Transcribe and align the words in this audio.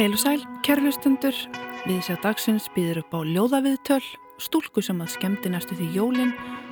Heil 0.00 0.14
og 0.16 0.20
sæl, 0.22 0.40
kærlustundur, 0.64 1.36
við 1.84 1.98
sjá 2.06 2.14
dagsins 2.22 2.70
býður 2.72 3.02
upp 3.02 3.12
á 3.12 3.20
ljóðaviðtöl, 3.20 4.04
stúlku 4.40 4.80
sem 4.80 4.96
að 5.04 5.10
skemmti 5.12 5.50
næstu 5.52 5.74
því 5.76 5.88
jólinn 5.92 6.30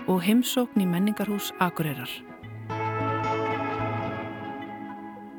og 0.09 0.23
heimsókn 0.25 0.81
í 0.81 0.87
menningarhús 0.89 1.51
Akureyrar. 1.61 2.09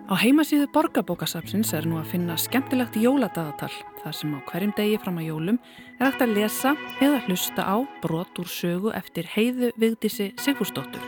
Á 0.06 0.14
heimasíðu 0.22 0.68
borgarbókasapsins 0.76 1.74
er 1.74 1.88
nú 1.90 1.98
að 1.98 2.12
finna 2.12 2.36
skemmtilegt 2.38 3.00
jóladagatal 3.02 3.72
þar 4.04 4.18
sem 4.20 4.36
á 4.38 4.40
hverjum 4.52 4.74
degi 4.78 5.00
fram 5.02 5.18
að 5.18 5.32
jólum 5.32 5.58
er 5.98 6.04
hægt 6.12 6.22
að 6.28 6.36
lesa 6.38 6.76
eða 7.02 7.24
hlusta 7.26 7.66
á 7.66 7.78
brot 8.04 8.38
úr 8.38 8.52
sögu 8.54 8.94
eftir 8.94 9.26
heiðu 9.34 9.72
vigdísi 9.82 10.30
Sigfúrsdóttur. 10.38 11.02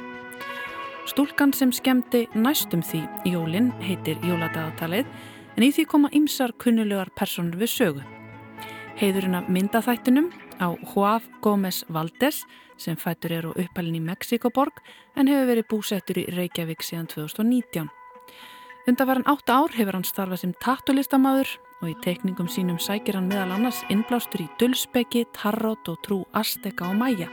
Stúlkan 1.05 1.54
sem 1.54 1.70
skemmti 1.70 2.23
næstum 2.34 2.82
því 2.82 3.04
jólinn 3.36 3.70
heitir 3.86 4.18
jóladagatalið 4.25 5.05
en 5.58 5.66
í 5.66 5.72
því 5.72 5.86
koma 5.91 6.12
ymsar 6.16 6.54
kunnulegar 6.62 7.12
personur 7.18 7.60
við 7.60 7.72
sögu. 7.76 8.04
Heiðurinn 9.00 9.38
af 9.40 9.50
myndaþættinum 9.50 10.30
á 10.62 10.74
Huaf 10.94 11.26
Gómez 11.41 11.84
Valdes 11.90 12.44
sem 12.77 12.98
fættur 12.98 13.34
er 13.34 13.48
á 13.50 13.52
uppalinn 13.52 13.98
í 14.00 14.04
Mexikoborg 14.04 14.82
en 15.16 15.30
hefur 15.30 15.50
verið 15.50 15.70
búsettur 15.70 16.22
í 16.22 16.27
Reykjavík 16.30 16.86
síðan 16.86 17.10
2019. 17.12 17.90
Undarvaran 18.90 19.27
átta 19.30 19.60
ár 19.62 19.76
hefur 19.77 19.98
hann 19.98 20.08
starfað 20.08 20.41
sem 20.41 20.54
tattulistamæður 20.64 21.52
og 21.82 21.91
í 21.91 21.98
teikningum 22.02 22.49
sínum 22.49 22.80
sækir 22.82 23.18
hann 23.18 23.30
meðal 23.30 23.54
annars 23.58 23.84
innblástur 23.94 24.46
í 24.46 24.49
Dulsbeki, 24.62 25.27
Tarot 25.38 25.90
og 25.91 26.02
Trú 26.05 26.24
Azteka 26.34 26.90
og 26.90 26.98
Maja. 26.98 27.30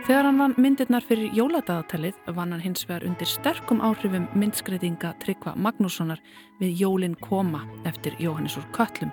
Þegar 0.00 0.24
hann 0.24 0.38
vann 0.40 0.54
myndirnar 0.56 1.04
fyrir 1.04 1.34
jóladagatalið 1.36 2.16
vann 2.32 2.54
hann 2.54 2.62
hins 2.64 2.86
vegar 2.88 3.04
undir 3.04 3.28
sterkum 3.28 3.82
áhrifum 3.84 4.24
myndskreitinga 4.32 5.10
Tryggva 5.20 5.52
Magnússonar 5.60 6.22
við 6.60 6.80
Jólin 6.80 7.16
koma 7.20 7.66
eftir 7.84 8.16
Jóhannes 8.18 8.56
úr 8.56 8.64
Köllum. 8.72 9.12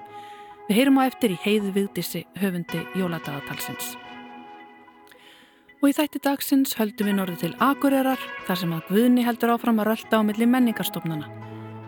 Við 0.69 0.79
heyrum 0.79 0.99
á 1.03 1.11
eftir 1.11 1.35
í 1.35 1.39
heiðu 1.43 1.73
viðdísi 1.75 2.23
höfundi 2.39 2.85
jóladagatalsins. 2.95 3.97
Og 5.83 5.91
í 5.91 5.97
þætti 5.99 6.23
dagsins 6.23 6.79
höldum 6.79 7.11
við 7.11 7.19
norðu 7.19 7.37
til 7.43 7.53
Akureyrar 7.59 8.27
þar 8.47 8.63
sem 8.63 8.75
að 8.79 8.87
Guðni 8.87 9.27
heldur 9.27 9.57
áfram 9.57 9.83
að 9.83 9.91
rölda 9.91 10.23
á 10.23 10.27
milli 10.31 10.47
menningarstofnana. 10.47 11.31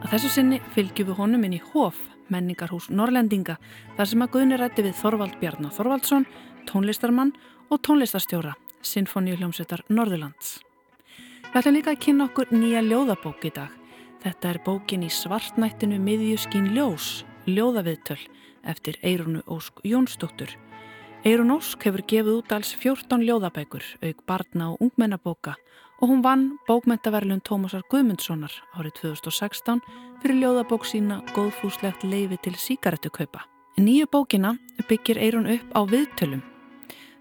Að 0.03 0.11
þessu 0.11 0.36
sinni 0.36 0.63
fylgjum 0.75 1.13
við 1.13 1.22
honum 1.23 1.47
inn 1.47 1.56
í 1.56 1.66
Hof, 1.72 2.03
menningarhús 2.28 2.91
Norrlendinga, 2.91 3.56
þar 3.95 4.11
sem 4.11 4.28
að 4.28 4.34
Guðni 4.36 4.59
rætti 4.59 4.86
við 4.86 5.00
Þorvald 5.00 5.39
Bjarnar 5.39 5.75
Þorvaldsson, 5.75 6.28
tónlistarmann 6.67 7.38
og 7.72 7.80
tónlistarstjóra 7.88 8.59
Sinfoníuljómsveitar 8.85 9.83
Norðurlands. 9.89 10.59
Við 11.49 11.59
ætlum 11.59 11.75
líka 11.75 11.94
að 11.95 12.02
kynna 12.05 12.27
okkur 12.30 12.52
nýja 12.53 12.81
ljóðabók 12.85 13.45
í 13.49 13.52
dag. 13.55 13.73
Þetta 14.23 14.49
er 14.49 14.59
bókin 14.66 15.05
í 15.08 15.09
svartnættinu 15.09 15.99
miðjuskín 16.03 16.73
ljós, 16.75 17.23
ljóðaviðtöl, 17.47 18.19
eftir 18.67 19.00
Eirunu 19.02 19.41
Ósk 19.47 19.80
Jónsdóttur. 19.88 20.52
Eirun 21.23 21.55
Ósk 21.55 21.83
hefur 21.88 22.03
gefið 22.07 22.38
út 22.41 22.53
alls 22.55 22.73
14 22.80 23.23
ljóðabækur, 23.27 23.85
auk 24.03 24.22
barna 24.27 24.73
og 24.73 24.83
ungmennabóka 24.85 25.55
og 26.00 26.09
hún 26.09 26.22
vann 26.23 26.45
bókmentaverlun 26.67 27.41
Tómasar 27.44 27.83
Guðmundssonar 27.91 28.53
árið 28.77 29.02
2016 29.02 29.81
fyrir 30.22 30.39
ljóðabók 30.44 30.88
sína 30.88 31.19
góðfúslegt 31.35 32.05
leifi 32.07 32.39
til 32.44 32.55
síkaretukaupa. 32.55 33.44
Nýju 33.80 34.07
bókina 34.11 34.55
byggir 34.88 35.19
Eirun 35.19 35.52
upp 35.52 35.75
á 35.75 35.81
viðtölum 35.88 36.44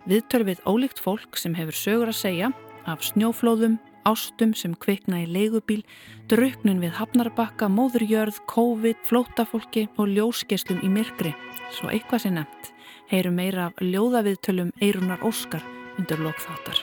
Viðtöl 0.06 0.44
við 0.46 0.62
ólíkt 0.68 1.00
fólk 1.02 1.36
sem 1.36 1.56
hefur 1.58 1.77
sögur 1.77 2.12
að 2.12 2.20
segja 2.20 2.50
af 2.88 3.02
snjóflóðum, 3.04 3.78
ástum 4.08 4.54
sem 4.56 4.72
kvikna 4.78 5.24
í 5.24 5.27
leigubíl, 5.28 5.82
drauknun 6.30 6.80
við 6.80 6.94
hafnarbakka, 6.96 7.68
móðurjörð, 7.68 8.38
COVID, 8.48 9.02
flótafólki 9.08 9.88
og 9.98 10.12
ljóskeslum 10.14 10.80
í 10.86 10.92
myrkri. 10.92 11.34
Svo 11.74 11.91
eitthvað 11.92 12.24
sé 12.24 12.32
nefnt, 12.32 12.70
heyru 13.10 13.32
meira 13.34 13.69
af 13.69 13.82
ljóðaviðtölum 13.82 14.72
Eirunar 14.81 15.25
Óskar 15.26 15.64
undir 15.98 16.22
lokþáttar. 16.22 16.80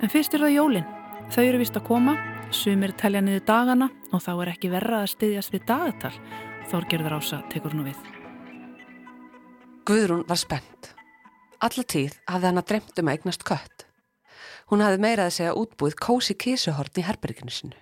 En 0.00 0.10
fyrst 0.10 0.34
er 0.34 0.46
það 0.46 0.56
jólinn. 0.56 0.88
Þau 1.30 1.42
eru 1.44 1.60
vist 1.60 1.76
að 1.78 1.86
koma, 1.86 2.16
sumir 2.50 2.94
telja 2.98 3.20
niður 3.22 3.44
dagana 3.46 3.90
og 4.10 4.24
þá 4.24 4.32
er 4.34 4.54
ekki 4.54 4.72
verra 4.72 5.04
að 5.04 5.12
styðjast 5.14 5.54
við 5.54 5.66
dagatal. 5.68 6.14
Þorgerður 6.70 7.18
Ása 7.20 7.42
tekur 7.52 7.76
nú 7.76 7.84
við. 7.86 8.00
Guðrún 9.86 10.26
var 10.26 10.38
spennt. 10.40 10.94
Alla 11.60 11.84
tíð 11.84 12.16
hafði 12.24 12.48
hann 12.48 12.60
að 12.62 12.68
dremt 12.72 13.00
um 13.00 13.08
að 13.10 13.18
eignast 13.18 13.42
kött. 13.44 13.86
Hún 14.72 14.80
hafði 14.84 15.02
meiraði 15.04 15.36
segja 15.36 15.56
útbúið 15.58 15.96
kósi 16.00 16.36
kísuhorn 16.38 17.00
í 17.02 17.04
herberginu 17.04 17.52
sinu. 17.52 17.76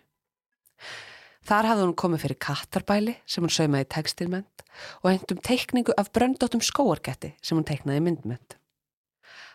Þar 1.49 1.69
hafði 1.71 1.84
hún 1.87 1.99
komið 2.03 2.25
fyrir 2.25 2.41
kattarbæli 2.43 3.15
sem 3.25 3.44
hún 3.44 3.55
saumaði 3.55 3.87
í 3.87 3.91
tekstilmend 3.94 4.65
og 5.03 5.11
hengt 5.12 5.33
um 5.33 5.43
teikningu 5.47 5.94
af 5.97 6.11
bröndóttum 6.12 6.65
skóargetti 6.65 7.33
sem 7.41 7.56
hún 7.56 7.69
teiknaði 7.69 8.03
myndmend. 8.05 8.59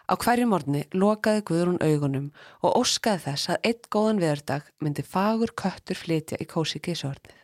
Á 0.03 0.13
hverju 0.19 0.47
morni 0.51 0.81
lokaði 0.95 1.45
Guðrún 1.47 1.79
augunum 1.83 2.31
og 2.63 2.79
óskaði 2.81 3.23
þess 3.27 3.53
að 3.53 3.69
einn 3.69 3.87
góðan 3.95 4.23
veðurdag 4.23 4.73
myndi 4.83 5.05
fagur 5.05 5.53
köttur 5.55 5.99
flytja 5.99 6.39
í 6.43 6.49
kósi 6.49 6.83
kísuhornið. 6.83 7.39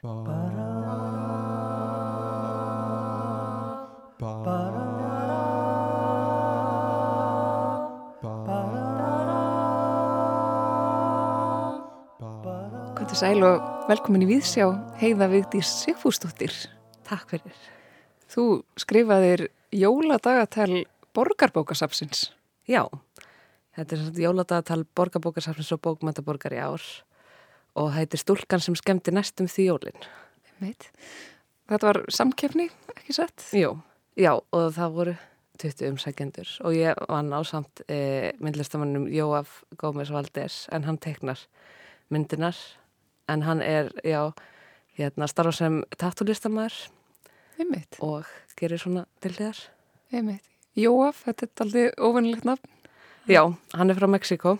Er 13.09 13.17
sæl 13.17 13.41
og 13.41 13.63
velkomin 13.89 14.21
í 14.21 14.27
Víðsjá 14.29 14.67
heiða 14.99 15.25
Vigdís 15.31 15.65
Sigfúsdóttir. 15.79 16.53
Takk 17.07 17.31
fyrir. 17.31 17.55
Þú 18.29 18.43
skrifaðir 18.77 19.47
jóladagatal 19.73 20.83
borgarbókasapsins. 21.17 22.27
Já, 22.69 22.83
þetta 23.73 23.95
er 23.95 24.03
svona 24.03 24.21
jóladagatal 24.21 24.83
borgarbókasapsins 24.93 25.71
og 25.73 25.81
bókmæntaborgar 25.87 26.53
í 26.53 26.59
ár 26.61 26.85
og 27.81 27.89
þetta 27.95 28.19
er 28.19 28.21
stúlkan 28.21 28.61
sem 28.61 28.77
skemmti 28.77 29.15
næstum 29.17 29.49
því 29.49 29.65
jólinn. 29.71 30.05
Meit. 30.61 30.91
Þetta 31.65 31.89
var 31.89 32.01
samkefni, 32.13 32.67
ekki 32.93 33.15
sett? 33.17 33.47
Jú, 33.57 33.71
já 34.21 34.35
og 34.37 34.67
það 34.77 34.93
voru 34.99 35.15
20 35.65 35.95
umsækjendur 35.95 36.53
og 36.61 36.77
ég 36.77 37.01
vann 37.09 37.33
á 37.33 37.41
samt 37.41 37.81
e, 37.89 38.37
myndlistamannum 38.37 39.09
Jóaf 39.09 39.63
Gómez 39.81 40.13
Valdés 40.13 40.67
en 40.69 40.85
hann 40.85 41.01
teiknar 41.01 41.41
myndinar 42.13 42.53
en 43.29 43.43
hann 43.45 43.61
er, 43.61 43.91
já, 44.03 44.31
hérna 44.97 45.27
starfa 45.29 45.53
sem 45.55 45.81
tattúlistamæður 45.97 46.89
og 48.03 48.27
gerir 48.59 48.81
svona 48.81 49.05
til 49.23 49.33
þér. 49.35 49.59
Jóaf, 50.79 51.23
þetta 51.27 51.45
er 51.45 51.65
aldrei 51.65 51.83
ofennilegt 51.97 52.47
nafn. 52.47 52.71
Já, 53.29 53.43
hann 53.75 53.91
er 53.91 53.99
frá 53.99 54.07
Mexiko 54.09 54.55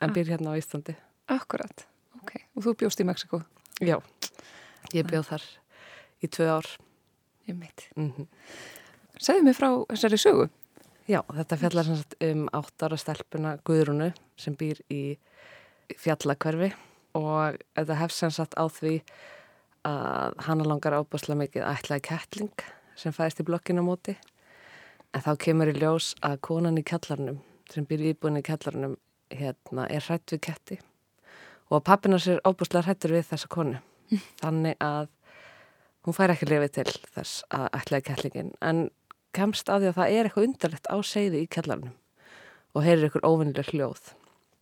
en 0.00 0.10
ah. 0.10 0.14
býr 0.14 0.30
hérna 0.32 0.54
á 0.54 0.58
Íslandi. 0.58 0.94
Akkurat, 1.30 1.86
ok. 2.22 2.36
Og 2.56 2.66
þú 2.66 2.76
bjóst 2.84 3.02
í 3.02 3.06
Mexiko? 3.08 3.42
Já, 3.82 3.98
ég 4.94 5.06
bjóð 5.10 5.28
þar 5.32 5.46
í 6.22 6.30
tvö 6.30 6.48
ár. 6.56 6.70
Einmitt. 7.44 7.90
Mm 7.96 8.12
-hmm. 8.12 8.26
Segðu 9.20 9.42
mig 9.42 9.56
frá 9.56 9.68
þessari 9.90 10.18
sögu. 10.18 10.48
Já, 11.08 11.20
þetta 11.28 11.56
fjallar 11.56 11.86
um 12.20 12.48
átt 12.52 12.82
ára 12.82 12.96
stelpuna 12.96 13.58
Guðrunu 13.64 14.12
sem 14.36 14.56
býr 14.56 14.80
í 14.88 15.18
fjallakverfi 15.96 16.72
og 17.18 17.58
þetta 17.76 17.98
hefst 18.00 18.22
sem 18.22 18.32
sagt 18.34 18.56
á 18.58 18.64
því 18.66 18.98
að 19.86 20.38
hana 20.46 20.66
langar 20.66 20.96
ábúrslega 20.96 21.40
mikið 21.42 21.66
ætlaði 21.68 22.06
kettling 22.08 22.64
sem 22.98 23.14
fæðist 23.14 23.42
í 23.42 23.48
blokkinu 23.48 23.84
á 23.84 23.88
móti 23.88 24.14
en 25.14 25.24
þá 25.24 25.32
kemur 25.46 25.70
í 25.70 25.76
ljós 25.78 26.14
að 26.24 26.40
konan 26.48 26.80
í 26.80 26.86
kellarnum 26.86 27.40
sem 27.70 27.86
býr 27.88 28.10
íbúin 28.12 28.40
í 28.40 28.44
kellarnum 28.44 28.96
hérna, 29.34 29.86
er 29.88 30.04
hrætt 30.04 30.34
við 30.34 30.42
ketti. 30.46 30.78
Og 31.72 31.82
pappina 31.84 32.18
sér 32.20 32.42
ábúrslega 32.44 32.84
hrættur 32.86 33.14
við 33.16 33.28
þessa 33.30 33.50
konu. 33.50 33.78
Þannig 34.42 34.76
að 34.84 35.08
hún 36.04 36.16
fær 36.16 36.34
ekki 36.34 36.50
lefið 36.50 36.74
til 36.78 36.90
þess 37.14 37.44
að 37.54 37.68
ætlaði 37.78 38.06
kettlingin 38.10 38.52
en 38.60 38.88
kemst 39.34 39.70
að 39.72 39.84
því 39.84 39.90
að 39.90 39.98
það 39.98 40.16
er 40.16 40.28
eitthvað 40.28 40.48
undarlegt 40.48 40.90
á 40.92 40.96
segði 41.06 41.40
í 41.42 41.50
kellarnum 41.50 41.94
og 42.74 42.84
heyrir 42.84 43.08
ykkur 43.08 43.24
óvinnileg 43.24 43.70
hljóð 43.72 44.12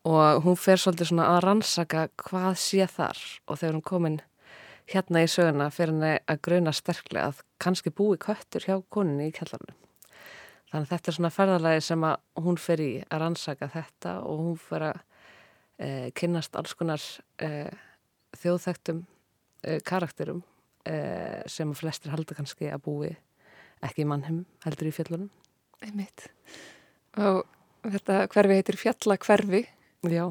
og 0.08 0.43
hún 0.43 0.58
fer 0.58 0.81
svolítið 0.81 1.12
svona 1.12 1.28
að 1.37 1.44
rannsaka 1.46 2.08
hvað 2.25 2.54
sé 2.58 2.87
þar 2.90 3.19
og 3.46 3.58
þegar 3.60 3.76
hún 3.76 3.87
komin 3.87 4.19
hérna 4.90 5.22
í 5.22 5.28
söguna 5.31 5.69
fer 5.70 5.93
henni 5.93 6.16
að 6.26 6.40
gröna 6.43 6.72
sterklega 6.75 7.31
að 7.31 7.43
kannski 7.62 7.93
búi 7.94 8.19
köttur 8.20 8.66
hjá 8.66 8.76
koninni 8.93 9.31
í 9.31 9.34
kellarnu. 9.37 9.76
Þannig 10.72 10.88
að 10.88 10.93
þetta 10.94 11.10
er 11.10 11.16
svona 11.19 11.32
ferðalagi 11.32 11.84
sem 11.87 12.04
að 12.08 12.44
hún 12.46 12.58
fer 12.58 12.82
í 12.82 12.93
að 13.04 13.22
rannsaka 13.22 13.69
þetta 13.72 14.14
og 14.26 14.43
hún 14.46 14.58
fer 14.60 14.87
að 14.88 15.02
e, 15.78 15.88
kynnast 16.19 16.56
alls 16.58 16.75
konar 16.78 17.04
e, 17.38 17.50
þjóðþægtum 18.40 19.04
e, 19.62 19.78
karakterum 19.87 20.43
sem 21.46 21.70
að 21.70 21.78
flestir 21.78 22.10
halda 22.10 22.34
kannski 22.34 22.66
að 22.75 22.81
búi 22.82 23.10
ekki 23.87 24.02
mannheim 24.02 24.40
heldur 24.64 24.88
í 24.88 24.94
fjallunum. 24.96 25.28
Einmitt. 25.78 26.25
Og 27.22 27.44
þetta 27.84 28.16
hverfi 28.32 28.56
heitir 28.58 28.78
fjallakverfi 28.81 29.60
Já. 30.10 30.26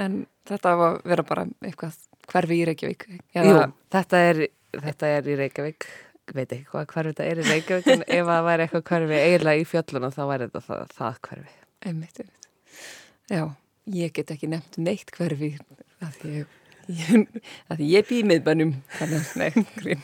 En 0.00 0.24
þetta 0.48 0.74
var 0.80 0.96
að 0.96 1.10
vera 1.10 1.24
bara 1.26 1.46
eitthvað 1.64 2.00
hverfi 2.30 2.58
í 2.58 2.66
Reykjavík? 2.68 3.06
Eða... 3.36 3.46
Jú, 3.46 3.62
þetta 3.94 4.22
er, 4.30 4.42
þetta 4.76 5.14
er 5.18 5.30
í 5.30 5.38
Reykjavík 5.42 5.88
veit 6.34 6.50
ekki 6.50 6.66
hvað 6.72 6.88
hverfi 6.90 7.12
þetta 7.12 7.26
er 7.30 7.40
í 7.40 7.46
Reykjavík 7.46 7.88
en 7.92 8.04
ef 8.06 8.28
það 8.28 8.46
væri 8.48 8.64
eitthvað 8.64 8.84
hverfi 8.90 9.20
eiginlega 9.20 9.62
í 9.62 9.66
fjöllunum 9.70 10.14
þá 10.14 10.22
væri 10.30 10.48
þetta 10.48 10.62
það, 10.66 10.94
það 10.96 11.18
hverfi. 11.28 11.54
Einmitt, 11.86 12.20
einmitt. 12.22 12.48
Já, 13.30 13.42
ég 13.94 14.14
get 14.16 14.32
ekki 14.34 14.50
nefnt 14.50 14.78
neitt 14.82 15.12
hverfi 15.14 15.52
að 16.02 16.18
ég, 16.26 16.56
ég, 16.90 17.42
að 17.72 17.84
ég 17.86 18.08
bý 18.10 18.20
miðbænum 18.26 18.74
þannig, 18.96 19.30
nei, 19.40 19.66
grín. 19.76 20.02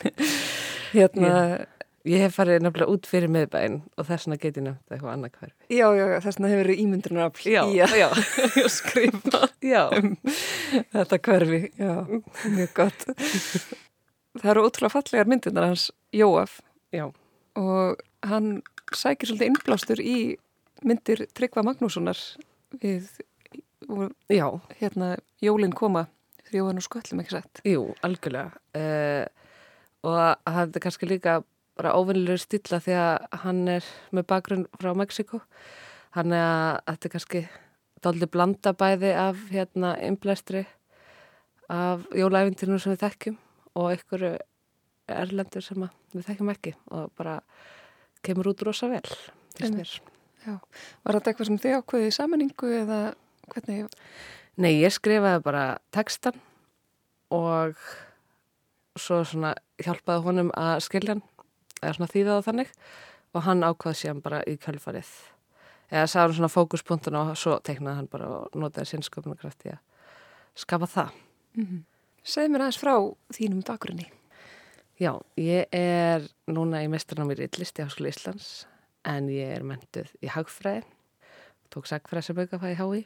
Hérna, 0.93 1.35
Ég 2.03 2.19
hef 2.25 2.35
farið 2.35 2.65
nefnilega 2.65 2.91
út 2.91 3.07
fyrir 3.07 3.31
miðbæinn 3.31 3.77
og 3.95 4.07
þess 4.09 4.27
vegna 4.27 4.39
get 4.43 4.57
ég 4.59 4.65
nefnt 4.67 4.91
eitthvað 4.95 5.13
annað 5.13 5.35
hverfi. 5.39 5.55
já, 5.71 5.87
já, 5.95 6.05
já, 6.11 6.17
þess 6.25 6.39
vegna 6.41 6.49
hefur 6.51 6.63
verið 6.65 6.81
ímyndunarafl 6.83 7.51
Já, 7.53 7.61
í 7.71 7.77
að 7.85 7.95
já. 8.01 8.09
skrifa 8.77 9.43
Já, 9.63 9.83
um 10.01 10.17
þetta 10.97 11.19
hverfi. 11.29 11.61
Já, 11.79 11.93
mjög 12.57 12.73
gott. 12.81 13.07
Það 14.43 14.51
eru 14.55 14.65
ótrúlega 14.67 14.95
fallegar 14.97 15.31
myndirnar 15.31 15.69
hans 15.71 15.85
Jóaf 16.17 16.57
já, 16.93 17.05
og 17.61 18.03
hann 18.27 18.49
sækir 18.97 19.31
svolítið 19.31 19.53
innblástur 19.53 20.03
í 20.03 20.17
myndir 20.83 21.23
Tryggva 21.37 21.63
Magnússonar 21.69 22.19
við 22.83 23.07
já, 24.33 24.49
hérna 24.81 25.15
Jólin 25.45 25.73
koma 25.77 26.07
fyrir 26.43 26.63
Jóhann 26.65 26.81
og 26.83 26.87
Sköllum 26.89 27.23
ekki 27.23 27.37
sett. 27.39 27.63
jú, 27.69 27.87
algjörlega. 28.03 28.51
Uh, 28.75 29.25
og 30.03 30.19
að 30.19 30.57
það 30.59 30.77
er 30.81 30.85
kannski 30.89 31.09
líka 31.09 31.39
bara 31.79 31.95
óvinnilegur 31.97 32.43
stilla 32.43 32.81
því 32.83 32.95
að 33.01 33.27
hann 33.45 33.63
er 33.79 33.89
með 34.13 34.29
bakgrunn 34.31 34.67
frá 34.81 34.93
Mexiko. 34.99 35.43
Hann 36.17 36.35
er 36.37 36.45
að 36.45 36.81
þetta 36.91 37.09
er 37.09 37.15
kannski 37.17 37.43
dálítið 38.03 38.33
blanda 38.35 38.73
bæði 38.77 39.13
af 39.17 39.43
hérna 39.53 39.95
innblæstri 40.05 40.65
af 41.73 42.05
jólæfintinu 42.19 42.79
sem 42.83 42.93
við 42.93 43.05
þekkjum 43.07 43.39
og 43.79 43.91
einhverju 43.93 44.33
erlendur 45.13 45.65
sem 45.65 45.89
við 46.13 46.27
þekkjum 46.29 46.53
ekki 46.53 46.75
og 46.93 47.13
bara 47.19 47.39
kemur 48.27 48.53
út 48.53 48.65
rosa 48.67 48.91
vel. 48.91 49.03
Var 50.43 51.17
þetta 51.17 51.33
eitthvað 51.33 51.49
sem 51.49 51.61
þið 51.63 51.77
ákveðið 51.81 52.09
í 52.09 52.15
sammenningu 52.17 52.71
eða 52.83 53.01
hvernig? 53.53 53.93
Nei, 54.61 54.73
ég 54.83 54.93
skrifaði 54.93 55.43
bara 55.45 55.67
textan 55.95 56.37
og 57.33 57.79
svo 59.01 59.23
svona 59.25 59.55
hjálpaði 59.81 60.25
honum 60.27 60.51
að 60.59 60.83
skilja 60.85 61.15
hann 61.15 61.23
eða 61.83 61.97
svona 61.99 62.13
þýða 62.15 62.39
það 62.39 62.49
þannig. 62.49 62.73
Og 63.33 63.47
hann 63.47 63.67
ákvaði 63.67 64.01
síðan 64.01 64.25
bara 64.25 64.43
í 64.49 64.57
kjölfarið. 64.61 65.13
Eða 65.93 66.09
sagði 66.09 66.25
hann 66.25 66.39
svona 66.39 66.53
fókuspunktun 66.53 67.21
og 67.21 67.35
svo 67.37 67.59
teiknaði 67.65 68.01
hann 68.01 68.11
bara 68.13 68.29
og 68.39 68.57
notaði 68.57 68.93
sinnsköpunarkrafti 68.93 69.75
að 69.75 69.81
skapa 70.65 70.89
það. 70.89 71.15
Segð 72.23 72.53
mér 72.53 72.67
aðeins 72.67 72.81
frá 72.81 72.95
þínum 73.35 73.65
bakgrunni. 73.67 74.09
Já, 75.01 75.17
ég 75.41 75.67
er 75.75 76.23
núna 76.47 76.83
í 76.85 76.89
mestranámi 76.93 77.35
í 77.35 77.41
Rillisti 77.41 77.83
Háskóla 77.83 78.13
Íslands 78.13 78.67
en 79.09 79.29
ég 79.33 79.57
er 79.57 79.65
mentuð 79.67 80.13
í 80.23 80.29
hagfræði, 80.31 80.85
tók 81.73 81.89
sagfræði 81.91 82.29
sem 82.29 82.39
aukafæði 82.39 82.77
í 82.77 82.79
hái 82.79 83.01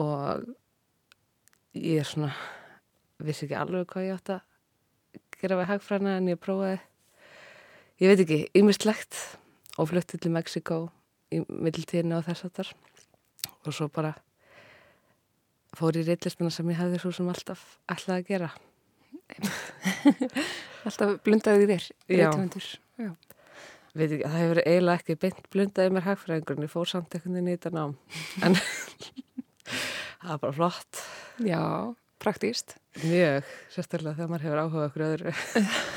og 0.00 0.48
ég 1.78 2.00
er 2.00 2.08
svona, 2.08 2.32
vissi 3.22 3.46
ekki 3.46 3.58
alveg 3.60 3.86
hvað 3.92 4.08
ég 4.08 4.18
átt 4.18 4.32
að 4.34 5.20
gera 5.38 5.60
við 5.60 5.70
hagfræðina 5.70 6.16
en 6.18 6.32
ég 6.32 6.40
prófaði, 6.42 6.80
ég 8.02 8.12
veit 8.12 8.22
ekki, 8.24 8.40
ymmislegt 8.58 9.18
og 9.78 9.90
flutti 9.90 10.18
til 10.18 10.32
Mexiko 10.34 10.86
í 11.34 11.42
middeltíðinu 11.48 12.18
og 12.18 12.26
þess 12.28 12.46
aftar 12.48 12.72
og 13.66 13.74
svo 13.74 13.88
bara 13.92 14.14
fór 15.76 15.98
í 15.98 16.04
Rillistina 16.06 16.50
sem 16.52 16.68
ég 16.72 16.80
hefði 16.80 17.02
svo 17.02 17.12
sem 17.14 17.28
alltaf 17.30 17.64
ætlaði 17.90 18.22
að 18.22 18.28
gera. 18.32 18.50
Alltaf 20.88 21.18
blundaði 21.26 21.66
þér. 21.68 21.86
Já. 23.02 23.10
veit 23.98 24.12
ekki, 24.14 24.24
það 24.24 24.38
hefur 24.38 24.60
eiginlega 24.62 25.02
ekki 25.02 25.16
beint 25.24 25.48
blundaði 25.52 25.94
mér 25.94 26.06
hagfræðingurinn, 26.06 26.66
ég 26.66 26.72
fór 26.72 26.90
samt 26.90 27.14
veginn 27.14 27.50
í 27.50 27.56
þetta 27.56 27.74
nám. 27.74 27.96
En 28.46 28.56
það 30.22 30.30
var 30.30 30.42
bara 30.46 30.56
flott. 30.56 31.02
Já, 31.44 31.62
praktíst. 32.22 32.76
mjög, 33.04 33.48
sérstaklega 33.74 34.16
þegar 34.18 34.30
maður 34.32 34.46
hefur 34.46 34.62
áhuga 34.64 34.86
okkur 34.88 35.06
öðru 35.06 35.34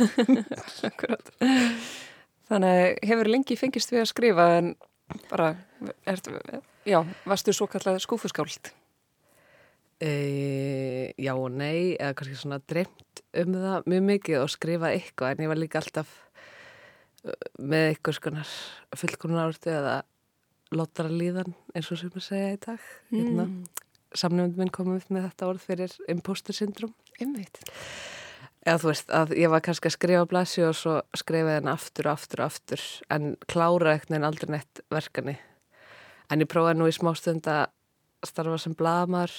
Akkurat. 0.90 1.32
Þannig 2.52 3.00
hefur 3.08 3.32
lengi 3.32 3.58
fengist 3.60 3.94
við 3.94 4.04
að 4.04 4.12
skrifa 4.12 4.48
en 4.60 4.74
bara, 5.32 5.54
er, 6.08 6.22
já, 6.88 7.00
varstu 7.28 7.56
svo 7.56 7.68
kallað 7.72 8.02
skúfuskáld. 8.04 8.72
e, 10.02 11.14
já 11.18 11.34
og 11.36 11.52
nei 11.54 11.96
eða 11.96 12.16
kannski 12.18 12.40
svona 12.40 12.62
dreymt 12.66 13.24
um 13.38 13.56
það 13.56 13.88
mjög 13.92 14.08
mikið 14.10 14.42
og 14.42 14.52
skrifa 14.52 14.92
eitthvað 14.96 15.36
en 15.36 15.46
ég 15.46 15.52
var 15.52 15.62
líka 15.62 15.82
alltaf 15.82 16.12
með 17.62 17.92
eitthvað 17.92 18.18
skonar 18.18 18.54
fullkonar 18.98 19.52
ártu 19.52 19.74
eða 19.74 20.00
lottara 20.74 21.12
líðan 21.12 21.54
eins 21.76 21.92
og 21.94 22.00
sem 22.02 22.14
að 22.16 22.26
segja 22.26 22.56
í 22.56 22.60
dag 22.64 22.86
hérna, 23.12 23.48
samnefnd 24.18 24.58
minn 24.60 24.74
komum 24.74 25.00
upp 25.00 25.12
með 25.14 25.30
þetta 25.30 25.48
orð 25.52 25.68
fyrir 25.70 25.96
imposter 26.12 26.56
syndrom 26.56 26.94
Einmitt. 27.22 27.62
Eða 28.62 28.82
þú 28.82 28.90
veist 28.92 29.14
að 29.18 29.32
ég 29.40 29.50
var 29.50 29.64
kannski 29.66 29.90
að 29.90 29.96
skrifa 29.96 30.26
blasju 30.30 30.68
og 30.68 30.76
svo 30.78 30.98
skrifaði 31.18 31.60
henn 31.60 31.72
aftur 31.72 32.10
og 32.10 32.20
aftur 32.20 32.44
og 32.44 32.52
aftur 32.52 32.84
en 33.14 33.32
klára 33.50 33.96
ekkert 33.96 34.18
en 34.18 34.28
aldrei 34.28 34.52
neitt 34.54 34.84
verkani. 34.94 35.38
En 36.30 36.44
ég 36.44 36.50
prófaði 36.50 36.78
nú 36.78 36.90
í 36.90 36.94
smástund 36.94 37.50
að 37.50 37.72
starfa 38.28 38.60
sem 38.62 38.76
blaðamar 38.78 39.34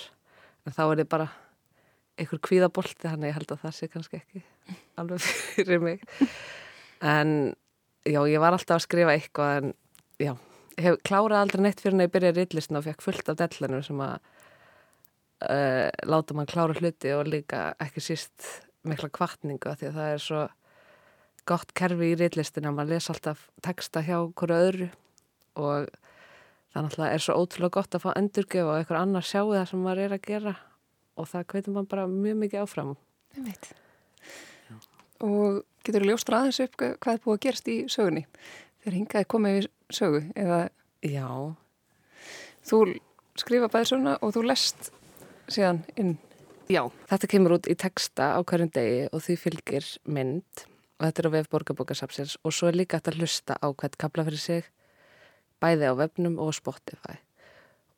en 0.67 0.75
þá 0.75 0.83
er 0.89 1.05
ég 1.05 1.11
bara 1.11 1.29
einhver 2.19 2.43
kvíðabolti 2.43 3.09
þannig 3.09 3.31
ég 3.31 3.39
held 3.39 3.55
að 3.55 3.63
það 3.63 3.77
sé 3.77 3.89
kannski 3.93 4.21
ekki 4.21 4.43
alveg 5.01 5.27
fyrir 5.55 5.83
mig. 5.83 6.03
En 7.03 7.53
já, 8.07 8.21
ég 8.27 8.43
var 8.43 8.57
alltaf 8.57 8.81
að 8.81 8.87
skrifa 8.89 9.15
eitthvað 9.15 9.55
en 9.61 9.73
já, 10.19 10.35
ég 10.77 10.87
hef 10.89 11.01
klárað 11.07 11.45
aldrei 11.45 11.65
neitt 11.67 11.83
fyrir 11.83 11.99
en 11.99 12.07
ég 12.09 12.13
byrjaði 12.15 12.43
rillistin 12.43 12.81
og 12.83 12.87
fekk 12.89 13.07
fullt 13.07 13.33
af 13.33 13.39
dellanum 13.39 13.87
sem 13.87 14.03
að 14.03 14.19
uh, 15.51 15.89
láta 16.09 16.37
mann 16.37 16.51
klára 16.51 16.77
hluti 16.79 17.13
og 17.17 17.31
líka 17.31 17.73
ekki 17.83 18.03
síst 18.03 18.49
mikla 18.87 19.11
kvartningu 19.15 19.71
af 19.71 19.81
því 19.81 19.91
að 19.91 19.99
það 19.99 20.15
er 20.15 20.25
svo 20.25 20.43
gott 21.49 21.75
kerfi 21.79 22.13
í 22.13 22.19
reillistin 22.19 22.69
að 22.69 22.77
maður 22.77 22.95
lesa 22.95 23.15
alltaf 23.15 23.47
texta 23.65 24.03
hjá 24.07 24.17
hverju 24.39 24.59
öðru 24.59 24.89
og 25.59 25.89
það 26.73 26.87
náttúrulega 26.87 27.15
er 27.17 27.25
svo 27.25 27.39
ótrúlega 27.39 27.77
gott 27.79 27.97
að 27.97 28.05
fá 28.05 28.11
endurgjöf 28.17 28.69
og 28.69 28.77
einhver 28.79 29.01
annar 29.01 29.27
sjáu 29.27 29.53
það 29.53 29.69
sem 29.71 29.83
maður 29.85 30.05
er 30.07 30.17
að 30.17 30.27
gera 30.29 30.55
og 31.19 31.29
það 31.29 31.49
kveitum 31.53 31.77
maður 31.77 31.91
bara 31.93 32.07
mjög 32.09 32.39
mikið 32.43 32.63
áfram. 32.63 32.93
Einmitt. 33.37 33.73
Og 35.23 35.63
getur 35.85 36.05
þú 36.05 36.13
ljóstra 36.13 36.41
aðeins 36.41 36.63
upp 36.65 36.79
hvað 36.79 37.13
er 37.13 37.25
búið 37.25 37.37
að 37.37 37.43
gerast 37.47 37.69
í 37.71 37.77
sögunni? 37.93 38.25
Þegar 38.83 38.97
hingaði 38.99 39.29
komið 39.35 39.59
við 39.59 39.69
sögu 39.93 40.23
eða 40.39 40.63
Já, 41.03 41.27
þú 42.63 42.79
skrifa 43.41 43.67
bæði 43.73 43.89
svona 43.91 44.13
og 44.23 44.37
þú 44.37 44.45
lest 44.47 44.93
síðan 45.55 45.83
inn. 45.97 46.15
já, 46.73 46.83
þetta 47.11 47.31
kemur 47.31 47.57
út 47.59 47.69
í 47.71 47.77
texta 47.79 48.33
á 48.37 48.41
hverjum 48.41 48.71
degi 48.75 49.09
og 49.13 49.25
því 49.25 49.39
fylgir 49.41 49.89
mynd. 50.05 50.67
Og 51.01 51.09
þetta 51.09 51.23
er 51.23 51.29
á 51.29 51.35
vef 51.35 51.51
borgarbókasapsins 51.51 52.37
og 52.47 52.55
svo 52.55 52.71
er 52.71 52.79
líka 52.79 53.01
hægt 53.01 53.11
að 53.11 53.21
hlusta 53.23 53.59
á 53.59 53.67
hvert 53.71 53.99
kabla 53.99 54.25
fyrir 54.29 54.43
sig 54.43 54.71
bæði 55.63 55.91
á 55.91 55.95
vefnum 55.99 56.39
og 56.43 56.55
Spotify. 56.55 57.19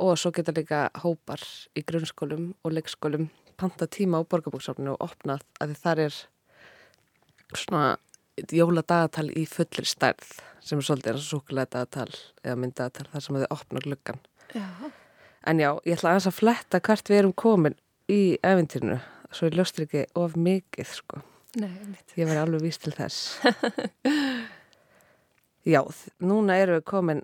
Og 0.01 0.17
svo 0.19 0.33
geta 0.35 0.55
líka 0.57 0.89
hópar 1.05 1.43
í 1.77 1.85
grunnskólum 1.87 2.55
og 2.65 2.75
leikskólum 2.75 3.29
panta 3.57 3.87
tíma 3.87 4.21
á 4.21 4.27
borgarbóksafninu 4.27 4.97
og 4.97 5.05
opnað 5.11 5.45
að 5.63 5.77
þar 5.83 6.07
er 6.09 6.17
svona 7.55 7.97
jóladagatal 8.51 9.29
í 9.31 9.45
fullir 9.47 9.87
stærð 9.87 10.35
sem 10.65 10.81
er 10.81 10.87
svolítið 10.87 11.13
eins 11.13 11.27
og 11.29 11.31
súkulega 11.31 11.71
dagatal 11.77 12.11
eða 12.43 12.59
myndagatal 12.59 13.07
þar 13.13 13.25
sem 13.27 13.39
þau 13.39 13.49
opna 13.55 13.83
gluggan 13.85 14.23
Já. 14.55 14.67
En 15.45 15.61
já, 15.61 15.71
ég 15.85 15.99
ætla 15.99 16.15
aðeins 16.15 16.29
að 16.31 16.39
fletta 16.39 16.81
hvert 16.81 17.11
við 17.11 17.21
erum 17.21 17.35
komin 17.37 17.77
í 18.09 18.39
eventýrinu 18.41 18.97
svo 19.35 19.49
ég 19.51 19.59
ljóstur 19.59 19.85
ekki 19.85 20.05
of 20.19 20.37
mikið 20.39 20.91
sko. 21.01 21.21
Nei, 21.61 21.71
einmitt. 21.71 22.15
Ég 22.17 22.29
væri 22.29 22.41
alveg 22.41 22.65
víst 22.65 22.85
til 22.85 22.95
þess. 22.95 23.39
já, 25.75 25.83
núna 26.23 26.57
erum 26.63 26.79
við 26.79 26.87
komin 26.89 27.23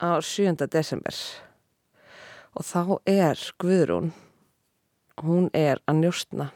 á 0.00 0.18
7. 0.22 0.56
desember 0.70 1.18
og 2.54 2.66
þá 2.66 2.82
er 3.10 3.40
Guðrún, 3.58 4.12
hún 5.22 5.48
er 5.54 5.82
að 5.90 6.00
njóstna 6.04 6.50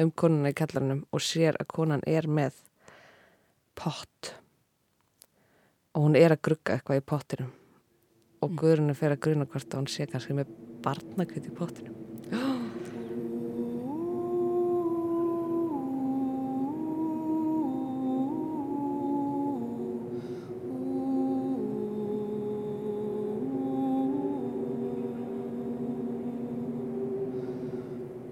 um 0.00 0.10
konuna 0.10 0.54
í 0.54 0.56
kallarnum 0.56 1.04
og 1.12 1.22
sér 1.24 1.58
að 1.60 1.72
konan 1.74 2.04
er 2.08 2.28
með 2.30 2.56
pott 3.78 4.34
og 5.94 6.06
hún 6.06 6.18
er 6.18 6.32
að 6.34 6.44
grugga 6.46 6.76
eitthvað 6.78 7.02
í 7.02 7.06
pottinum 7.12 7.56
og 8.40 8.52
Guðrún 8.56 8.88
er 8.88 8.96
fyrir 8.96 9.18
að 9.18 9.24
gruna 9.26 9.46
hvort 9.48 9.74
að 9.74 9.82
hún 9.82 9.90
sé 9.92 10.06
kannski 10.08 10.36
með 10.36 10.52
barnakvít 10.84 11.50
í 11.50 11.56
pottinum. 11.56 11.96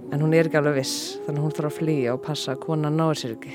En 0.08 0.22
hún 0.24 0.32
er 0.32 0.48
ekki 0.48 0.56
alveg 0.58 0.78
viss, 0.80 1.18
þannig 1.26 1.36
að 1.36 1.44
hún 1.44 1.52
þarf 1.54 1.68
að 1.68 1.76
flýja 1.76 2.12
og 2.16 2.22
passa 2.24 2.54
að 2.54 2.62
konan 2.62 2.96
náir 2.96 3.18
sér 3.20 3.34
ekki. 3.36 3.52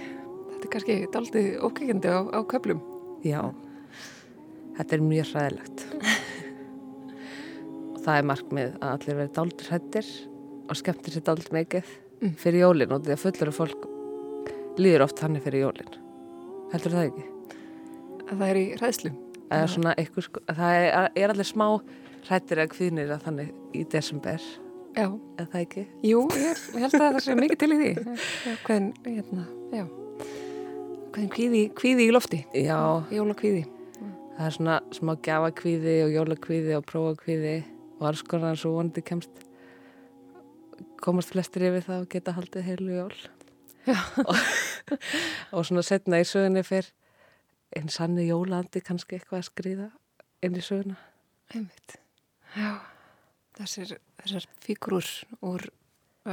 þetta 0.54 0.68
er 0.68 0.72
kannski 0.76 0.98
daldið 1.12 1.48
ókveikandi 1.66 2.14
á, 2.14 2.20
á 2.30 2.40
köplum. 2.54 2.84
Já, 3.26 3.42
þetta 4.78 4.96
er 4.96 5.04
mjög 5.10 5.32
hræðilegt. 5.34 5.73
Og 8.04 8.08
það 8.10 8.18
er 8.20 8.26
markmið 8.28 8.72
að 8.84 8.90
allir 8.98 9.18
verið 9.22 9.36
dáldur 9.38 9.70
hættir 9.72 10.08
og 10.70 10.76
skemmtir 10.80 11.16
sér 11.16 11.24
dáldur 11.30 11.54
mikið 11.56 11.92
Mm. 12.24 12.36
fyrir 12.40 12.62
jólin 12.64 12.92
og 12.96 13.02
því 13.04 13.12
að 13.12 13.20
fullur 13.20 13.50
af 13.52 13.56
fólk 13.58 13.86
líður 14.80 15.02
oft 15.04 15.20
hann 15.20 15.36
fyrir 15.44 15.66
jólin. 15.66 15.90
Heldur 16.72 16.94
það 16.96 17.08
ekki? 17.10 17.24
Að 18.30 18.38
það 18.40 18.44
er 18.48 18.60
í 18.62 18.64
hræðslu. 18.80 19.12
Eitthvað, 19.52 20.24
sko, 20.30 20.44
það 20.48 20.76
er, 20.78 21.10
er 21.20 21.34
allir 21.34 21.50
smá 21.50 21.66
hrættir 22.30 22.62
eða 22.64 22.72
kvíðnir 22.72 23.12
að 23.12 23.26
þannig 23.26 23.50
í 23.76 23.84
desember, 23.92 24.46
Já, 24.96 25.10
eða 25.36 25.48
það 25.52 25.60
ekki? 25.66 25.84
jú, 26.08 26.22
ég, 26.32 26.64
ég 26.78 26.86
held 26.86 26.96
að 26.96 27.04
það 27.04 27.20
sé 27.26 27.36
mikið 27.42 27.60
til 27.66 27.72
í 27.74 27.80
því. 27.82 27.92
Já, 28.48 28.56
hvernig, 28.70 29.04
hérna, 29.10 29.46
já. 29.74 29.84
Hvernig 31.14 31.32
kvíði, 31.36 31.62
kvíði 31.76 32.08
í 32.08 32.14
lofti, 32.16 32.40
Já, 32.56 32.80
jólakvíði. 33.12 33.66
það 34.38 34.46
er 34.48 34.56
svona 34.62 34.80
smá 34.96 35.14
gjafakvíði 35.28 35.98
og 36.08 36.16
jólakvíði 36.16 36.78
og 36.80 36.88
prófakvíði 36.88 37.58
og 38.04 38.10
alls 38.12 38.26
konar 38.28 38.60
svo 38.60 38.76
vonandi 38.78 39.04
kemst 39.06 39.46
komast 41.04 41.34
flestir 41.34 41.70
yfir 41.70 41.88
það 41.88 42.04
og 42.06 42.12
geta 42.12 42.36
haldið 42.36 42.68
heilu 42.68 43.00
jól 43.00 43.16
og, 44.28 44.36
og 45.56 45.66
svona 45.66 45.84
setna 45.84 46.22
í 46.22 46.28
sögunni 46.28 46.64
fyrr 46.68 46.92
einn 47.76 47.90
sannu 47.92 48.28
jólandi 48.28 48.84
kannski 48.86 49.18
eitthvað 49.18 49.42
að 49.42 49.50
skrýða 49.50 49.90
inn 50.44 50.60
í 50.60 50.64
söguna 50.64 51.00
Einmitt. 51.54 51.98
Já, 52.58 52.72
þessir, 53.60 53.98
þessar 54.22 54.46
fígrúr 54.64 55.10
úr, 55.46 55.66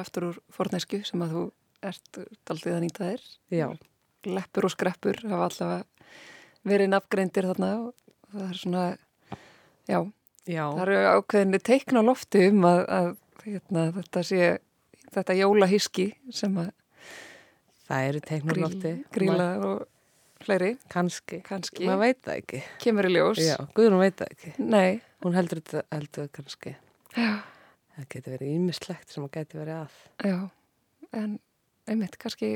eftir 0.01 0.31
úr 0.31 0.39
fornesku 0.55 1.03
sem 1.05 1.25
að 1.25 1.35
þú 1.35 1.43
ert 1.91 2.21
daldið 2.49 2.77
að 2.77 2.83
nýta 2.85 3.09
þér. 3.11 3.27
Já, 3.53 3.67
Leppur 4.29 4.69
og 4.69 4.73
skreppur 4.75 5.21
hafa 5.25 5.49
allavega 5.49 6.71
verið 6.71 6.91
nafngreindir 6.93 7.49
þarna 7.51 7.71
og 7.81 8.33
það 8.33 8.47
er 8.47 8.61
svona, 8.63 8.87
já, 9.89 10.01
já, 10.51 10.65
það 10.67 10.83
eru 10.85 10.99
ákveðinni 11.15 11.63
teikna 11.71 12.03
lofti 12.05 12.45
um 12.51 12.67
að, 12.69 12.83
að 12.99 13.09
hérna, 13.47 13.87
þetta 13.97 14.25
sé, 14.27 14.51
þetta 15.15 15.39
jólahíski 15.39 16.07
sem 16.35 16.59
að 16.61 16.71
það 17.91 18.11
eru 18.11 18.23
teiknulofti 18.29 18.93
gríla 19.15 19.49
og 19.67 19.87
fleiri, 20.45 20.75
kannski, 20.93 21.41
kannski, 21.45 21.85
maður 21.89 22.03
veit 22.07 22.21
það 22.25 22.41
ekki. 22.41 22.63
Kemur 22.81 23.09
í 23.09 23.13
ljós. 23.13 23.41
Já, 23.45 23.57
Guðrún 23.77 24.01
veit 24.01 24.17
það 24.21 24.35
ekki. 24.35 24.53
Nei, 24.63 25.01
hún 25.25 25.37
heldur 25.37 25.61
þetta 25.61 25.83
heldur 25.97 26.31
kannski. 26.37 26.75
Já, 27.13 27.31
það 27.97 28.11
getur 28.15 28.37
verið 28.37 28.53
ímislegt 28.57 29.13
sem 29.13 29.27
það 29.27 29.33
getur 29.37 29.63
verið 29.65 29.81
að. 29.81 29.99
Já, 30.31 30.39
en 31.21 31.35
einmitt 31.91 32.17
kannski 32.23 32.53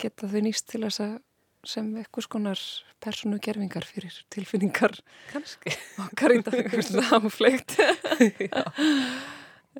geta 0.00 0.30
þau 0.30 0.40
nýst 0.46 0.66
til 0.72 0.82
þess 0.86 1.04
að 1.04 1.18
sem 1.66 1.90
eitthvað 2.00 2.26
skonar 2.26 2.62
persónu 3.02 3.40
gerfingar 3.42 3.84
fyrir 3.88 4.14
tilfinningar 4.32 4.96
kannski 5.32 5.74
okkar 6.06 6.36
í 6.36 6.40
dag, 6.46 6.72
áflegt. 7.18 7.76
Já. 8.50 8.64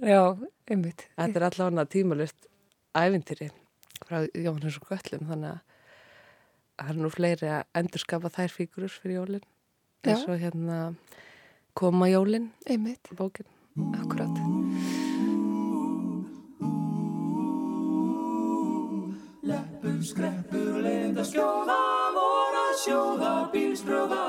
Já, 0.00 0.22
einmitt. 0.70 1.08
Þetta 1.18 1.40
er 1.40 1.46
allavega 1.48 1.86
tímalust 1.90 2.46
ævintýri 2.96 3.50
frá 4.06 4.22
Jóhannes 4.34 4.78
og 4.80 4.86
Göllum 4.90 5.26
þannig 5.28 5.56
að 5.56 5.60
það 6.80 6.92
er 6.94 7.00
nú 7.02 7.12
fleiri 7.12 7.50
að 7.58 7.82
endurskapa 7.82 8.32
þær 8.36 8.54
fígurur 8.54 8.94
fyrir 8.94 9.18
jólinn 9.18 9.46
eins 10.06 10.24
og 10.24 10.40
hérna 10.40 10.80
koma 11.76 12.08
jólinn 12.12 12.50
Einmitt, 12.66 13.12
bókin 13.18 13.50
akkurat. 14.00 14.59
Skreppur, 20.00 20.80
leiðinda 20.80 21.20
skjóða, 21.28 21.76
voru 22.16 22.60
að 22.60 22.76
sjóða, 22.80 23.32
bílsprjóða, 23.52 24.24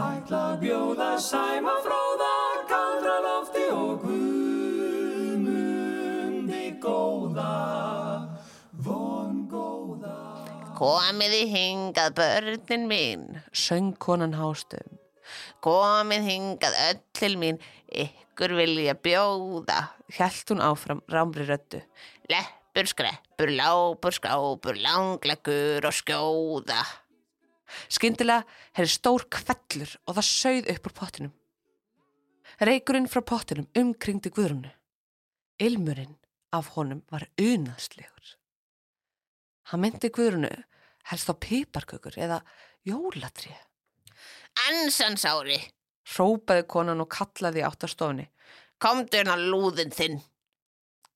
ætla 0.00 0.38
að 0.54 0.56
bjóða, 0.62 1.08
sæma 1.20 1.74
fróða, 1.84 2.30
kaldra 2.70 3.16
lofti 3.26 3.64
og 3.74 4.00
guðmundi 4.06 5.42
góða, 6.80 7.52
von 8.88 9.44
góða. 9.52 10.16
Komið 10.80 11.32
í 11.42 11.44
hingað 11.52 12.10
börnin 12.22 12.88
mín, 12.88 13.22
söng 13.52 13.92
konan 14.00 14.34
hástum 14.40 14.88
komið 15.64 16.26
hingað 16.28 16.74
öll 16.88 17.00
til 17.16 17.34
mín, 17.40 17.58
ykkur 17.88 18.52
vilja 18.58 18.94
bjóða. 18.96 19.78
Hjælt 20.12 20.50
hún 20.52 20.60
áfram 20.64 21.00
rámri 21.10 21.44
röddu 21.48 21.80
Leppur, 22.28 22.63
skreppur, 22.82 23.50
lápur, 23.54 24.14
skápur, 24.16 24.78
langleggur 24.82 25.86
og 25.86 25.94
skjóða. 25.94 26.82
Skyndilega 27.88 28.42
hefði 28.76 28.92
stór 28.92 29.24
kvellur 29.30 29.94
og 30.04 30.18
það 30.18 30.28
sauð 30.28 30.70
upp 30.74 30.88
úr 30.90 30.96
pottinum. 30.98 31.34
Reykurinn 32.60 33.08
frá 33.10 33.22
pottinum 33.26 33.70
umkringdi 33.78 34.30
guðrunu. 34.34 34.70
Ilmurinn 35.62 36.18
af 36.54 36.74
honum 36.74 37.04
var 37.10 37.28
unaðslegur. 37.40 38.34
Hann 39.70 39.82
myndi 39.82 40.10
guðrunu 40.10 40.50
helst 41.10 41.30
á 41.30 41.34
piparkökur 41.34 42.18
eða 42.18 42.42
jólatrið. 42.86 43.56
Ansans 44.68 45.24
ári, 45.26 45.58
Hrópaði 46.04 46.66
konan 46.68 47.00
og 47.00 47.08
kallaði 47.08 47.64
átt 47.64 47.86
á 47.86 47.88
stofni. 47.88 48.28
komdu 48.78 49.16
hérna 49.16 49.36
lúðin 49.40 49.90
þinn. 49.94 50.20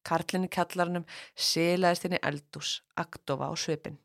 Karlinn 0.08 0.46
í 0.46 0.50
kjallarnum 0.52 1.04
silaðist 1.36 2.06
í 2.08 2.20
eldús, 2.20 2.78
aktofa 2.96 3.50
á 3.50 3.54
svipin. 3.58 3.98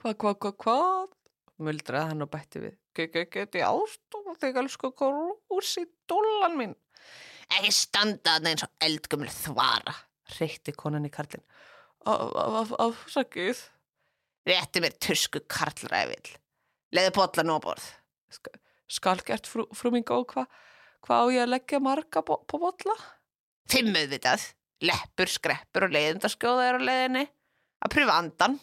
Hvað, 0.00 0.14
hvað, 0.20 0.36
hvað, 0.44 0.54
hvað? 0.64 1.16
Muldraði 1.60 2.12
hann 2.12 2.24
og 2.24 2.30
bætti 2.32 2.62
við. 2.62 2.76
Get 2.96 3.56
ég 3.56 3.66
ástofa 3.66 4.36
þig, 4.40 4.60
elsku 4.62 4.92
grús 4.96 5.74
í 5.80 5.86
dólan 6.08 6.56
minn? 6.58 6.76
Ekki 7.50 7.72
standa 7.74 8.36
þarna 8.36 8.54
eins 8.54 8.64
og 8.64 8.86
eldgumlu 8.86 9.32
þvara. 9.34 9.94
Reykti 10.38 10.74
konan 10.76 11.08
í 11.08 11.12
karlinn. 11.12 11.44
Afsakið. 12.06 13.60
Rétti 14.48 14.82
mér 14.82 14.96
tusku 15.02 15.42
karlræfil. 15.50 16.36
Leði 16.96 17.12
potlan 17.14 17.52
á 17.52 17.58
borð. 17.62 17.86
Skal 18.90 19.20
gert 19.26 19.46
frú, 19.46 19.66
frú 19.76 19.92
mín 19.94 20.06
góð, 20.06 20.24
hvað 20.32 20.60
hva 21.06 21.22
á 21.24 21.24
ég 21.32 21.44
að 21.44 21.52
leggja 21.54 21.80
marga 21.82 22.22
på, 22.24 22.36
på 22.44 22.60
botla? 22.60 22.96
Fimm 23.70 23.94
auðvitað. 23.96 24.50
Leppur, 24.80 25.28
skreppur 25.28 25.86
og 25.86 25.94
leiðindaskjóða 25.94 26.68
er 26.68 26.78
á 26.78 26.86
leiðinni. 26.88 27.24
Að 27.84 27.92
pröfa 27.94 28.16
andan. 28.20 28.56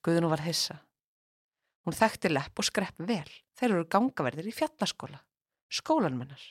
Guðun 0.00 0.30
var 0.32 0.44
hissa. 0.46 0.78
Hún 1.84 1.96
þekkti 1.96 2.30
lepp 2.32 2.60
og 2.60 2.66
skrepp 2.68 3.04
vel. 3.04 3.28
Þeir 3.58 3.70
eru 3.74 3.88
gangaverðir 3.92 4.48
í 4.48 4.56
fjallaskóla. 4.56 5.20
Skólanum 5.70 6.24
hennar. 6.24 6.44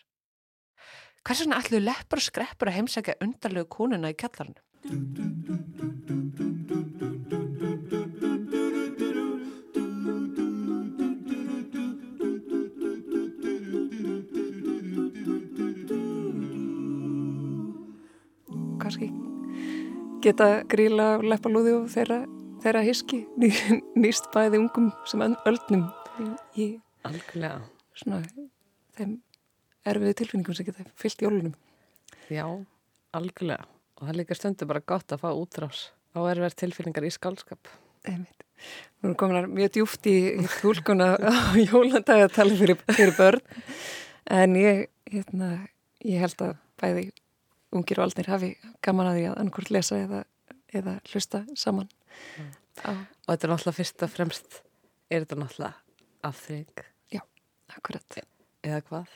Hvers 1.26 1.44
vegna 1.44 1.60
allir 1.62 1.84
leppur 1.84 2.22
og 2.22 2.28
skreppur 2.30 2.72
að 2.72 2.80
heimsækja 2.80 3.20
undarlegu 3.26 3.70
konuna 3.74 4.14
í 4.14 4.18
kjallarinu? 4.18 5.89
Geta 20.24 20.50
gríla 20.70 21.16
og 21.18 21.26
leppalúði 21.32 21.76
og 21.78 21.88
þeirra, 21.94 22.20
þeirra 22.64 22.84
hiski 22.86 23.24
ný, 23.40 23.52
nýst 24.04 24.30
bæði 24.34 24.62
ungum 24.64 24.92
sem 25.10 25.24
öldnum 25.24 25.88
í, 26.20 26.30
í 26.60 26.68
svona 28.00 28.22
þeim 28.98 29.18
erfiðu 29.90 30.18
tilfinningum 30.22 30.58
sem 30.58 30.68
geta 30.68 30.86
fyllt 31.00 31.24
jólunum. 31.24 31.56
Já, 32.30 32.46
algjörlega. 33.16 33.66
Og 34.00 34.06
það 34.06 34.12
er 34.14 34.20
líka 34.20 34.38
stundu 34.38 34.68
bara 34.70 34.84
gott 34.86 35.16
að 35.16 35.24
fá 35.24 35.30
útrás 35.32 35.90
á 36.16 36.20
erfær 36.32 36.56
tilfinningar 36.64 37.08
í 37.08 37.14
skálskap. 37.14 37.72
Einmitt. 38.08 38.46
Nú 39.00 39.10
erum 39.10 39.18
komin 39.20 39.50
mjög 39.56 39.74
djúft 39.78 40.08
í, 40.12 40.18
í 40.36 40.46
tólkuna 40.60 41.14
á 41.16 41.56
jólandagatali 41.56 42.58
fyrir, 42.60 42.80
fyrir 42.92 43.16
börn 43.16 43.44
en 44.36 44.56
ég, 44.60 44.88
hérna, 45.08 45.52
ég 46.04 46.24
held 46.26 46.44
að 46.44 46.56
bæði 46.80 47.06
ungir 47.76 48.00
og 48.00 48.08
aldnir 48.10 48.32
hafi 48.32 48.52
gaman 48.86 49.12
að 49.12 49.20
því 49.20 49.26
að 49.30 49.40
annarkvort 49.44 49.74
lesa 49.76 50.00
eða, 50.02 50.24
eða 50.74 51.00
hlusta 51.12 51.46
saman 51.56 51.90
á 52.82 52.92
Og 52.92 53.36
þetta 53.36 53.46
er 53.46 53.52
náttúrulega 53.52 53.78
fyrst 53.78 54.04
og 54.06 54.14
fremst, 54.14 54.62
er 55.12 55.26
þetta 55.26 55.38
náttúrulega 55.44 55.74
afþreying 56.26 56.88
akkurat. 57.76 58.20
eða 58.66 58.82
hvað? 58.90 59.12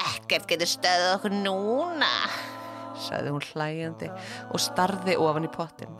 Ekkert 0.00 0.46
getur 0.48 0.70
stöðið 0.70 1.14
okkur 1.16 1.36
núna. 1.42 2.14
sagði 3.00 3.30
hún 3.32 3.44
hlægjandi 3.52 4.08
og 4.52 4.60
starði 4.60 5.16
ofan 5.16 5.46
í 5.48 5.52
pottin. 5.52 5.94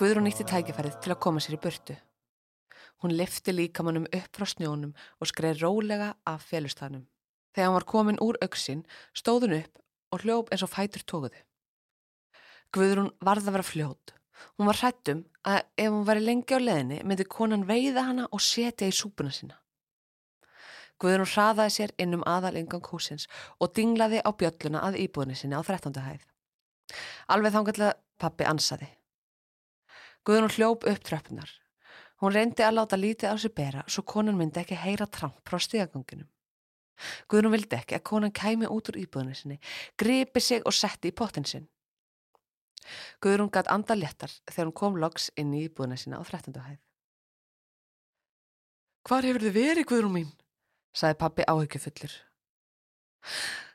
Guðrún 0.00 0.24
nýtti 0.26 0.46
tækifærið 0.48 0.96
til 1.04 1.12
að 1.12 1.20
koma 1.20 1.42
sér 1.44 1.58
í 1.58 1.60
burtu. 1.60 1.96
Hún 3.00 3.16
lifti 3.16 3.54
líkamannum 3.54 4.10
upp 4.10 4.36
frá 4.36 4.46
snjónum 4.46 4.92
og 5.18 5.30
skreið 5.30 5.62
rólega 5.64 6.12
af 6.28 6.44
félustanum. 6.50 7.06
Þegar 7.54 7.68
hann 7.68 7.78
var 7.78 7.88
komin 7.88 8.20
úr 8.22 8.38
auksin, 8.44 8.84
stóð 9.16 9.46
hún 9.46 9.56
upp 9.60 9.80
og 10.12 10.24
hljóp 10.24 10.52
eins 10.52 10.64
og 10.64 10.70
fætur 10.72 11.04
tókuðu. 11.08 11.40
Guðrún 12.72 13.10
varð 13.20 13.48
að 13.48 13.56
vera 13.58 13.68
fljót. 13.68 14.14
Hún 14.56 14.68
var 14.68 14.78
hrættum 14.80 15.24
að 15.44 15.58
ef 15.76 15.90
hún 15.92 16.06
væri 16.08 16.22
lengi 16.24 16.56
á 16.56 16.60
leðinni 16.60 17.02
myndi 17.04 17.26
konan 17.28 17.66
veiða 17.68 18.06
hana 18.08 18.28
og 18.32 18.40
setja 18.40 18.88
í 18.88 18.94
súpuna 18.96 19.32
sína. 19.34 19.58
Guðrún 21.02 21.28
hraðaði 21.28 21.74
sér 21.76 21.94
inn 22.00 22.16
um 22.16 22.24
aðal 22.28 22.56
ingang 22.60 22.84
húsins 22.86 23.26
og 23.58 23.74
dinglaði 23.76 24.22
á 24.22 24.30
bjölluna 24.30 24.84
að 24.86 25.00
íbúðinni 25.04 25.36
sinni 25.38 25.58
á 25.58 25.62
13. 25.62 25.98
hæð. 25.98 26.24
Alveg 27.28 27.54
þangarlega 27.56 27.96
pappi 28.22 28.46
ansaði. 28.46 28.88
Guðrún 30.22 30.54
hljóp 30.54 30.86
upp 30.86 31.02
tröppunar. 31.02 31.50
Hún 32.22 32.34
reyndi 32.36 32.62
að 32.62 32.76
láta 32.76 32.98
lítið 32.98 33.34
á 33.34 33.36
sig 33.42 33.50
bera 33.54 33.82
svo 33.90 34.04
konan 34.06 34.38
myndi 34.38 34.62
ekki 34.62 34.78
heyra 34.78 35.08
tramp 35.10 35.42
frá 35.48 35.58
stigaganginum. 35.58 36.28
Guðrún 37.26 37.54
vildi 37.56 37.74
ekki 37.74 37.96
að 37.98 38.04
konan 38.06 38.34
kæmi 38.36 38.68
út 38.70 38.92
úr 38.92 39.00
íbúðinni 39.02 39.34
sinni, 39.34 39.58
gripi 39.98 40.40
sig 40.40 40.62
og 40.62 40.76
setti 40.76 41.10
í 41.10 41.16
pottin 41.18 41.48
sinn. 41.48 41.66
Guðrún 43.22 43.50
gatt 43.50 43.70
anda 43.72 43.96
léttar 43.98 44.30
þegar 44.50 44.70
hún 44.70 44.78
kom 44.78 44.98
loks 45.02 45.30
inn 45.38 45.54
í 45.54 45.64
íbúðina 45.66 45.98
sína 45.98 46.22
á 46.22 46.22
13. 46.22 46.54
hæð. 46.62 46.78
Hvar 49.02 49.26
hefur 49.26 49.42
þið 49.48 49.56
verið, 49.58 49.88
Guðrún 49.90 50.14
mín? 50.14 50.32
sagði 50.94 51.18
pappi 51.18 51.46
áhyggjufullur. 51.48 52.14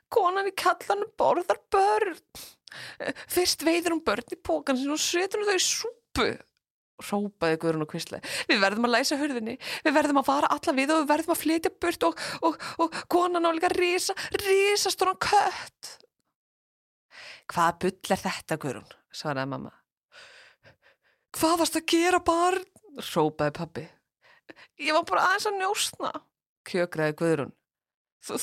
Konan 0.08 0.48
í 0.48 0.54
kallanum 0.56 1.10
borðar 1.20 1.60
börn. 1.72 2.16
Fyrst 3.28 3.64
veiður 3.66 3.96
hún 3.96 4.04
börn 4.06 4.32
í 4.32 4.40
pókan 4.40 4.78
sin 4.78 4.94
og 4.94 5.02
setur 5.02 5.42
hún 5.42 5.50
þau 5.50 5.58
í 5.58 5.64
súpu. 5.64 6.28
Rópaði 6.98 7.58
Guðrún 7.62 7.84
og 7.84 7.90
kvislega. 7.92 8.34
Við 8.50 8.62
verðum 8.62 8.88
að 8.88 8.94
læsa 8.96 9.18
hörðinni, 9.20 9.56
við 9.84 9.94
verðum 9.94 10.20
að 10.22 10.30
vara 10.32 10.50
alla 10.54 10.74
við 10.74 10.92
og 10.94 11.02
við 11.02 11.10
verðum 11.12 11.34
að 11.34 11.42
flytja 11.44 11.74
burt 11.84 12.06
og, 12.08 12.22
og, 12.48 12.56
og 12.82 13.00
konan 13.12 13.46
á 13.46 13.50
líka 13.54 13.70
risa, 13.74 14.16
risa 14.42 14.92
stóran 14.94 15.20
kött. 15.22 15.92
Hvað 17.48 17.78
bull 17.84 18.16
er 18.16 18.24
þetta, 18.24 18.58
Guðrún? 18.60 18.96
svaraði 19.14 19.52
mamma. 19.52 19.74
Hvað 21.38 21.60
varst 21.62 21.78
að 21.78 21.86
gera 21.92 22.20
barn? 22.24 22.66
Rópaði 23.12 23.54
pappi. 23.56 23.84
Ég 24.82 24.96
var 24.96 25.06
bara 25.06 25.28
aðeins 25.28 25.48
að 25.50 25.58
njóstna, 25.60 26.12
kjökraði 26.68 27.16
Guðrún. 27.20 27.54
Þú, 28.28 28.38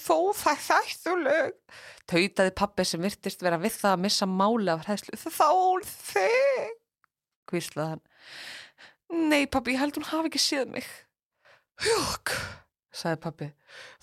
þú, 0.00 0.16
það 0.34 0.62
þættuleg. 0.66 1.56
Tautaði 2.08 2.52
pappi 2.56 2.86
sem 2.88 3.02
virtist 3.02 3.44
vera 3.44 3.58
við 3.60 3.76
það 3.76 3.92
að 3.92 4.02
missa 4.06 4.28
máli 4.30 4.72
af 4.72 4.86
hræðslu. 4.86 5.18
Þá 5.20 5.50
þig, 5.90 6.72
kvíslaði 7.50 7.96
hann. 7.96 8.04
Nei, 9.30 9.46
pappi, 9.46 9.74
ég 9.74 9.82
held 9.82 9.98
hún 9.98 10.08
hafi 10.08 10.30
ekki 10.30 10.42
séð 10.42 10.70
mig. 10.74 10.86
Jók, 11.86 12.32
sagði 12.94 13.20
pappi. 13.22 13.50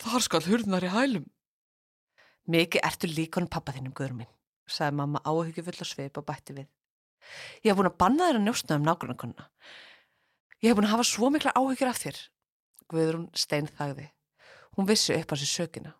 Þar 0.03 0.25
skal 0.27 0.43
hurðnar 0.47 0.85
í 0.87 0.91
hælum. 0.93 1.25
Mikið 2.53 2.83
ertu 2.83 3.09
líkonum 3.09 3.51
pappa 3.51 3.73
þinnum, 3.75 3.95
Guðrún 3.95 4.23
minn, 4.23 4.31
sagði 4.67 4.99
mamma 4.99 5.21
áhyggjufull 5.27 5.79
og 5.79 5.89
sveip 5.89 6.19
og 6.19 6.27
bætti 6.27 6.55
við. 6.57 6.69
Ég 7.63 7.71
hef 7.71 7.79
búin 7.79 7.89
að 7.89 7.99
banna 8.03 8.29
þér 8.29 8.39
að 8.39 8.45
njóstna 8.47 8.77
um 8.79 8.87
nágrunarkonuna. 8.87 9.45
Ég 10.63 10.71
hef 10.71 10.77
búin 10.77 10.87
að 10.89 10.95
hafa 10.95 11.07
svo 11.07 11.29
mikla 11.31 11.55
áhyggjur 11.55 11.91
af 11.91 12.01
þér. 12.03 12.19
Guðrún 12.91 13.29
stein 13.35 13.69
þagði. 13.79 14.09
Hún 14.75 14.89
vissi 14.89 15.15
upp 15.15 15.31
á 15.31 15.35
sér 15.39 15.51
sökina. 15.51 15.93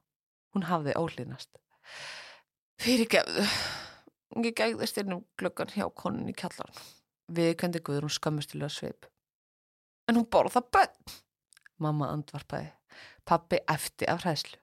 Hún 0.53 0.67
hafði 0.67 0.95
ólínast. 0.99 1.49
Fyrir 2.81 3.09
gefðu. 3.11 3.47
Ég 4.43 4.55
gegðist 4.57 4.99
inn 4.99 5.15
um 5.15 5.23
glöggan 5.39 5.71
hjá 5.73 5.87
konun 5.95 6.29
í 6.31 6.35
kjallarn. 6.35 6.75
Við 7.33 7.53
kendi 7.57 7.81
Guðrún 7.81 8.13
skammustilega 8.13 8.69
sveip. 8.69 9.07
En 10.07 10.19
hún 10.19 10.27
borða 10.29 10.61
bönn. 10.61 11.13
Mamma 11.79 12.11
andvarpaði. 12.13 12.73
Pappi 13.25 13.61
efti 13.71 14.09
af 14.09 14.25
hræðslu. 14.25 14.59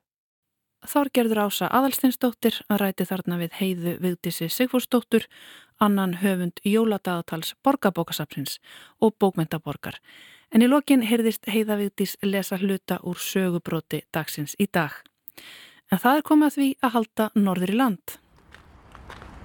Þorgerður 0.88 1.42
Ása 1.44 1.68
Aðalstinsdóttir 1.76 2.62
að 2.72 2.78
ræti 2.80 3.04
þarna 3.04 3.36
við 3.40 3.56
heiðu 3.58 3.96
Vigdísi 4.00 4.48
Sigfúrsdóttur, 4.48 5.26
annan 5.76 6.14
höfund 6.22 6.62
Jóladagatals 6.64 7.52
Borgabókasapsins 7.64 8.56
og 9.00 9.12
Bókmentaborgar. 9.20 9.98
En 10.50 10.64
í 10.64 10.68
lokin 10.70 11.04
heyrðist 11.04 11.50
heiða 11.52 11.76
Vigdís 11.80 12.16
lesa 12.22 12.56
hluta 12.56 12.96
úr 13.04 13.20
sögubróti 13.20 14.02
dagsins 14.12 14.56
í 14.58 14.70
dag. 14.72 14.94
En 15.92 16.00
það 16.00 16.16
er 16.16 16.26
komið 16.30 16.48
að 16.48 16.56
því 16.56 16.70
að 16.80 16.94
halda 16.96 17.28
norður 17.34 17.74
í 17.74 17.76
land. 17.76 18.16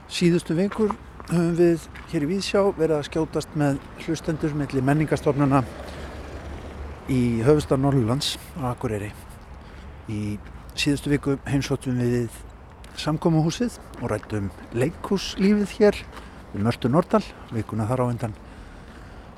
Síðustu 0.07 0.55
vikur 0.55 0.95
höfum 1.29 1.53
við 1.57 1.85
hér 2.11 2.25
í 2.25 2.29
Víðsjá 2.29 2.61
verið 2.77 2.95
að 2.97 3.07
skjótast 3.09 3.57
með 3.59 3.79
hlustendur 4.05 4.55
melli 4.57 4.83
menningastofnuna 4.85 5.63
í 7.11 7.21
höfustar 7.45 7.81
Norrlands 7.81 8.35
á 8.61 8.71
Akureyri. 8.73 9.11
Í 10.09 10.37
síðustu 10.77 11.13
viku 11.13 11.37
heimsóttum 11.49 12.01
við 12.01 12.33
samkómuhúsið 13.01 13.79
og 14.01 14.09
rættum 14.13 14.49
leikhúslífið 14.77 15.77
hér 15.79 16.01
við 16.53 16.65
Mörtu 16.67 16.91
Nordal, 16.91 17.23
vikuna 17.51 17.87
þar 17.89 18.05
á 18.05 18.11
endan 18.13 18.35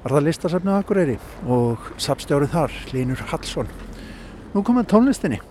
var 0.08 0.22
það 0.22 0.28
listasafnið 0.30 0.72
á 0.72 0.80
Akureyri 0.80 1.16
og 1.52 1.88
sapstjárið 2.00 2.54
þar, 2.54 2.76
Linur 2.96 3.22
Hallsson. 3.28 3.68
Nú 4.54 4.62
komum 4.64 4.86
tónlistinni. 4.88 5.42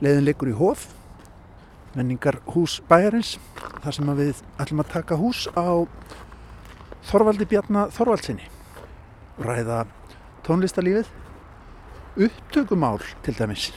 Leiðin 0.00 0.24
leikur 0.24 0.48
í 0.48 0.54
Hóf, 0.56 0.86
menningar 1.96 2.40
hús 2.52 2.78
bæjarins, 2.88 3.36
þar 3.82 3.96
sem 3.98 4.12
við 4.20 4.44
ætlum 4.60 4.84
að 4.84 4.92
taka 4.92 5.18
hús 5.20 5.46
á 5.56 5.88
Þorvaldi 7.06 7.48
Bjarnar 7.48 7.92
Þorvaldsinni. 7.96 8.46
Ræða 9.40 9.84
tónlistalífið, 10.46 11.10
upptökumál 12.16 13.02
til 13.24 13.36
dæmis 13.38 13.70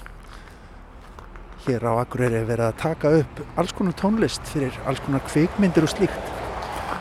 hér 1.69 1.85
á 1.85 2.01
Akureyri 2.01 2.41
verið 2.47 2.65
að 2.69 2.77
taka 2.81 3.11
upp 3.19 3.41
alls 3.59 3.73
konar 3.77 3.95
tónlist 3.99 4.45
fyrir 4.49 4.75
alls 4.89 5.01
konar 5.05 5.21
kvikmyndir 5.27 5.85
og 5.85 5.91
slíkt. 5.91 6.31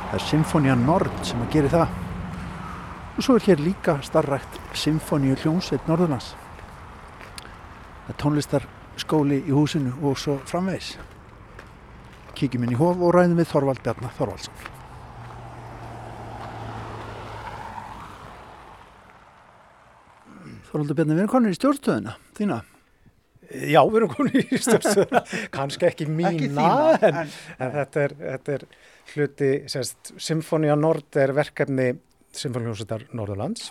Það 0.09 0.17
er 0.19 0.25
Symfónia 0.25 0.75
Nord 0.79 1.13
sem 1.27 1.41
að 1.45 1.55
gera 1.55 1.73
það. 1.75 1.95
Og 3.17 3.25
svo 3.25 3.37
er 3.39 3.47
hér 3.49 3.63
líka 3.63 3.99
starrækt 4.05 4.59
Symfóniu 4.77 5.39
hljómsveit 5.41 5.89
Norðurlands. 5.89 6.35
Það 8.09 8.13
er 8.15 8.21
tónlistarskóli 8.99 9.39
í 9.47 9.53
húsinu 9.55 9.93
og 10.03 10.19
svo 10.19 10.39
framvegs. 10.47 10.97
Kíkjum 12.35 12.65
inn 12.67 12.75
í 12.75 12.79
hof 12.79 12.99
og 12.99 13.15
ræðum 13.15 13.39
við 13.39 13.49
Þorvald 13.53 13.83
Bjarnar 13.85 14.13
Þorvaldsson. 14.19 14.55
Þorvaldur 20.69 20.99
Bjarnar, 20.99 21.17
við 21.17 21.23
erum 21.25 21.33
konir 21.33 21.55
í 21.55 21.59
stjórnstöðuna, 21.59 22.15
þína. 22.37 22.59
Já, 23.49 23.81
við 23.89 23.97
erum 24.03 24.11
konið 24.13 24.39
í 24.43 24.59
stjórnstöðuna, 24.67 25.23
kannski 25.55 25.89
ekki 25.89 26.09
mína, 26.11 26.33
Ekki 26.35 26.51
þína, 26.51 26.67
en, 27.09 27.21
en- 27.23 27.33
en 27.65 27.75
þetta, 27.79 28.05
er, 28.05 28.15
þetta 28.25 28.57
er 28.59 28.67
hluti, 29.15 29.51
semst, 29.73 30.13
Symfónia 30.21 30.77
Nord 30.79 31.17
er 31.23 31.33
verkefni 31.37 31.89
Symfónihljómsveitar 32.37 33.07
Norðurlands 33.17 33.71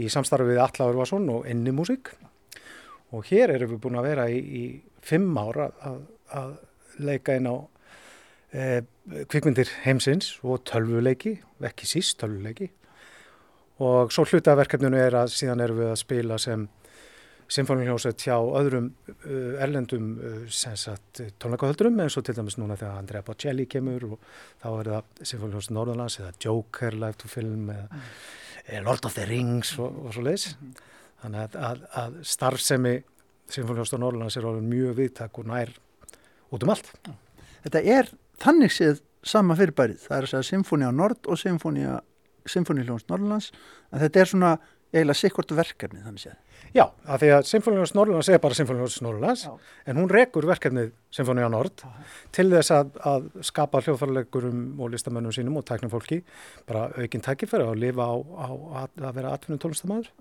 í 0.00 0.06
samstarfi 0.10 0.46
við 0.54 0.60
Alla 0.64 0.86
Örvason 0.92 1.26
og 1.34 1.48
Inni 1.50 1.74
Músík 1.76 2.12
og 3.10 3.26
hér 3.30 3.54
erum 3.56 3.74
við 3.74 3.82
búin 3.84 4.00
að 4.00 4.08
vera 4.10 4.26
í, 4.30 4.40
í 4.40 4.64
fimm 5.04 5.36
ára 5.38 5.70
að, 5.86 6.02
að 6.36 6.56
leika 7.00 7.36
inn 7.38 7.48
á 7.50 7.56
eh, 8.52 8.80
kvikmyndir 9.30 9.70
heimsins 9.84 10.34
og 10.44 10.64
tölvuleiki, 10.68 11.38
ekki 11.66 11.88
síst 11.88 12.20
tölvuleiki 12.20 12.70
og 13.80 14.12
svo 14.12 14.26
hluta 14.28 14.52
af 14.52 14.60
verkefninu 14.60 14.98
er 15.00 15.16
að 15.22 15.32
síðan 15.32 15.64
erum 15.64 15.80
við 15.80 15.90
að 15.94 16.00
spila 16.02 16.36
sem 16.40 16.66
symfónihljómsveit 17.50 18.24
hjá 18.28 18.36
öðrum 18.36 18.90
uh, 19.08 19.62
erlendum 19.62 20.12
uh, 20.22 20.60
tónleikahöldurum 21.42 21.98
eins 22.04 22.16
og 22.18 22.26
til 22.26 22.36
dæmis 22.36 22.58
núna 22.60 22.76
þegar 22.78 23.00
Andrea 23.00 23.26
Bocelli 23.26 23.66
kemur 23.70 24.06
og 24.12 24.28
þá 24.62 24.68
er 24.68 24.92
það 24.92 25.24
symfónihljómsveit 25.32 25.74
Norðurlands 25.74 26.20
eða 26.20 26.36
Joker 26.44 26.98
Live 27.00 27.18
to 27.22 27.32
Film 27.32 27.72
eða 27.74 27.88
mm. 27.88 28.86
Lord 28.86 29.08
of 29.08 29.16
the 29.18 29.26
Rings 29.26 29.72
og, 29.80 29.98
og 30.04 30.14
svo 30.14 30.22
leiðis. 30.28 30.52
Þannig 31.20 31.42
að, 31.42 31.56
að, 31.68 31.84
að 32.02 32.18
starfsemi 32.30 32.94
symfónihljómsveit 33.50 34.00
Norðurlands 34.00 34.38
er 34.38 34.48
alveg 34.48 34.66
mjög 34.70 34.96
viðtak 35.00 35.40
og 35.40 35.48
nær 35.50 35.72
út 36.50 36.64
um 36.64 36.72
allt. 36.72 36.90
Þetta 37.64 37.82
er 37.96 38.10
þannig 38.40 38.74
séð 38.74 39.02
sama 39.26 39.56
fyrirbærið. 39.58 40.00
Það 40.06 40.16
er 40.16 40.26
að 40.26 40.32
segja 40.32 40.48
Symfónia 40.48 40.90
Nord 40.94 41.28
og 41.28 41.40
Symfónia 41.40 41.98
Symfónihljóns 42.48 43.08
Norrlands. 43.10 43.50
En 43.92 44.00
þetta 44.02 44.22
er 44.22 44.30
svona 44.30 44.52
eiginlega 44.90 45.20
sikkort 45.20 45.52
verkefni 45.54 46.02
þannig 46.04 46.24
séð. 46.24 46.38
Já, 46.70 46.84
af 46.86 47.18
því 47.18 47.30
að 47.34 47.46
Symfónihljóms 47.48 47.92
Norrlands 47.98 48.28
er 48.30 48.38
bara 48.42 48.54
Symfónihljóms 48.54 49.00
Norrlands 49.02 49.40
en 49.90 49.98
hún 49.98 50.10
rekur 50.10 50.46
verkefnið 50.46 50.92
Symfónia 51.10 51.48
Nord 51.50 51.82
til 52.36 52.46
þess 52.52 52.70
að, 52.76 52.92
að 53.10 53.26
skapa 53.48 53.80
hljóðfæralegurum 53.82 54.78
og 54.78 54.92
listamönnum 54.92 55.34
sínum 55.34 55.58
og 55.58 55.66
tæknum 55.66 55.90
fólki 55.90 56.20
bara 56.70 56.86
aukinn 56.94 57.26
tækifæri 57.26 57.66
að 57.66 57.82
lifa 57.82 58.06
á, 58.06 58.14
á 58.22 58.48
að, 58.84 59.02
að 59.02 59.18
vera 59.18 59.34
atvinnum 59.34 59.62
tónlistamæður 59.64 60.12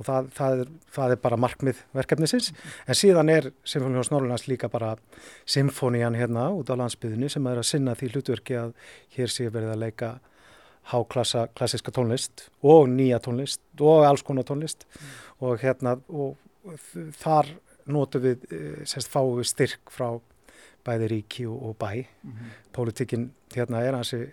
og 0.00 0.04
það, 0.04 0.30
það, 0.36 0.60
er, 0.60 0.72
það 0.98 1.14
er 1.14 1.22
bara 1.24 1.40
markmið 1.40 1.84
verkefnisins. 1.96 2.52
En 2.84 3.00
síðan 3.00 3.32
er 3.32 3.52
Symfónihljóms 3.64 4.12
Norrlands 4.12 4.48
líka 4.52 4.68
bara 4.72 4.94
symfónian 5.48 6.16
hérna 6.18 6.50
út 6.56 6.68
á 6.68 6.76
landsbyðinni 6.76 7.32
sem 7.32 7.48
er 7.48 7.60
að 7.60 7.70
sinna 7.72 7.96
því 7.96 8.12
hlutverki 8.14 8.60
að 8.60 8.76
hér 9.16 9.32
sé 9.32 9.48
verið 9.48 9.72
að 9.78 9.86
leika 9.86 10.18
háklassa 10.82 11.48
klassiska 11.54 11.90
tónlist 11.90 12.48
og 12.62 12.88
nýja 12.88 13.20
tónlist 13.20 13.60
og 13.80 14.04
alls 14.04 14.22
konar 14.22 14.44
tónlist 14.44 14.86
og 15.40 15.60
hérna 15.60 15.98
og 16.08 16.36
þar 17.20 17.46
notum 17.86 18.22
við, 18.22 18.44
eh, 18.52 18.84
semst 18.84 19.10
fáum 19.10 19.38
við 19.38 19.48
styrk 19.50 19.90
frá 19.90 20.20
bæði 20.84 21.08
ríki 21.08 21.46
og, 21.48 21.62
og 21.62 21.76
bæ. 21.78 22.06
Mm 22.22 22.32
-hmm. 22.32 22.50
Pólitíkin 22.72 23.30
hérna 23.54 23.82
er 23.82 23.94
hansi 23.94 24.32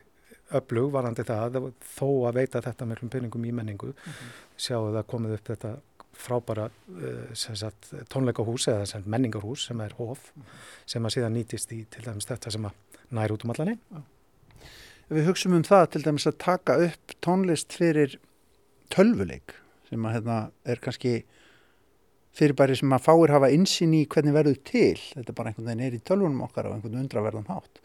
öflug 0.52 0.92
varandi 0.92 1.24
það 1.24 1.74
þó 2.00 2.28
að 2.28 2.34
veita 2.34 2.62
þetta 2.62 2.86
með 2.86 3.10
peningum 3.10 3.46
í 3.46 3.52
menningu. 3.52 3.88
Mm 3.88 3.94
-hmm. 3.94 4.32
Sjáu 4.58 4.94
það 4.94 5.08
komið 5.08 5.34
upp 5.34 5.48
þetta 5.48 5.78
frábæra 6.14 6.70
uh, 6.90 7.34
sagt, 7.34 7.94
tónleikahús 8.10 8.68
eða 8.68 8.86
sagt, 8.86 9.06
menningarhús 9.06 9.66
sem 9.68 9.82
er 9.82 9.94
hof 9.98 10.32
mm 10.36 10.42
-hmm. 10.42 10.46
sem 10.86 11.06
að 11.06 11.10
síðan 11.10 11.34
nýtist 11.34 11.72
í 11.72 11.86
til 11.90 12.04
dæmis 12.04 12.26
þetta 12.26 12.52
sem 12.52 12.66
að 12.66 12.72
nær 13.12 13.32
út 13.32 13.44
um 13.44 13.52
allanir. 13.52 13.78
Við 15.08 15.30
hugsaum 15.30 15.56
um 15.56 15.64
það 15.64 15.86
til 15.94 16.04
dæmis 16.04 16.28
að 16.28 16.40
taka 16.44 16.74
upp 16.84 17.14
tónlist 17.24 17.76
fyrir 17.76 18.18
tölvuleik 18.92 19.54
sem 19.88 20.04
að 20.04 20.18
hérna 20.18 20.40
er 20.68 20.82
kannski 20.84 21.14
fyrirbæri 22.38 22.76
sem 22.78 22.92
að 22.94 23.06
fáir 23.06 23.32
hafa 23.32 23.50
insinn 23.56 23.96
í 23.96 24.02
hvernig 24.12 24.36
verður 24.36 24.58
til, 24.68 24.98
þetta 25.14 25.32
er 25.32 25.38
bara 25.38 25.54
einhvern 25.54 25.70
veginn 25.70 25.86
er 25.88 25.96
í 25.96 26.02
tölvunum 26.06 26.44
okkar 26.46 26.68
á 26.68 26.74
einhvern 26.76 27.00
undraverðan 27.02 27.48
hátt. 27.48 27.80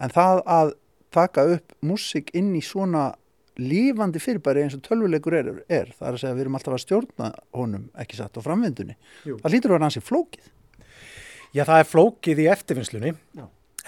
En 0.00 0.14
það 0.14 0.44
að 0.46 0.72
taka 1.12 1.44
upp 1.56 1.74
músik 1.82 2.30
inn 2.38 2.54
í 2.54 2.62
svona 2.64 3.10
lífandi 3.60 4.22
fyrirbæri 4.22 4.62
eins 4.64 4.76
og 4.78 4.84
tölvuleikur 4.86 5.36
er, 5.36 5.48
er 5.66 5.90
það 5.98 6.06
er 6.06 6.14
að 6.14 6.22
segja 6.22 6.32
að 6.32 6.38
við 6.38 6.44
erum 6.46 6.58
alltaf 6.60 6.76
að 6.76 6.84
stjórna 6.84 7.30
honum 7.58 7.88
ekki 8.00 8.16
satt 8.16 8.38
á 8.38 8.46
framvindunni 8.46 8.94
Jú. 9.26 9.40
það 9.42 9.52
lítur 9.56 9.72
að 9.72 9.76
vera 9.76 9.88
hansi 9.90 10.04
flókið. 10.06 10.46
Já 11.50 11.64
það 11.66 11.82
er 11.82 11.90
flókið 11.90 12.40
í 12.44 12.46
eftirfinnslunni 12.54 13.12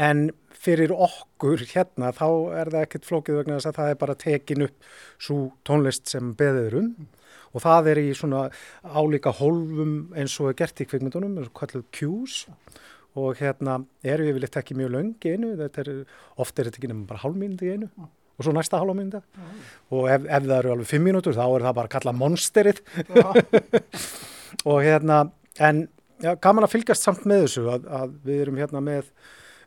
en 0.00 0.31
fyrir 0.62 0.92
okkur 0.94 1.64
hérna 1.72 2.12
þá 2.14 2.28
er 2.61 2.70
það 2.70 2.85
ekkert 2.87 3.09
flókið 3.09 3.40
vegna 3.40 3.59
þess 3.59 3.70
að 3.72 3.78
það 3.81 3.90
er 3.90 3.98
bara 4.02 4.20
tekin 4.20 4.66
upp 4.68 4.87
svo 5.18 5.38
tónlist 5.66 6.12
sem 6.12 6.33
beðir 6.38 6.78
um. 6.78 6.94
Og 7.52 7.61
það 7.61 7.90
er 7.92 8.00
í 8.00 8.07
svona 8.16 8.46
álíka 8.81 9.33
hólfum 9.37 10.14
eins 10.16 10.38
og 10.40 10.52
er 10.52 10.59
gert 10.62 10.81
í 10.81 10.87
kvikmyndunum, 10.88 11.50
kalluð 11.57 11.85
cues 11.92 12.46
og 13.18 13.37
hérna 13.42 13.83
eru 14.09 14.31
við 14.31 14.38
vilt 14.38 14.57
ekki 14.57 14.76
mjög 14.78 14.94
löngi 14.94 15.35
einu, 15.35 15.52
þetta 15.59 15.83
er, 15.83 15.90
ofta 16.40 16.62
er 16.62 16.70
þetta 16.70 16.81
ekki 16.81 16.88
nefnum 16.88 17.09
bara 17.11 17.24
hálfmyndi 17.26 17.72
einu. 17.74 17.90
Og 18.40 18.46
svo 18.46 18.55
næsta 18.57 18.81
hálfmynda 18.81 19.20
og 19.92 20.07
ef, 20.09 20.24
ef 20.24 20.46
það 20.46 20.57
eru 20.57 20.72
alveg 20.72 20.88
fimm 20.88 21.05
mínútur 21.05 21.37
þá 21.37 21.44
er 21.44 21.66
það 21.66 21.76
bara 21.76 21.90
að 21.90 21.94
kalla 21.98 22.14
monsterið 22.16 22.81
og 24.70 24.78
hérna, 24.81 25.18
en 25.61 25.85
já, 26.22 26.33
gaman 26.40 26.64
að 26.64 26.72
fylgast 26.78 27.05
samt 27.05 27.28
með 27.28 27.44
þessu 27.44 27.66
að, 27.74 27.87
að 28.00 28.16
við 28.24 28.44
erum 28.46 28.61
hérna 28.62 28.83
með 28.85 29.12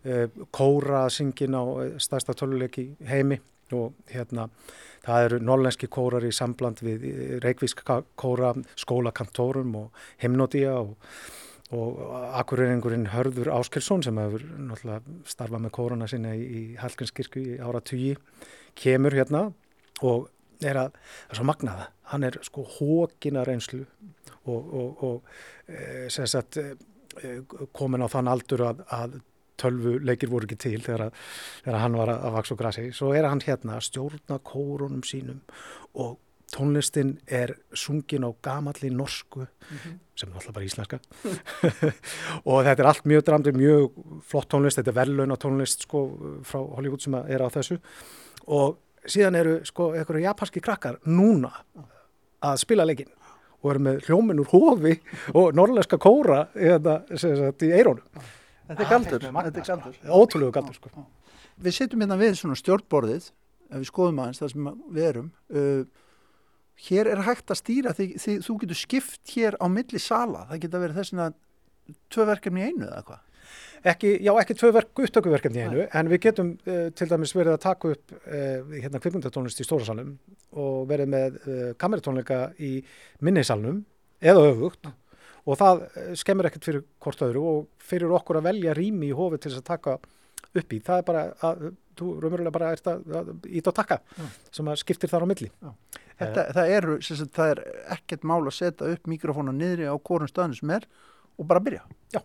uh, 0.06 0.26
kóra 0.52 1.08
syngin 1.10 1.58
á 1.58 1.64
stærsta 2.02 2.34
töluleiki 2.38 2.92
heimi 3.10 3.42
og 3.74 3.94
hérna 4.12 4.50
Það 5.06 5.26
eru 5.28 5.40
norlenski 5.46 5.88
kórar 5.92 6.26
í 6.26 6.32
sambland 6.34 6.82
við 6.82 7.04
reikvíska 7.44 8.00
kóra, 8.18 8.54
skólakantórum 8.80 9.76
og 9.78 10.06
himnodía 10.22 10.74
og, 10.80 10.96
og 11.76 12.00
akkurýringurinn 12.42 13.12
Hörður 13.14 13.52
Áskilsson 13.60 14.02
sem 14.06 14.18
hefur 14.18 14.46
starfað 15.30 15.62
með 15.68 15.76
kórarna 15.78 16.10
sinna 16.10 16.34
í, 16.34 16.42
í 16.42 16.64
Hallgrimskirkju 16.82 17.44
í 17.54 17.60
ára 17.62 17.84
tugi, 17.86 18.16
kemur 18.82 19.14
hérna 19.14 19.46
og 20.02 20.32
er 20.66 20.82
að, 20.88 20.98
það 20.98 21.36
er 21.36 21.40
svo 21.42 21.48
magnaða, 21.52 21.88
hann 22.10 22.26
er 22.26 22.40
sko 22.48 22.66
hókina 22.80 23.46
reynslu 23.46 23.84
og, 24.50 24.74
og, 24.82 25.06
og 25.06 25.70
e, 25.70 26.10
sagt, 26.10 26.58
e, 26.58 27.36
komin 27.76 28.02
á 28.02 28.10
þann 28.10 28.32
aldur 28.32 28.66
að, 28.72 28.86
að 28.90 29.20
tölvuleikir 29.62 30.32
voru 30.32 30.48
ekki 30.50 30.60
til 30.68 30.82
þegar, 30.84 31.08
að, 31.08 31.24
þegar 31.66 31.82
hann 31.84 31.98
var 32.02 32.14
að 32.16 32.38
vaks 32.38 32.54
og 32.56 32.60
grasi. 32.60 32.86
Svo 32.96 33.14
er 33.16 33.28
hann 33.30 33.44
hérna 33.46 33.80
að 33.80 33.88
stjórna 33.90 34.40
kórunum 34.44 35.04
sínum 35.08 35.42
og 35.94 36.18
tónlistin 36.56 37.18
er 37.28 37.56
sungin 37.74 38.24
á 38.24 38.32
gamalli 38.42 38.90
norsku 38.90 39.40
mm 39.40 39.48
-hmm. 39.78 39.98
sem 40.16 40.30
er 40.30 40.36
alltaf 40.36 40.54
bara 40.54 40.66
íslenska. 40.66 41.00
Og 42.46 42.64
þetta 42.64 42.84
er 42.84 42.88
allt 42.88 43.06
mjög 43.06 43.26
dramdi, 43.26 43.52
mjög 43.52 43.92
flott 44.24 44.50
tónlist 44.54 44.78
þetta 44.78 44.92
er 44.92 44.96
vellauna 44.96 45.36
tónlist 45.36 45.82
sko 45.82 46.18
frá 46.44 46.60
Hollywood 46.76 47.02
sem 47.02 47.14
er 47.14 47.42
á 47.42 47.50
þessu. 47.50 47.80
Og 48.48 48.78
síðan 49.06 49.36
eru 49.36 49.60
sko 49.66 49.94
einhverju 49.94 50.24
japanski 50.24 50.62
krakkar 50.62 51.00
núna 51.06 51.52
að 52.42 52.58
spila 52.58 52.86
leikin 52.86 53.10
og 53.62 53.72
eru 53.72 53.80
með 53.80 54.02
hljómin 54.06 54.40
úr 54.40 54.50
hofi 54.52 55.00
og 55.34 55.54
norrlæska 55.54 55.98
kóra 55.98 56.48
eða, 56.56 57.02
sagt, 57.18 57.64
í 57.64 57.72
eirónum 57.72 58.04
Þetta 58.66 58.82
er 58.86 58.90
galdur, 58.90 59.26
þetta 59.26 59.62
er 59.62 59.68
galdur. 59.70 60.00
Ótrúlega 60.10 60.56
galdur 60.58 60.78
sko. 60.80 61.06
Við 61.66 61.78
setjum 61.78 62.02
hérna 62.04 62.18
við 62.20 62.34
svona 62.40 62.58
stjórnborðið, 62.60 63.30
ef 63.70 63.78
við 63.78 63.90
skoðum 63.92 64.24
aðeins 64.24 64.42
það 64.42 64.52
sem 64.54 64.72
við 64.96 65.08
erum. 65.12 65.30
Uh, 65.54 65.86
hér 66.88 67.12
er 67.14 67.24
hægt 67.28 67.54
að 67.54 67.62
stýra 67.62 67.94
því, 67.96 68.10
því 68.22 68.36
þú 68.48 68.58
getur 68.64 68.80
skipt 68.80 69.36
hér 69.36 69.58
á 69.62 69.66
milli 69.72 70.02
sala. 70.02 70.48
Það 70.50 70.66
geta 70.66 70.82
verið 70.84 71.00
þess 71.02 71.22
að 71.28 71.40
tvö 72.12 72.28
verkefni 72.32 72.64
í 72.64 72.68
einu 72.72 72.90
eða 72.90 73.06
hvað? 73.08 73.24
Ekki, 73.86 74.12
já, 74.26 74.32
ekki 74.42 74.56
tvö 74.58 74.72
verk, 74.74 74.92
upptökuverkefni 75.06 75.60
í 75.62 75.66
einu, 75.68 75.82
Nei. 75.84 75.90
en 76.00 76.08
við 76.10 76.22
getum 76.24 76.48
uh, 76.66 76.88
til 76.98 77.08
dæmis 77.12 77.36
verið 77.38 77.54
að 77.54 77.64
taka 77.68 77.92
upp 77.94 78.16
uh, 78.18 78.72
hérna 78.74 79.02
kvikmyndatónlist 79.04 79.62
í 79.62 79.66
stóra 79.68 79.86
salnum 79.86 80.16
og 80.58 80.88
verið 80.90 81.12
með 81.14 81.38
uh, 81.44 81.68
kameratónleika 81.78 82.40
í 82.58 82.80
minnisalnum 83.22 83.84
eða 84.26 84.48
öfugt. 84.50 84.90
Og 85.46 85.60
það 85.60 85.86
eh, 85.88 86.12
skemmir 86.18 86.50
ekkert 86.50 86.68
fyrir 86.70 86.86
hvort 87.04 87.26
öðru 87.26 87.48
og 87.52 87.66
fyrir 87.86 88.14
okkur 88.18 88.42
að 88.42 88.48
velja 88.50 88.78
rými 88.78 89.12
í 89.12 89.18
hófi 89.18 89.40
til 89.40 89.52
þess 89.52 89.62
að 89.62 89.70
taka 89.72 89.98
upp 90.56 90.74
í. 90.74 90.80
Það 90.84 91.02
er 91.02 91.08
bara 91.10 91.26
að 91.46 91.66
þú 91.96 92.10
raunverulega 92.20 92.56
bara 92.56 92.72
ert 92.76 92.90
að 92.92 93.32
ít 93.48 93.70
á 93.70 93.72
taka 93.76 94.00
Já. 94.18 94.26
sem 94.58 94.72
að 94.72 94.82
skiptir 94.82 95.12
þar 95.12 95.26
á 95.28 95.32
milli. 95.32 95.50
Þetta, 96.16 96.46
það, 96.56 96.74
er, 96.78 96.88
sagt, 97.04 97.32
það 97.36 97.54
er 97.54 97.62
ekkert 97.98 98.28
mál 98.28 98.42
að 98.42 98.56
setja 98.56 98.92
upp 98.96 99.10
mikrofónu 99.12 99.54
niðri 99.56 99.88
á 99.92 99.96
hvornum 99.96 100.32
stöðinu 100.32 100.60
sem 100.60 100.76
er 100.78 100.88
og 101.36 101.50
bara 101.50 101.64
byrja. 101.64 101.84
Já, 102.16 102.22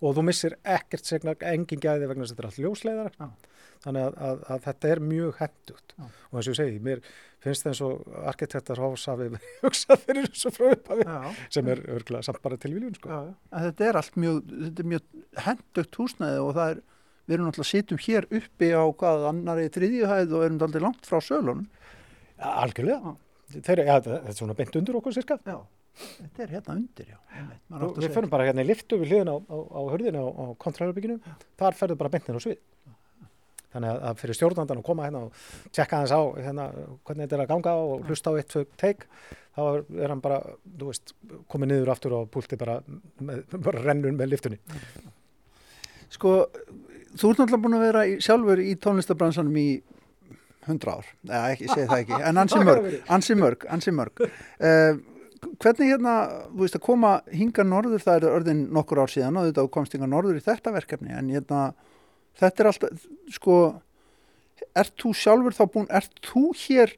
og 0.00 0.16
þú 0.16 0.24
missir 0.28 0.56
ekkert 0.62 1.08
segna 1.08 1.36
engin 1.52 1.82
gæði 1.82 2.08
vegna 2.10 2.24
þess 2.24 2.34
að 2.34 2.36
þetta 2.36 2.44
er 2.44 2.50
allt 2.50 2.64
ljósleiðar. 2.64 3.14
Já. 3.20 3.54
Þannig 3.84 4.06
að, 4.06 4.14
að, 4.26 4.42
að 4.50 4.62
þetta 4.64 4.90
er 4.90 5.00
mjög 5.04 5.40
hendugt 5.40 5.92
Já. 5.92 6.04
og 6.06 6.38
eins 6.38 6.46
og 6.46 6.52
ég 6.52 6.58
segi, 6.58 6.78
mér 6.82 7.02
finnst 7.44 7.66
það 7.66 7.72
eins 7.72 7.82
og 7.86 8.16
arkitektar 8.32 8.80
hásafi 8.82 9.28
hugsað 9.64 10.02
fyrir 10.06 10.28
þessu 10.30 10.52
frá 10.56 10.66
upphafi 10.72 11.06
sem 11.54 11.70
er 11.70 11.82
örgulega 11.84 12.26
samt 12.26 12.42
bara 12.44 12.58
til 12.62 12.72
viljun 12.74 12.96
sko. 12.96 13.20
Þetta 13.52 13.88
er 13.90 14.00
allt 14.00 14.18
mjög, 14.22 14.56
mjög 14.80 15.20
hendugt 15.44 16.00
húsnæði 16.00 16.42
og 16.42 16.52
það 16.56 16.72
er 16.72 16.82
við 17.26 17.36
erum 17.36 17.50
náttúrulega 17.50 17.72
sýtum 17.74 18.02
hér 18.06 18.28
uppi 18.40 18.72
á 18.72 18.84
hvað 19.02 19.28
annari 19.32 19.70
þriðjuhæð 19.76 20.34
og 20.38 20.48
erum 20.48 20.60
aldrei 20.66 20.84
langt 20.86 21.08
frá 21.08 21.20
sölunum. 21.20 21.64
Algjörlega, 22.36 23.16
Þeir, 23.46 23.84
ja, 23.86 24.00
þetta 24.02 24.16
er 24.26 24.34
svona 24.34 24.54
beint 24.58 24.74
undir 24.74 24.96
okkur 24.98 25.14
cirka 25.14 25.36
Já 25.46 25.60
Þetta 25.96 26.42
er 26.44 26.54
hérna 26.56 26.76
undir, 26.76 27.12
já. 27.14 27.18
Við 27.96 28.12
förum 28.12 28.32
bara 28.32 28.46
hérna 28.48 28.64
í 28.64 28.68
liftu 28.68 28.98
við 29.00 29.14
hliðin 29.14 29.32
á, 29.32 29.36
á, 29.40 29.56
á 29.56 29.80
hörðinu 29.92 30.22
á, 30.22 30.28
á 30.28 30.44
kontræðarbygginu. 30.60 31.16
Þar 31.56 31.78
ferður 31.78 32.00
bara 32.02 32.12
beintin 32.12 32.36
á 32.36 32.40
svið. 32.44 32.60
Þannig 33.76 34.04
að 34.08 34.20
fyrir 34.20 34.38
stjórnandan 34.38 34.80
að 34.80 34.86
koma 34.86 35.06
hérna 35.06 35.24
og 35.26 35.40
tjekka 35.74 36.00
hans 36.00 36.12
á 36.14 36.20
hérna, 36.38 36.68
hvernig 37.04 37.26
þetta 37.26 37.36
er 37.36 37.42
að 37.44 37.50
ganga 37.50 37.74
og 37.80 38.06
hlusta 38.08 38.32
á 38.32 38.38
eitt 38.38 38.54
fyrir 38.54 38.68
teik, 38.80 39.04
þá 39.56 39.62
er 40.04 40.14
hann 40.14 40.22
bara, 40.24 40.38
þú 40.78 40.92
veist, 40.92 41.12
komið 41.52 41.72
niður 41.72 41.92
aftur 41.92 42.14
og 42.16 42.30
púlti 42.32 42.56
bara, 42.60 42.78
með, 43.20 43.42
bara 43.56 43.82
rennun 43.84 44.16
með 44.16 44.32
liftunni. 44.32 44.60
Sko, 46.14 46.38
þú 47.18 47.32
ert 47.32 47.42
náttúrulega 47.42 47.62
búin 47.66 47.76
að 47.76 47.84
vera 47.88 48.06
í, 48.08 48.16
sjálfur 48.24 48.62
í 48.64 48.78
tónlistabransanum 48.80 49.60
í 49.60 49.68
hundra 50.66 50.96
ár, 50.96 51.12
eða 51.28 51.42
ekki, 51.52 51.68
segi 51.74 51.90
það 51.90 52.00
ekki, 52.04 52.22
en 52.30 52.42
ansi 52.42 52.62
mörg, 52.70 52.88
ansi 53.18 53.38
mörg, 53.42 53.68
ansi 53.76 53.94
mörg. 53.98 54.24
Uh, 54.56 54.96
hvernig 55.62 55.90
hérna, 55.92 56.14
þú 56.52 56.62
veist, 56.62 56.78
að 56.78 56.86
koma 56.86 57.12
hinga 57.32 57.64
norður, 57.66 58.04
það 58.04 58.20
er 58.20 58.28
örðin 58.32 58.62
nokkur 58.76 59.02
ár 59.02 59.12
síðan 59.12 59.40
og 59.40 59.48
þetta 59.48 59.66
komst 59.74 59.96
hinga 59.96 60.10
norður 60.10 60.38
í 60.38 60.44
þetta 60.44 60.74
verkefni, 60.74 61.12
en 61.16 61.32
hérna, 61.34 61.62
þetta 62.40 62.62
er 62.62 62.70
alltaf, 62.72 63.08
sko 63.36 63.58
ert 64.76 64.94
þú 65.00 65.12
sjálfur 65.16 65.56
þá 65.56 65.64
búin, 65.72 65.90
ert 65.94 66.22
þú 66.24 66.48
hér 66.66 66.96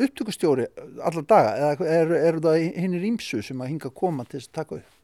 upptökustjóri 0.00 0.66
allar 1.04 1.26
daga 1.28 1.52
eða 1.58 1.92
eru 1.98 2.16
er 2.16 2.40
það 2.40 2.62
hinnir 2.78 3.06
ímsu 3.10 3.42
sem 3.44 3.60
að 3.60 3.72
hinga 3.74 3.92
koma 3.92 4.24
til 4.26 4.38
þess 4.38 4.50
að 4.50 4.58
taka 4.60 4.80
upp? 4.80 4.96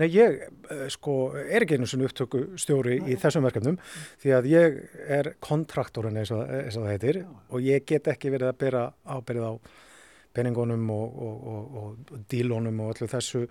Nei, 0.00 0.06
ég 0.08 0.38
eh, 0.72 0.86
sko 0.92 1.14
er 1.36 1.64
ekki 1.64 1.76
einu 1.76 1.88
svona 1.88 2.08
upptökustjóri 2.08 2.98
Nei. 3.02 3.12
í 3.12 3.18
þessum 3.20 3.44
verkefnum 3.44 3.78
því 4.22 4.34
að 4.38 4.48
ég 4.52 4.78
er 5.18 5.32
kontraktorinn 5.44 6.16
eins 6.22 6.32
og, 6.32 6.42
eins 6.48 6.78
og 6.78 6.86
það 6.86 6.94
heitir 6.94 7.20
og 7.26 7.66
ég 7.66 7.84
get 7.88 8.08
ekki 8.12 8.32
verið 8.32 8.52
að 8.52 8.60
bera 8.64 8.86
áberið 9.04 9.48
á 9.48 9.52
peningunum 10.34 10.90
og, 10.90 11.22
og, 11.22 11.78
og 11.82 12.26
dílónum 12.30 12.80
og 12.84 12.94
öllu 12.94 13.08
þessu 13.10 13.46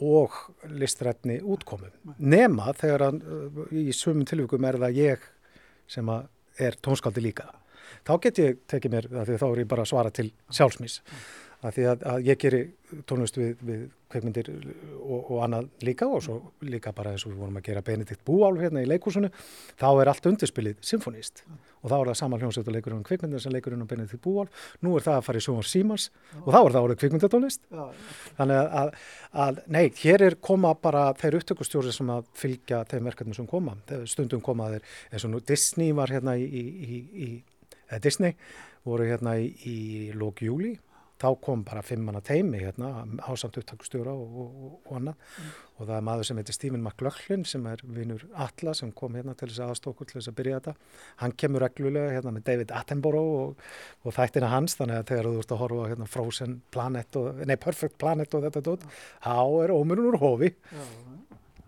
og 0.00 0.36
listrætni 0.80 1.40
útkomum. 1.44 1.92
Nema 2.18 2.72
þegar 2.78 3.06
að, 3.10 3.20
í 3.76 3.90
sumum 3.96 4.24
tilvíkum 4.28 4.64
er 4.68 4.78
það 4.80 5.00
ég 5.00 5.26
sem 5.90 6.08
er 6.60 6.78
tónskaldi 6.80 7.24
líka. 7.24 7.50
Þá 8.06 8.12
get 8.24 8.40
ég 8.40 8.60
tekið 8.70 8.94
mér, 8.94 9.08
þá 9.10 9.46
er 9.50 9.62
ég 9.62 9.68
bara 9.68 9.84
að 9.84 9.90
svara 9.92 10.12
til 10.14 10.30
sjálfsmís, 10.48 11.00
að 11.60 11.76
því 11.76 11.86
að, 11.90 12.04
að 12.12 12.28
ég 12.28 12.38
geri 12.40 12.60
tónlist 13.06 13.36
við, 13.38 13.50
við 13.64 13.80
kveikmyndir 14.10 14.48
og, 14.50 15.18
og 15.20 15.40
annað 15.44 15.68
líka 15.86 16.08
og 16.10 16.22
svo 16.24 16.36
líka 16.66 16.92
bara 16.96 17.12
eins 17.14 17.24
og 17.26 17.34
við 17.34 17.42
vorum 17.44 17.58
að 17.60 17.66
gera 17.68 17.82
Benedikt 17.86 18.22
Búálf 18.26 18.62
hérna 18.62 18.82
í 18.82 18.88
leikúsinu 18.88 19.30
þá 19.78 19.88
er 19.90 20.10
allt 20.10 20.28
undirspilið 20.30 20.80
symfónist 20.84 21.44
og 21.80 21.92
þá 21.92 21.94
er 21.98 22.10
það 22.10 22.18
sama 22.20 22.40
hljómsveit 22.40 22.70
og 22.70 22.76
leikurinn 22.76 23.00
um 23.00 23.04
kveikmyndir 23.06 23.44
sem 23.44 23.54
leikurinn 23.54 23.84
um 23.84 23.88
Benedikt 23.88 24.22
Búálf. 24.24 24.66
Nú 24.84 24.96
er 24.96 25.04
það 25.04 25.20
að 25.20 25.26
fara 25.28 25.40
í 25.40 25.44
Sjómar 25.46 25.68
Símans 25.68 26.08
og 26.40 26.50
þá 26.50 26.58
er 26.58 26.74
það 26.74 26.88
orðið 26.88 27.00
kveikmyndatónlist 27.04 27.70
þannig 28.40 28.58
að, 28.58 28.74
að, 28.80 28.92
að 29.44 29.62
nei, 29.76 29.84
hér 30.00 30.26
er 30.30 30.38
koma 30.50 30.74
bara 30.80 31.06
þeir 31.20 31.38
upptökustjóri 31.40 31.94
sem 31.94 32.12
að 32.12 32.28
fylgja 32.40 32.82
þeim 32.90 33.08
verkefnum 33.12 33.38
sem 33.38 33.48
koma. 33.50 33.76
Þeir 33.88 34.04
stundum 34.10 34.44
koma 34.44 34.72
þeir 34.74 34.98
eins 35.12 35.28
og 35.28 35.34
nú 35.34 35.44
Disney 35.46 35.94
var 35.96 36.12
hérna 36.12 36.36
í, 36.40 36.44
í, 36.44 36.66
í, 36.98 37.00
í 37.28 38.02
Disney 38.02 38.36
voru 38.84 39.08
hérna 39.08 39.36
í, 39.40 39.50
í 39.68 39.78
lók 40.16 40.42
júli 40.44 40.74
þá 41.20 41.28
kom 41.44 41.64
bara 41.66 41.82
fimm 41.84 42.06
manna 42.06 42.22
teimi 42.24 42.60
hérna 42.62 43.04
ásamt 43.28 43.58
upptakustjóra 43.60 44.12
og, 44.12 44.38
og, 44.40 44.70
og 44.86 44.96
annað 44.96 45.34
og 45.76 45.82
það 45.82 45.94
er 45.96 46.06
maður 46.08 46.28
sem 46.28 46.40
heitir 46.40 46.56
Stephen 46.56 46.82
McLaughlin 46.82 47.44
sem 47.48 47.66
er 47.70 47.84
vinur 47.84 48.24
Atla 48.46 48.74
sem 48.76 48.92
kom 48.96 49.18
hérna 49.18 49.36
til 49.38 49.50
þess 49.50 49.64
aðstókur 49.66 50.08
til 50.08 50.18
þess 50.18 50.32
að 50.32 50.38
byrja 50.40 50.60
þetta 50.60 50.74
hann 51.22 51.36
kemur 51.42 51.64
reglulega 51.66 52.16
hérna 52.16 52.34
með 52.36 52.46
David 52.48 52.74
Attenborough 52.80 53.36
og, 53.42 53.64
og 54.04 54.16
þættina 54.16 54.52
hans 54.54 54.78
þannig 54.80 55.02
að 55.02 55.12
þegar 55.12 55.30
þú 55.30 55.44
ert 55.44 55.54
að 55.56 55.62
horfa 55.64 55.84
á 55.84 55.90
hérna 55.92 56.10
Frozen 56.16 56.58
Planet 56.72 57.20
og, 57.20 57.44
nei 57.44 57.56
Perfect 57.60 58.00
Planet 58.00 58.36
og 58.36 58.46
þetta 58.48 58.64
dót 58.70 58.88
þá 58.90 59.36
er 59.64 59.76
ómurinn 59.76 60.12
úr 60.12 60.20
hofi 60.24 60.54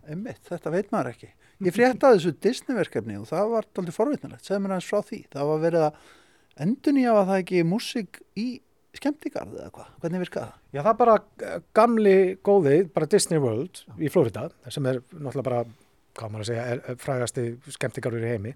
Einmitt, 0.03 0.41
þetta 0.49 0.73
veit 0.75 0.91
maður 0.91 1.13
ekki. 1.13 1.29
Ég 1.63 1.75
fréttaði 1.77 2.19
þessu 2.19 2.33
Disney-verkefni 2.43 3.21
og 3.21 3.29
það 3.31 3.53
var 3.53 3.69
aldrei 3.79 3.95
forvitnilegt. 3.95 4.49
Segð 4.49 4.65
mér 4.65 4.75
aðeins 4.75 4.89
frá 4.91 5.07
því. 5.07 5.19
Það 5.31 5.51
var 5.51 5.61
verið 5.63 5.85
að 5.87 6.09
endunýja 6.67 7.13
að 7.15 7.29
það 7.29 7.43
ekki 7.43 7.61
músík 7.71 8.19
í 8.35 8.47
skemmtigarð 8.99 9.57
eða 9.59 9.71
hvað? 9.77 9.93
Hvernig 10.03 10.25
virkaði 10.27 10.49
það? 10.51 10.61
Já, 10.73 10.81
það 10.81 10.93
er 10.93 11.01
bara 11.01 11.17
eh, 11.49 11.57
gamli 11.79 12.17
góði, 12.45 12.77
bara 12.93 13.11
Disney 13.15 13.43
World 13.43 13.83
í 13.99 14.13
Florida, 14.13 14.49
sem 14.69 14.89
er 14.91 15.01
náttúrulega 15.13 15.49
bara, 15.49 15.65
hvað 16.19 16.33
maður 16.35 16.45
að 16.45 16.51
segja, 16.51 16.97
frægasti 17.03 17.47
skemmtigarður 17.79 18.27
í 18.27 18.33
heimi. 18.35 18.55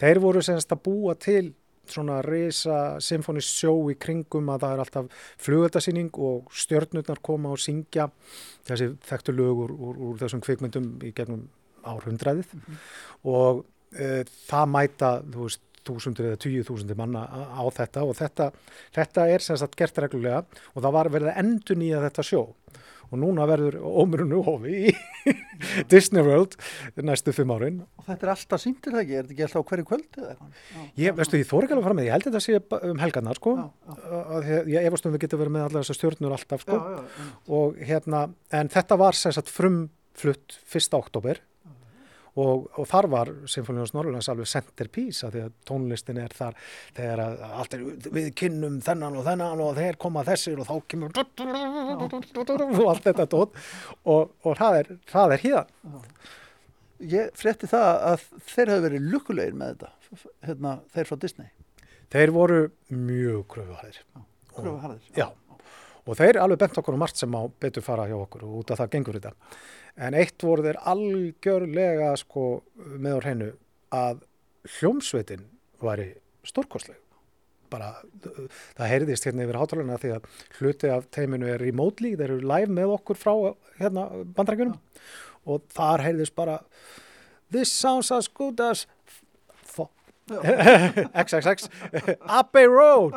Þeir 0.00 0.22
voru 0.24 0.42
semst 0.44 0.74
að 0.74 0.84
búa 0.88 1.16
til 1.20 1.52
svona 1.90 2.20
risa 2.22 3.00
symfónist 3.02 3.56
sjó 3.60 3.72
í 3.90 3.96
kringum 4.00 4.50
að 4.52 4.64
það 4.64 4.74
er 4.74 4.82
alltaf 4.84 5.24
flugöldasýning 5.44 6.20
og 6.22 6.50
stjörnurnar 6.54 7.22
koma 7.24 7.54
og 7.54 7.62
syngja 7.62 8.08
þessi 8.68 8.92
þekktu 9.08 9.34
lög 9.36 9.64
úr, 9.64 9.74
úr, 9.78 10.14
þessum 10.20 10.42
kvikmyndum 10.44 10.92
í 11.06 11.12
gegnum 11.16 11.48
árhundræðið 11.86 12.52
og 13.30 13.64
e, 13.96 14.22
það 14.46 14.72
mæta, 14.74 15.12
þú 15.24 15.46
veist, 15.46 15.64
þúsundir 15.88 16.30
eða 16.32 16.40
tíu 16.44 16.64
þúsundir 16.66 16.98
manna 16.98 17.24
á, 17.26 17.62
þetta 17.76 18.04
og 18.06 18.16
þetta, 18.18 18.50
þetta 18.96 19.28
er 19.34 19.44
sem 19.44 19.58
sagt 19.60 19.78
gert 19.80 19.98
reglulega 20.04 20.44
og 20.74 20.82
það 20.84 20.96
var 20.98 21.12
verið 21.16 21.32
að 21.32 21.42
endur 21.44 21.80
nýja 21.80 22.02
þetta 22.08 22.26
sjó 22.26 22.42
og 23.10 23.18
núna 23.18 23.42
verður 23.50 23.80
ómurinu 23.82 24.38
hofi 24.46 24.74
í 24.86 24.90
Disney 25.90 26.22
World 26.22 26.52
næstu 27.02 27.32
fimm 27.34 27.50
árin 27.50 27.80
Og 27.98 28.04
þetta 28.06 28.26
er 28.28 28.32
alltaf 28.36 28.62
sýndir 28.62 28.94
það 28.94 29.00
ekki? 29.02 29.16
Er 29.18 29.24
þetta 29.24 29.34
ekki 29.34 29.46
alltaf 29.48 29.64
hverju 29.72 29.86
kvöldi 29.88 30.20
eða 30.22 30.30
eitthvað? 30.36 30.84
Ég, 31.02 31.16
veistu, 31.18 31.40
ég 31.40 31.48
þóri 31.50 31.66
ekki 31.66 31.74
alveg 31.74 31.88
fram 31.88 31.98
með 31.98 32.04
því, 32.04 32.06
ég 32.06 32.14
held 32.14 32.28
að 32.28 32.36
þetta 32.36 32.44
sé 32.46 32.92
um 32.92 33.02
helgarnar, 33.02 33.40
sko, 33.40 33.56
Já, 33.58 33.66
já. 33.90 33.98
að 34.20 34.30
að 34.38 34.70
ég 34.76 34.86
efast 34.92 35.08
um 35.10 35.16
við 35.16 35.24
getum 35.24 35.42
verið 35.42 35.54
með 35.56 35.66
allar 35.66 35.82
þessar 35.88 35.98
stjórnur 35.98 36.36
alltaf, 36.38 36.64
sko, 36.68 36.78
Já, 36.78 37.26
og 37.58 37.82
hérna, 37.90 38.22
en 38.62 38.70
þetta 38.78 39.00
var 39.02 39.18
sem 39.18 39.34
sagt 39.34 39.50
frumflutt 39.58 40.60
1. 40.70 40.88
oktober 41.02 41.42
og, 42.38 42.66
og 42.78 42.88
þar 42.90 43.08
var 43.10 43.30
Sinfónius 43.50 43.94
Norrlands 43.96 44.28
alveg 44.30 44.50
centerpiece 44.50 45.26
að 45.26 45.36
því 45.36 45.44
að 45.46 45.54
tónlistin 45.70 46.20
er 46.22 46.34
þar 46.36 46.58
þegar 46.96 47.22
allt 47.48 47.76
er 47.76 47.86
við 48.14 48.28
kynnum 48.38 48.80
þennan 48.86 49.18
og 49.18 49.26
þennan 49.26 49.64
og 49.64 49.72
þeir 49.78 49.98
koma 50.02 50.24
þessir 50.28 50.60
og 50.62 50.68
þá 50.68 50.74
kemur 50.92 51.14
og 52.80 52.84
allt 52.92 53.08
þetta 53.08 53.26
tótt 53.30 53.56
og, 54.04 54.30
og 54.44 54.52
það 54.60 54.80
er, 54.82 54.92
það 55.10 55.36
er 55.36 55.44
hérna. 55.46 55.64
Ég 57.10 57.30
frétti 57.38 57.68
það 57.70 57.90
að 58.10 58.24
þeir 58.44 58.74
hafi 58.74 58.84
verið 58.84 59.12
lukkulegir 59.14 59.54
með 59.56 59.70
þetta, 59.72 60.18
hérna, 60.44 60.72
þeir 60.92 61.08
frá 61.08 61.20
Disney. 61.22 61.52
Þeir 62.12 62.32
voru 62.34 62.58
mjög 62.92 63.46
kröfuharðir. 63.54 64.02
Kröfu 64.52 64.74
harðir. 64.82 65.06
Já, 65.16 65.30
og 66.04 66.18
þeir 66.18 66.40
alveg 66.42 66.60
bent 66.60 66.80
okkur 66.80 66.96
um 66.96 67.00
margt 67.00 67.20
sem 67.20 67.36
á 67.36 67.42
betur 67.62 67.84
fara 67.86 68.08
hjá 68.10 68.16
okkur 68.18 68.44
og 68.48 68.58
út 68.60 68.74
af 68.74 68.82
það 68.82 68.92
gengur 68.96 69.18
þetta. 69.20 69.32
En 70.00 70.16
eitt 70.16 70.40
voru 70.40 70.64
þeir 70.64 70.80
algjörlega 70.88 72.14
sko 72.20 72.46
með 72.96 73.16
á 73.16 73.20
hreinu 73.20 73.50
að 73.92 74.22
hljómsveitin 74.78 75.44
væri 75.82 76.10
stórkostleg. 76.46 76.96
Bara, 77.70 77.92
það 78.78 78.90
heyrðist 78.90 79.26
hérna 79.28 79.44
yfir 79.44 79.58
hátalana 79.60 79.98
því 80.00 80.14
að 80.16 80.24
hluti 80.58 80.90
af 80.90 81.04
teiminu 81.14 81.50
er 81.52 81.62
remotely, 81.62 82.16
þeir 82.18 82.32
eru 82.32 82.48
live 82.50 82.72
með 82.74 82.96
okkur 82.96 83.20
frá 83.20 83.34
hérna 83.78 84.08
bandrækjunum 84.34 84.80
og 85.50 85.68
þar 85.74 86.04
heyrðist 86.08 86.34
bara 86.36 86.58
This 87.50 87.72
sounds 87.72 88.12
as 88.14 88.28
good 88.28 88.60
as 88.62 88.86
XXX 90.30 91.68
Abbey 92.26 92.66
Road 92.70 93.16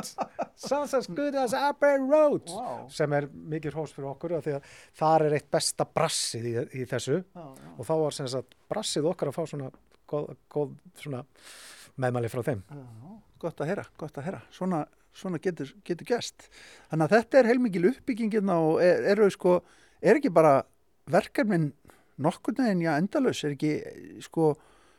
Sounds 0.56 0.94
as 0.98 1.08
good 1.08 1.36
as 1.40 1.54
Abbey 1.58 1.98
Road 2.02 2.48
Vá. 2.50 2.90
sem 2.94 3.14
er 3.18 3.28
mikið 3.32 3.78
hrós 3.78 3.94
fyrir 3.96 4.10
okkur 4.14 4.36
því 4.44 4.56
að 4.58 4.72
þar 5.00 5.28
er 5.28 5.38
eitt 5.40 5.50
besta 5.54 5.86
brassið 5.88 6.50
í, 6.50 6.56
í 6.82 6.88
þessu 6.90 7.20
Já, 7.22 7.44
já. 7.46 7.70
og 7.78 7.86
þá 7.90 7.94
var 8.04 8.18
sem 8.18 8.32
sagt 8.34 8.58
brassið 8.72 9.10
okkar 9.14 9.32
að 9.34 9.38
fá 9.38 9.44
svona 9.54 9.70
góð, 10.10 10.34
góð 10.54 10.74
svona 11.04 11.24
meðmæli 12.02 12.32
frá 12.34 12.44
þeim 12.50 12.66
Já, 12.70 12.84
gott 13.44 13.64
að 13.64 13.74
heyra, 13.74 13.84
gott 14.00 14.18
að 14.18 14.28
heyra. 14.30 14.42
Svona, 14.56 14.78
svona 15.14 15.40
getur, 15.44 15.74
getur 15.84 16.08
gæst. 16.08 16.46
Þannig 16.88 17.10
að 17.10 17.16
þetta 17.18 17.40
er 17.42 17.50
heilmikil 17.52 17.90
uppbyggingin 17.90 18.52
og 18.54 18.78
er, 18.82 19.04
eru 19.12 19.28
sko, 19.34 19.58
er 20.00 20.16
ekki 20.22 20.32
bara 20.32 20.62
verkefnin 21.12 21.74
nokkurn 22.24 22.62
veginn, 22.62 22.86
já, 22.86 22.94
endalaus, 23.02 23.42
er 23.44 23.58
ekki 23.58 23.74
sko 24.24 24.54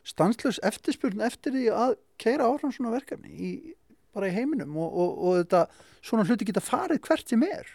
stanslaus 0.05 0.59
eftirspurn 0.67 1.23
eftir 1.25 1.55
því 1.55 1.63
að 1.73 1.95
keira 2.21 2.47
áfram 2.49 2.73
svona 2.75 2.93
verkefni 2.93 3.31
í, 3.33 3.51
bara 4.15 4.29
í 4.29 4.35
heiminum 4.35 4.77
og, 4.79 4.89
og, 4.93 5.19
og 5.25 5.37
þetta 5.41 5.65
svona 6.05 6.25
hluti 6.27 6.47
geta 6.47 6.63
farið 6.63 7.01
hvert 7.07 7.31
sem 7.33 7.45
er. 7.47 7.69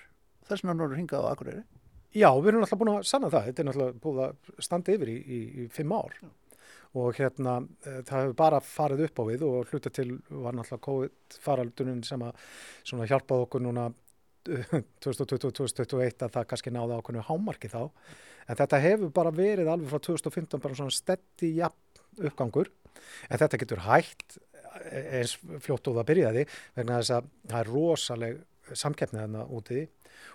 Þess 0.48 0.64
vegna 0.64 0.76
norður 0.79 1.00
hingað 1.00 1.26
á 1.26 1.31
Akureyri. 1.31 1.64
Já, 2.11 2.31
við 2.35 2.50
erum 2.50 2.64
náttúrulega 2.64 2.81
búin 2.81 2.92
að 2.96 3.07
sanna 3.07 3.31
það. 3.31 3.48
Þetta 3.48 3.62
er 3.62 3.66
náttúrulega 3.68 3.98
búin 4.03 4.22
að 4.24 4.62
standa 4.66 4.94
yfir 4.96 5.11
í, 5.12 5.16
í, 5.20 5.40
í 5.62 5.66
fimm 5.70 5.92
ár. 5.94 6.16
Og 6.98 7.20
hérna 7.20 7.61
eh, 7.87 8.00
það 8.03 8.16
hefur 8.16 8.37
bara 8.40 8.62
farið 8.66 9.05
upp 9.07 9.20
á 9.22 9.24
við 9.29 9.44
og 9.46 9.70
hluta 9.70 9.92
til 9.94 10.09
var 10.26 10.57
náttúrulega 10.57 10.87
COVID 10.88 11.37
faraldunum 11.44 12.00
sem 12.07 12.24
að 12.26 12.48
svona 12.83 13.07
hjálpaði 13.11 13.46
okkur 13.46 13.62
núna 13.66 13.90
2020-2021 15.05 16.24
að 16.24 16.35
það 16.35 16.48
kannski 16.50 16.72
náði 16.74 16.98
ákveðnu 16.98 17.24
hámarki 17.29 17.70
þá. 17.70 17.83
En 18.48 18.59
þetta 18.59 18.83
hefur 18.83 19.14
bara 19.14 19.31
verið 19.35 19.70
alveg 19.70 19.92
frá 19.92 20.03
2015 20.09 20.64
bara 20.64 20.79
svona 20.81 20.94
stetti 20.94 21.53
jafn 21.61 22.26
uppgangur 22.26 22.72
en 23.29 23.42
þetta 23.42 23.61
getur 23.62 23.85
hægt 23.87 24.38
eh, 24.90 25.20
eins 25.20 25.37
fljótt 25.64 25.90
og 25.90 25.98
það 26.00 26.11
byrjaði 26.12 26.44
vegna 26.79 27.00
þess 27.00 27.16
að 27.16 27.33
það 27.50 27.59
er 27.62 27.72
rosaleg 27.74 28.44
samkeppnið 28.70 29.24
þarna 29.24 29.46
úti 29.50 29.87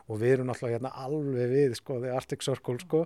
og 0.09 0.19
við 0.21 0.35
erum 0.35 0.49
náttúrulega 0.49 0.77
hérna 0.77 0.91
alveg 1.01 1.51
við 1.51 1.75
sko, 1.79 1.99
The 2.01 2.13
Arctic 2.13 2.45
Circle 2.45 2.77
sko. 2.81 3.05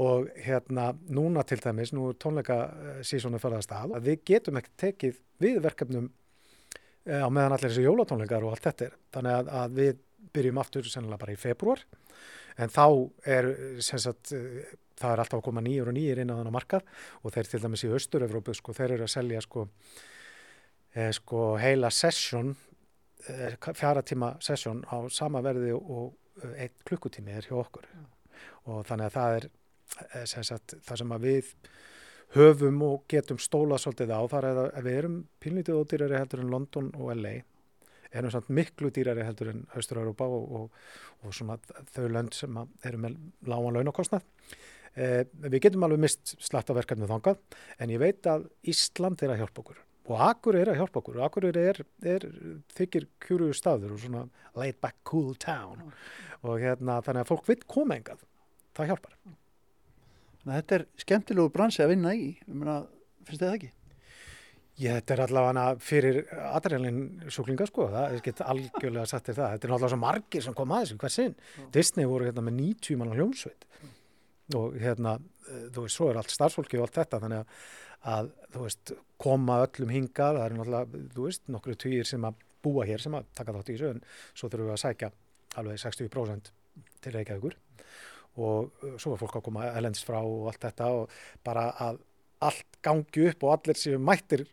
Og 0.00 0.30
hérna 0.40 0.90
núna 1.12 1.44
til 1.44 1.60
dæmis, 1.60 1.92
nú 1.92 2.12
tónleika 2.16 2.60
sísónu 3.04 3.40
ferðast 3.42 3.72
að, 3.76 3.96
að 3.98 4.06
við 4.08 4.22
getum 4.30 4.60
ekki 4.60 4.76
tekið 4.80 5.18
við 5.42 5.58
verkefnum 5.64 6.06
eh, 7.04 7.20
á 7.20 7.28
meðan 7.28 7.56
allir 7.56 7.68
þessi 7.68 7.84
jólatónleikar 7.84 8.46
og 8.46 8.54
allt 8.54 8.68
þetta 8.68 8.88
er. 8.88 8.96
Þannig 9.16 9.36
að, 9.36 9.50
að 9.60 9.76
við 9.80 10.04
byrjum 10.36 10.62
aftur 10.62 10.88
sennilega 10.88 11.24
bara 11.24 11.34
í 11.34 11.40
februar 11.40 11.84
en 12.60 12.72
þá 12.72 12.86
er 13.36 13.50
sem 13.84 14.00
sagt 14.00 14.32
eh, 14.36 14.72
það 15.00 15.12
er 15.14 15.22
alltaf 15.24 15.40
að 15.40 15.46
koma 15.48 15.64
nýjur 15.64 15.90
og 15.90 15.96
nýjur 15.96 16.22
inn 16.22 16.32
á 16.32 16.38
þannig 16.38 16.56
markað 16.56 16.88
og 17.22 17.34
þeir 17.34 17.50
til 17.50 17.60
dæmis 17.64 17.84
í 17.86 17.92
Östur-Evrópu 17.98 18.54
sko, 18.56 18.74
þeir 18.76 18.96
eru 18.96 19.06
að 19.06 19.12
selja 19.14 19.42
sko, 19.44 19.66
eh, 20.94 21.12
sko 21.16 21.44
heila 21.60 21.90
session 21.94 22.54
eh, 23.28 23.56
fjara 23.74 24.04
tíma 24.06 24.34
session 24.44 24.82
á 24.88 25.08
sama 25.12 25.42
verði 25.44 25.74
og 25.76 26.14
eh, 26.42 26.66
einn 26.66 26.82
klukkutími 26.88 27.36
er 27.36 27.48
hjá 27.48 27.58
okkur. 27.60 27.86
Og 28.70 28.82
þannig 28.88 29.10
að 29.10 29.16
það 29.18 29.38
er 29.38 29.48
eh, 29.50 30.26
sem 30.28 30.46
sagt, 30.46 30.76
það 30.86 31.02
sem 31.02 31.14
að 31.16 31.28
við 31.28 31.54
höfum 32.36 32.82
og 32.86 33.06
getum 33.10 33.40
stóla 33.42 33.78
svolítið 33.80 34.12
á 34.14 34.22
þar 34.30 34.50
að 34.52 34.84
við 34.86 34.98
erum 35.00 35.22
pínlítið 35.42 35.80
ódýrari 35.80 36.20
heldur 36.20 36.44
en 36.44 36.52
London 36.52 36.92
og 36.94 37.16
LA 37.16 37.40
erum 38.10 38.32
samt 38.32 38.50
miklu 38.50 38.90
dýrari 38.94 39.24
heldur 39.26 39.52
en 39.52 39.62
Austur-Europa 39.76 40.26
og, 40.26 40.52
og, 40.58 40.78
og 41.22 41.34
svona 41.34 41.56
þau 41.94 42.08
lönd 42.10 42.34
sem 42.34 42.58
eru 42.86 43.02
með 43.02 43.18
lágan 43.50 43.78
launakostnað. 43.78 44.26
Eh, 44.98 45.22
við 45.46 45.60
getum 45.68 45.86
alveg 45.86 46.02
mist 46.02 46.34
slatta 46.42 46.74
verkefni 46.74 47.06
þangað 47.06 47.38
en 47.78 47.92
ég 47.94 48.00
veit 48.02 48.26
að 48.26 48.48
Ísland 48.66 49.22
er 49.22 49.36
að 49.36 49.44
hjálpa 49.44 49.62
okkur 49.62 49.78
og 50.10 50.22
Akur 50.26 50.56
er 50.58 50.70
að 50.72 50.80
hjálpa 50.80 50.98
okkur 50.98 51.18
og 51.20 51.26
Akur 51.28 51.46
er, 51.50 51.82
er 52.02 52.24
þykir 52.74 53.06
kjúru 53.22 53.52
staður 53.54 53.94
og 53.94 54.00
svona 54.02 54.24
laid 54.58 54.80
back 54.82 54.98
cool 55.06 55.36
town 55.38 55.92
og 56.42 56.56
hérna 56.58 56.98
þannig 57.06 57.22
að 57.22 57.30
fólk 57.30 57.50
vill 57.52 57.60
koma 57.70 58.00
engað 58.00 58.24
það 58.74 58.90
hjálpar. 58.90 59.14
Að 60.46 60.56
þetta 60.56 60.78
er 60.78 60.86
skemmtilegu 61.04 61.52
bransi 61.52 61.84
að 61.84 61.92
vinna 61.92 62.16
í. 62.16 62.32
Meina, 62.48 62.80
finnst 63.28 63.42
þið 63.42 63.46
það 63.46 63.56
ekki? 63.58 63.72
Ég, 64.80 64.94
þetta 64.96 65.14
er 65.14 65.22
allavega 65.26 65.64
fyrir 65.84 66.20
adrenalin 66.48 67.00
sjúklinga 67.28 67.66
sko, 67.68 67.90
það 67.92 68.14
er 68.16 68.22
gett 68.24 68.40
algjörlega 68.46 69.08
satt 69.10 69.26
til 69.28 69.36
það. 69.36 69.54
Þetta 69.54 69.68
er 69.68 69.74
náttúrulega 69.74 69.92
svo 69.92 70.00
margir 70.00 70.46
sem 70.46 70.56
kom 70.56 70.72
aðeins 70.72 71.02
hver 71.02 71.12
sinn. 71.12 71.34
Disney 71.74 72.08
voru 72.08 72.30
hérna 72.30 72.46
með 72.46 72.56
90 72.62 73.02
mann 73.02 73.12
hljómsveit 73.18 73.68
og 74.58 74.76
hérna, 74.80 75.16
eh, 75.48 75.66
þú 75.74 75.86
veist, 75.86 75.96
svo 75.96 76.10
er 76.10 76.20
allt 76.20 76.34
starfsfólki 76.34 76.78
og 76.78 76.86
allt 76.86 77.00
þetta, 77.00 77.22
þannig 77.24 77.42
að, 77.42 77.64
að 78.14 78.30
þú 78.54 78.66
veist, 78.66 78.92
koma 79.20 79.58
öllum 79.66 79.94
hingað, 79.94 80.38
það 80.38 80.44
er 80.44 80.56
náttúrulega, 80.58 81.02
þú 81.16 81.26
veist, 81.26 81.42
nokkru 81.54 81.76
týjir 81.80 82.08
sem 82.08 82.28
að 82.28 82.46
búa 82.64 82.86
hér 82.88 83.02
sem 83.02 83.16
að 83.16 83.28
taka 83.36 83.56
þátt 83.56 83.72
í 83.72 83.76
þessu, 83.76 83.90
en 83.94 84.04
svo 84.34 84.48
þurfum 84.48 84.70
við 84.70 84.76
að 84.76 84.82
sækja 84.84 85.10
alveg 85.60 85.82
60% 85.82 86.52
til 87.00 87.12
Reykjavíkur. 87.16 87.56
Og 88.40 88.84
uh, 88.84 88.94
svo 89.00 89.14
er 89.14 89.20
fólk 89.20 89.40
að 89.40 89.46
koma 89.48 89.66
elendist 89.74 90.06
frá 90.06 90.20
og 90.20 90.46
allt 90.52 90.62
þetta 90.62 90.90
og 90.94 91.16
bara 91.44 91.66
að 91.88 91.98
allt 92.46 92.78
gangi 92.84 93.26
upp 93.28 93.42
og 93.44 93.54
allir 93.56 93.76
séu 93.76 93.98
mættir 94.00 94.46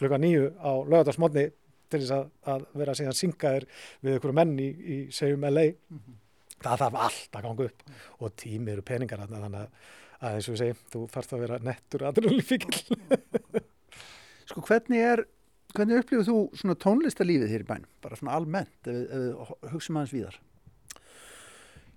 klukka 0.00 0.18
nýju 0.20 0.50
á 0.60 0.72
lögadagsmotni 0.84 1.46
til 1.90 2.00
þess 2.02 2.14
að, 2.16 2.26
að 2.52 2.66
vera 2.82 2.96
síðan 2.96 3.16
syngaðir 3.16 3.66
við 4.00 4.16
einhverju 4.16 4.36
menn 4.36 4.52
í, 4.60 4.68
í 4.68 4.98
segjum 5.14 5.46
LA 5.48 5.70
það 6.62 6.84
þarf 6.84 7.00
allt 7.06 7.36
að 7.40 7.48
ganga 7.48 7.66
upp 7.70 7.84
og 8.20 8.38
tími 8.40 8.74
eru 8.74 8.86
peningar 8.86 9.24
þarna, 9.24 9.42
þannig 9.46 9.60
að, 9.60 9.90
að 10.20 10.38
eins 10.38 10.48
og 10.48 10.54
við 10.54 10.62
segjum, 10.62 10.80
þú 10.94 11.02
farst 11.14 11.34
að 11.34 11.44
vera 11.46 11.60
nettur 11.64 12.06
aðrunlífikil 12.10 12.96
Sko 14.50 14.64
hvernig 14.66 15.02
er, 15.06 15.22
hvernig 15.76 16.00
upplifir 16.02 16.26
þú 16.26 16.36
svona 16.58 16.74
tónlistarlífið 16.82 17.52
hér 17.52 17.62
í 17.62 17.68
bænum? 17.68 17.90
Bara 18.02 18.18
svona 18.18 18.34
almennt, 18.34 18.78
ef 18.82 18.96
við, 18.96 19.52
hugsaum 19.70 20.00
aðeins 20.00 20.14
víðar. 20.16 20.38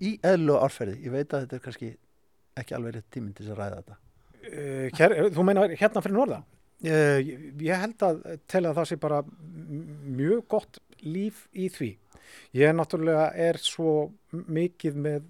Í 0.04 0.12
eðlu 0.30 0.58
árferði, 0.62 0.99
ég 1.02 1.15
veit 1.15 1.34
að 1.34 1.45
þetta 1.45 1.58
er 1.58 1.63
kannski 1.63 1.89
ekki 2.62 2.76
alveg 2.78 2.97
rétt 2.97 3.10
tíminn 3.13 3.34
til 3.34 3.47
þess 3.47 3.56
að 3.56 3.62
ræða 3.62 3.80
þetta. 3.80 3.97
Uh, 4.43 4.86
hér, 4.99 5.15
þú 5.34 5.47
meina 5.47 5.65
hérna 5.71 6.04
fyrir 6.06 6.17
norða? 6.19 6.39
Uh, 6.84 7.17
ég, 7.23 7.43
ég 7.63 7.84
held 7.88 8.06
að 8.06 8.21
tel 8.52 8.63
að 8.67 8.78
það 8.82 8.89
sé 8.91 8.99
bara 9.02 9.21
mjög 9.23 10.45
gott 10.54 10.82
líf 11.02 11.47
í 11.58 11.71
því. 11.73 11.89
Ég 12.57 12.73
náttúrulega 12.75 13.27
er 13.47 13.59
svo 13.62 14.12
mikið 14.31 14.97
með 15.07 15.27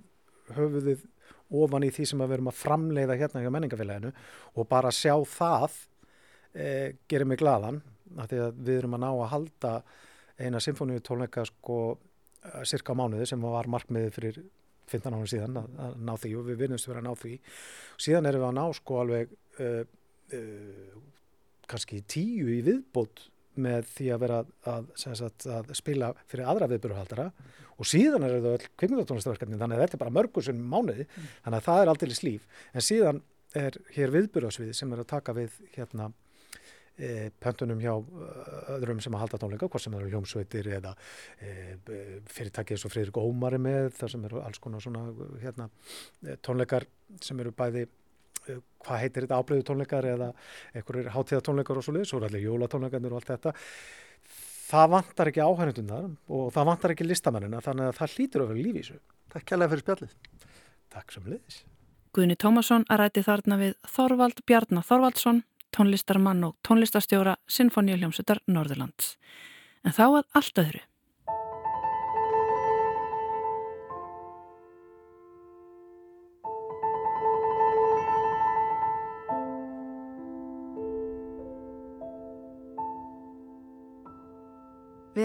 höfuðið 0.53 1.03
ofan 1.53 1.85
í 1.85 1.91
því 1.93 2.07
sem 2.09 2.23
að 2.23 2.31
við 2.31 2.37
erum 2.37 2.51
að 2.51 2.61
framleiða 2.61 3.17
hérna 3.19 3.43
hjá 3.43 3.51
menningafélaginu 3.53 4.13
og 4.57 4.69
bara 4.69 4.93
sjá 4.93 5.13
það 5.29 5.75
uh, 5.75 6.87
gerir 7.09 7.29
mig 7.29 7.41
glaðan 7.41 7.83
af 8.17 8.31
því 8.31 8.41
að 8.45 8.57
við 8.65 8.79
erum 8.79 8.97
að 8.97 9.05
ná 9.05 9.11
að 9.11 9.31
halda 9.33 9.75
eina 10.41 10.61
symfóníu 10.61 11.01
tónleika 11.05 11.45
sko 11.47 11.77
cirka 12.67 12.93
á 12.93 12.99
mánuði 12.99 13.27
sem 13.29 13.41
var 13.41 13.69
markmiðið 13.71 14.15
fyrir 14.17 14.39
15 14.91 15.15
árum 15.15 15.29
síðan 15.29 15.59
að, 15.61 15.67
að 15.85 15.99
ná 16.03 16.13
því 16.19 16.31
og 16.39 16.47
við 16.49 16.61
vinnumst 16.63 16.89
vera 16.89 17.01
að 17.01 17.07
ná 17.07 17.13
því. 17.21 17.33
Síðan 18.05 18.29
erum 18.29 18.43
við 18.43 18.49
að 18.49 18.57
ná 18.57 18.65
sko 18.79 18.99
alveg 19.01 19.35
uh, 19.63 19.83
uh, 20.37 20.97
kannski 21.71 22.01
tíu 22.09 22.49
í 22.51 22.59
viðbót 22.65 23.27
með 23.61 23.89
því 23.91 24.07
að 24.13 24.23
vera 24.23 24.39
að, 24.71 24.87
sagt, 24.99 25.45
að 25.49 25.73
spila 25.77 26.13
fyrir 26.31 26.49
aðra 26.49 26.69
viðbyrjuhaldara 26.71 27.27
og 27.73 27.89
síðan 27.89 28.25
er 28.27 28.35
það 28.37 28.49
öll 28.53 28.71
kvikmyndatónlistaverkefni 28.81 29.59
þannig 29.61 29.79
að 29.79 29.85
þetta 29.85 29.97
er 29.97 30.03
bara 30.03 30.17
mörgur 30.17 30.45
sem 30.45 30.65
mánuði 30.73 31.07
þannig 31.13 31.57
að 31.57 31.67
það 31.67 31.81
er 31.83 31.93
aldrei 31.93 32.17
líf. 32.23 32.49
En 32.73 32.85
síðan 32.85 33.23
er 33.57 33.77
hér 33.95 34.13
viðbyrjusvið 34.13 34.75
sem 34.77 34.93
er 34.93 35.03
að 35.03 35.09
taka 35.13 35.35
við 35.37 35.57
hérna 35.75 36.09
e, 36.97 37.29
pöntunum 37.41 37.81
hjá 37.81 37.93
öðrum 38.75 39.01
sem 39.03 39.15
að 39.15 39.25
halda 39.25 39.39
tónleika, 39.41 39.69
hvort 39.69 39.85
sem 39.85 39.95
eru 39.97 40.09
hljómsveitir 40.11 40.69
eða 40.79 40.93
e, 41.39 41.53
fyrirtæki 42.29 42.75
eins 42.75 42.85
og 42.87 42.93
Friðrik 42.93 43.19
Ómar 43.21 43.57
er 43.57 43.63
með, 43.63 43.89
þar 43.97 44.13
sem 44.15 44.29
eru 44.29 44.41
alls 44.43 44.61
konar 44.63 44.83
svona 44.83 45.05
hérna, 45.41 45.69
eh, 46.25 46.37
tónleikar 46.45 46.87
sem 47.21 47.39
eru 47.43 47.53
bæði 47.57 47.87
hvað 48.47 49.01
heitir 49.03 49.25
þetta 49.25 49.39
ábreyðu 49.39 49.67
tónleikar 49.69 50.07
eða 50.13 50.29
einhverjir 50.73 51.11
hátíðatónleikar 51.15 51.79
og 51.79 51.87
svo 51.87 52.03
svo 52.03 52.19
eru 52.19 52.29
allir 52.29 52.47
jólatónleikarnir 52.47 53.13
og 53.13 53.21
allt 53.21 53.33
þetta 53.33 53.55
það 54.73 54.89
vantar 54.95 55.31
ekki 55.31 55.43
áhænundundar 55.43 56.09
og 56.27 56.47
það 56.55 56.69
vantar 56.71 56.95
ekki 56.95 57.07
listamennina 57.07 57.61
þannig 57.63 57.91
að 57.91 57.99
það 57.99 58.17
hlýtur 58.17 58.43
að 58.43 58.53
vera 58.53 58.65
líf 58.67 58.75
í 58.75 58.81
þessu 58.81 59.01
Takk 59.33 59.47
kærlega 59.49 59.71
fyrir 59.71 59.81
spjallið. 59.81 60.11
Takk 60.93 61.13
sem 61.15 61.29
liðis 61.29 61.63
Guðni 62.13 62.35
Tómasson 62.37 62.83
að 62.93 62.99
ræti 63.01 63.23
þarna 63.25 63.55
við 63.57 63.71
Þorvald 63.89 64.43
Bjarnar 64.45 64.85
Þorvaldsson, 64.85 65.39
tónlistarmann 65.73 66.45
og 66.45 66.59
tónlistarstjóra 66.67 67.39
Sinfoníuljómsutar 67.49 68.43
Norðurlands. 68.45 69.15
En 69.81 69.95
þá 69.97 70.03
að 70.05 70.19
allt 70.37 70.61
öðru. 70.61 70.81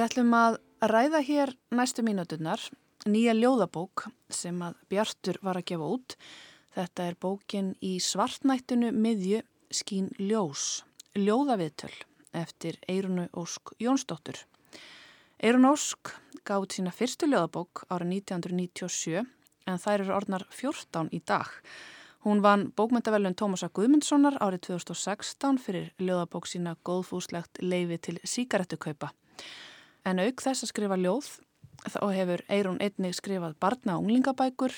Ætlum 0.09 0.33
að 0.33 0.55
ræða 0.89 1.19
hér 1.21 1.51
næstu 1.75 2.01
mínúturnar 2.07 2.63
nýja 3.05 3.35
ljóðabók 3.37 4.07
sem 4.33 4.57
að 4.65 4.79
Bjartur 4.89 5.37
var 5.45 5.59
að 5.61 5.67
gefa 5.69 5.89
út. 5.97 6.15
Þetta 6.73 7.09
er 7.11 7.19
bókin 7.21 7.69
í 7.85 7.91
svartnættinu 8.01 8.89
miðju 8.95 9.43
skín 9.69 10.07
ljós, 10.17 10.87
ljóðaviðtöl 11.13 11.93
eftir 12.41 12.79
Eirunu 12.89 13.27
Ósk 13.37 13.75
Jónsdóttur. 13.85 14.41
Eirun 15.45 15.69
Ósk 15.69 16.15
út 16.57 16.73
sína 16.73 16.95
fyrstu 16.95 17.29
ljóðabók 17.29 17.85
árið 17.93 18.15
1997 18.23 19.27
en 19.69 19.85
þær 19.85 19.99
eru 19.99 20.17
orðnar 20.17 20.49
14 20.49 21.13
í 21.13 21.21
dag. 21.21 21.53
Hún 22.25 22.41
vann 22.41 22.71
bókmyndavelun 22.73 23.37
Tómasa 23.37 23.69
Guðmundssonar 23.69 24.41
árið 24.41 24.71
2016 24.73 25.61
fyrir 25.61 25.93
ljóðabók 26.01 26.49
sína 26.49 26.79
góðfúslegt 26.81 27.61
leifi 27.61 28.01
til 28.09 28.21
síkaretukaupa. 28.25 29.13
En 30.09 30.23
auk 30.23 30.41
þess 30.41 30.65
að 30.65 30.71
skrifa 30.71 30.97
ljóð 30.97 31.27
þá 31.85 32.01
hefur 32.15 32.43
Eirun 32.49 32.79
einnig 32.81 33.17
skrifað 33.19 33.59
barna 33.61 33.99
og 33.99 34.07
unglingabækur 34.07 34.75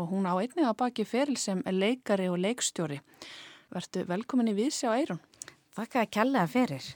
og 0.00 0.08
hún 0.10 0.26
á 0.26 0.34
einnig 0.34 0.66
að 0.66 0.78
baki 0.80 1.04
feril 1.06 1.38
sem 1.38 1.60
er 1.68 1.76
leikari 1.76 2.26
og 2.32 2.40
leikstjóri. 2.42 2.98
Vertu 3.72 4.02
velkomin 4.08 4.50
í 4.50 4.56
vísi 4.56 4.88
á 4.88 4.96
Eirun. 4.96 5.20
Þakka 5.76 6.02
að 6.02 6.10
kjallega 6.16 6.50
fyrir. 6.50 6.88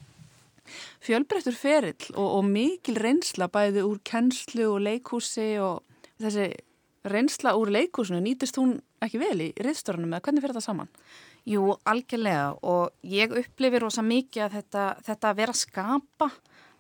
Fjölbreyttur 1.04 1.54
ferill 1.54 2.08
og, 2.16 2.26
og 2.40 2.48
mikil 2.48 2.98
reynsla 2.98 3.46
bæði 3.52 3.84
úr 3.86 4.00
kennslu 4.04 4.66
og 4.72 4.82
leikhúsi 4.82 5.52
og 5.62 5.84
þessi 6.18 6.48
reynsla 7.06 7.54
úr 7.54 7.70
leikhúsinu 7.70 8.18
nýtist 8.24 8.58
hún 8.58 8.80
ekki 9.04 9.20
vel 9.22 9.38
í 9.44 9.48
riðstörunum 9.62 10.16
eða 10.16 10.26
hvernig 10.26 10.42
fyrir 10.42 10.58
það 10.58 10.66
saman? 10.66 10.90
Jú, 11.46 11.76
algjörlega 11.86 12.56
og 12.66 12.96
ég 13.06 13.30
upplifir 13.30 13.86
rosa 13.86 14.02
mikið 14.02 14.48
að 14.48 14.58
þetta, 14.58 14.86
þetta 15.06 15.30
að 15.30 15.40
vera 15.44 15.54
að 15.54 15.62
skapa 15.62 16.30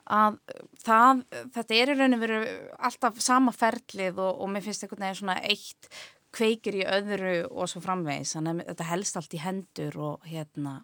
að 0.06 0.36
það, 0.84 1.22
þetta 1.54 1.78
er 1.78 1.92
í 1.92 1.96
rauninu 1.96 2.20
verið 2.20 2.50
alltaf 2.88 3.22
sama 3.24 3.54
ferlið 3.56 4.20
og, 4.22 4.42
og 4.42 4.52
mér 4.52 4.66
finnst 4.66 4.86
einhvern 4.86 5.06
veginn 5.06 5.20
svona 5.22 5.38
eitt 5.42 5.90
kveikir 6.36 6.82
í 6.82 6.84
öðru 6.84 7.36
og 7.48 7.70
svo 7.70 7.80
framvegis. 7.84 8.36
Þannig 8.36 8.60
að 8.60 8.70
þetta 8.72 8.90
helst 8.90 9.18
allt 9.18 9.34
í 9.34 9.42
hendur 9.42 9.98
og 10.10 10.28
hérna 10.28 10.80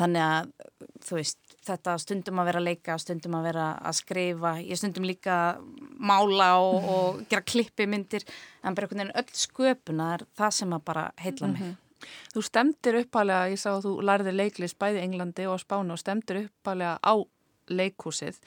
þannig 0.00 0.24
að 0.24 0.48
þú 1.04 1.18
veist 1.18 1.54
þetta 1.64 1.94
stundum 2.02 2.40
að 2.42 2.48
vera 2.50 2.60
að 2.60 2.68
leika, 2.68 2.96
stundum 3.00 3.36
að 3.38 3.46
vera 3.48 3.68
að 3.78 3.96
skrifa, 4.00 4.52
ég 4.64 4.80
stundum 4.80 5.06
líka 5.06 5.36
að 5.52 5.62
mála 6.10 6.48
og, 6.60 6.88
og 6.94 7.22
gera 7.30 7.46
klippi 7.46 7.86
myndir 7.88 8.26
en 8.26 8.74
bara 8.74 8.88
einhvern 8.88 9.04
veginn 9.04 9.16
öll 9.22 9.38
sköpuna 9.38 10.10
er 10.16 10.26
það 10.36 10.56
sem 10.58 10.76
að 10.76 10.84
bara 10.90 11.06
heitla 11.22 11.50
mig. 11.52 11.74
Þú 12.34 12.42
stemdir 12.44 12.98
uppalega, 13.00 13.52
ég 13.54 13.60
sá 13.60 13.70
að 13.76 13.86
þú 13.86 13.92
lærði 14.04 14.34
leiklist 14.34 14.76
bæði 14.80 15.04
Englandi 15.06 15.46
og 15.48 15.62
Spánu 15.62 15.94
og 15.94 16.02
stemdir 16.02 16.42
uppalega 16.42 16.98
á 17.00 17.14
leikhúsið 17.70 18.40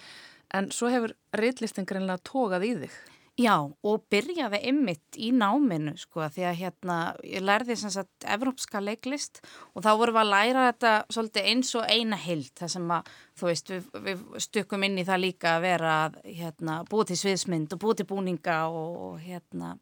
en 0.56 0.72
svo 0.72 0.92
hefur 0.92 1.14
reitlistin 1.36 1.88
greinlega 1.88 2.24
tókað 2.24 2.68
í 2.68 2.74
þig. 2.84 2.98
Já, 3.38 3.54
og 3.62 4.06
byrjaði 4.10 4.64
ymmit 4.72 5.18
í 5.22 5.28
náminu, 5.30 5.92
sko, 6.02 6.24
því 6.34 6.46
að 6.50 6.56
hérna, 6.58 6.96
ég 7.22 7.44
lærði 7.46 7.76
sem 7.78 7.92
sagt 7.94 8.26
evrópska 8.26 8.80
leiklist 8.82 9.44
og 9.76 9.84
þá 9.86 9.92
vorum 10.00 10.16
við 10.16 10.22
að 10.24 10.32
læra 10.32 10.64
þetta 10.72 10.94
svolítið 11.14 11.50
eins 11.52 11.74
og 11.78 11.86
eina 11.86 12.18
hild, 12.18 12.50
það 12.58 12.72
sem 12.74 12.88
að, 12.96 13.12
þú 13.38 13.50
veist, 13.52 13.70
við, 13.70 13.92
við 14.08 14.24
stökkum 14.48 14.88
inn 14.88 14.98
í 14.98 15.06
það 15.06 15.22
líka 15.22 15.52
að 15.54 15.68
vera 15.68 15.94
hérna, 16.26 16.80
búið 16.90 17.12
til 17.12 17.20
sviðsmynd 17.22 17.76
og 17.78 17.84
búið 17.84 18.00
til 18.02 18.08
búninga 18.10 18.56
og, 18.74 18.96
og 19.06 19.20
hérna, 19.22 19.76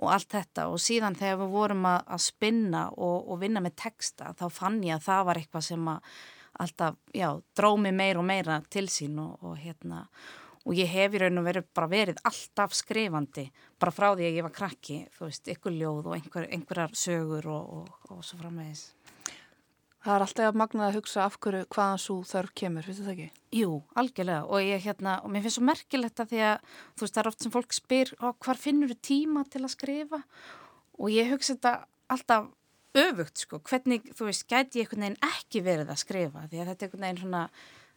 og 0.00 0.14
allt 0.16 0.30
þetta 0.38 0.70
og 0.72 0.80
síðan 0.80 1.18
þegar 1.20 1.42
við 1.42 1.52
vorum 1.58 1.84
að, 1.90 2.00
að 2.08 2.24
spinna 2.30 2.86
og, 2.96 3.18
og 3.20 3.42
vinna 3.44 3.60
með 3.66 3.76
texta, 3.84 4.32
þá 4.32 4.48
fann 4.48 4.80
ég 4.88 4.96
að 4.96 5.10
það 5.10 5.28
var 5.28 5.42
eitthvað 5.42 5.68
sem 5.68 5.92
að 5.92 6.16
alltaf, 6.62 6.96
já, 7.14 7.28
drómi 7.56 7.92
meir 7.92 8.20
og 8.20 8.26
meira 8.28 8.60
til 8.70 8.86
sín 8.92 9.18
og, 9.22 9.38
og 9.42 9.58
hérna, 9.58 10.04
og 10.64 10.76
ég 10.78 10.88
hef 10.88 11.14
í 11.14 11.20
raun 11.20 11.40
og 11.40 11.46
verið 11.48 11.68
bara 11.76 11.90
verið 11.90 12.20
alltaf 12.24 12.74
skrifandi 12.76 13.48
bara 13.80 13.94
frá 13.94 14.10
því 14.14 14.28
að 14.28 14.38
ég 14.38 14.46
var 14.46 14.54
krakki 14.54 15.00
þú 15.16 15.28
veist, 15.28 15.48
ykkur 15.54 15.76
ljóð 15.76 16.10
og 16.10 16.18
einhver, 16.18 16.48
einhverjar 16.50 16.96
sögur 16.98 17.48
og, 17.52 17.72
og, 17.80 18.12
og 18.14 18.24
svo 18.24 18.40
framvegis 18.40 18.90
Það 20.04 20.14
er 20.18 20.22
alltaf 20.26 20.56
magnað 20.60 20.90
að 20.90 20.96
hugsa 20.98 21.20
af 21.24 21.36
hverju 21.40 21.64
hvaðan 21.72 22.00
svo 22.02 22.14
þörf 22.28 22.50
kemur, 22.60 22.84
finnst 22.84 23.00
þetta 23.00 23.12
ekki? 23.14 23.44
Jú, 23.56 23.78
algjörlega 23.96 24.42
og 24.52 24.60
ég 24.60 24.82
hérna, 24.84 25.14
og 25.24 25.32
mér 25.32 25.46
finnst 25.46 25.56
svo 25.56 25.64
merkilegt 25.64 26.20
að 26.20 26.34
því 26.34 26.42
að 26.44 26.74
þú 26.74 27.06
veist, 27.06 27.14
það 27.14 27.20
er 27.22 27.30
oft 27.30 27.44
sem 27.46 27.54
fólk 27.54 27.72
spyr 27.72 28.12
hvar 28.20 28.60
finnur 28.60 28.92
þú 28.92 28.98
tíma 29.08 29.46
til 29.48 29.62
að 29.62 29.72
skrifa 29.72 30.20
og 31.00 31.08
ég 31.08 31.32
hugsa 31.32 31.56
þetta 31.56 31.72
alltaf 32.12 32.50
öfugt 32.94 33.44
sko, 33.44 33.60
hvernig, 33.66 34.04
þú 34.14 34.28
veist, 34.28 34.44
gæti 34.50 34.82
ég 34.82 34.86
einhvern 34.86 35.06
veginn 35.08 35.24
ekki 35.30 35.64
verið 35.66 35.94
að 35.94 36.02
skrifa 36.04 36.44
því 36.50 36.60
að 36.60 36.68
þetta 36.70 36.84
er 36.84 36.88
einhvern 36.88 37.06
veginn 37.06 37.22
svona 37.24 37.42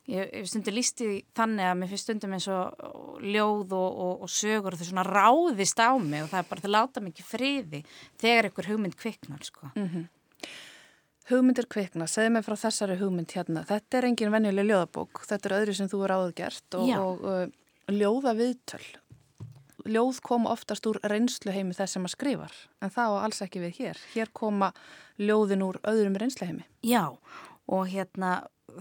ég, 0.07 0.29
ég 0.31 0.47
stundur 0.49 0.77
lísti 0.77 1.09
þannig 1.37 1.69
að 1.69 1.75
mér 1.79 1.91
finnst 1.91 2.07
stundum 2.07 2.35
eins 2.37 2.47
og 2.51 3.19
ljóð 3.23 3.75
og, 3.77 3.99
og, 4.05 4.13
og 4.25 4.31
sögur 4.31 4.75
og 4.75 4.81
þau 4.81 4.89
svona 4.89 5.07
ráðist 5.07 5.81
á 5.83 5.91
mig 6.01 6.23
og 6.23 6.31
það 6.31 6.41
er 6.41 6.49
bara 6.51 6.65
þau 6.65 6.73
láta 6.73 7.03
mikið 7.03 7.29
friði 7.33 7.83
þegar 8.21 8.49
einhver 8.49 8.71
hugmynd 8.71 8.97
kviknar 8.99 9.47
sko. 9.47 9.73
Mm 9.75 10.07
Hugmyndir 11.27 11.65
kvikna, 11.67 12.05
segð 12.07 12.29
mér 12.37 12.43
frá 12.45 12.55
þessari 12.55 12.95
hugmynd 13.01 13.33
hérna. 13.35 13.65
Þetta 13.67 13.97
er 13.99 14.05
engin 14.07 14.31
venjuleg 14.31 14.69
ljóðabók, 14.69 15.25
þetta 15.27 15.49
er 15.49 15.55
öðru 15.57 15.73
sem 15.75 15.89
þú 15.91 15.97
er 16.05 16.13
áður 16.15 16.35
gert 16.37 16.77
og, 16.79 16.91
og 16.95 17.25
uh, 17.27 17.41
ljóða 17.91 18.31
viðtöl. 18.37 18.85
Ljóð 19.88 20.19
koma 20.25 20.51
oftast 20.51 20.88
úr 20.89 20.99
reynsluheimi 21.07 21.75
þess 21.77 21.97
sem 21.97 22.07
að 22.07 22.13
skrifar, 22.15 22.57
en 22.83 22.91
það 22.93 23.15
á 23.15 23.23
alls 23.23 23.41
ekki 23.45 23.63
við 23.63 23.79
hér. 23.81 24.03
Hér 24.13 24.33
koma 24.35 24.73
ljóðin 25.21 25.63
úr 25.65 25.79
öðrum 25.88 26.17
reynsluheimi. 26.19 26.67
Já, 26.85 27.15
og 27.67 27.88
hérna 27.91 28.33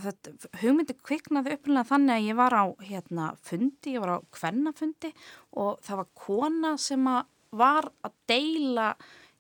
þetta, 0.03 0.35
hugmyndi 0.61 0.97
kviknaði 1.07 1.57
upplulega 1.57 1.91
þannig 1.91 2.17
að 2.17 2.27
ég 2.27 2.39
var 2.39 2.57
á 2.57 2.65
hérna 2.83 3.31
fundi, 3.47 3.95
ég 3.95 4.03
var 4.03 4.19
á 4.19 4.27
kvennafundi 4.35 5.13
og 5.57 5.81
það 5.87 6.03
var 6.03 6.13
kona 6.27 6.75
sem 6.81 7.09
að 7.11 7.23
var 7.57 7.89
að 8.05 8.17
deila 8.29 8.89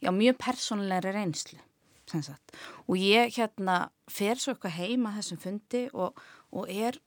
já, 0.00 0.10
mjög 0.14 0.38
persónlegri 0.40 1.12
reynslu 1.16 1.58
og 2.86 3.00
ég 3.00 3.34
hérna 3.34 3.88
fer 4.06 4.38
svo 4.38 4.54
eitthvað 4.54 4.78
heima 4.78 5.14
þessum 5.16 5.40
fundi 5.42 5.82
og, 5.92 6.20
og 6.54 6.70
er 6.70 7.00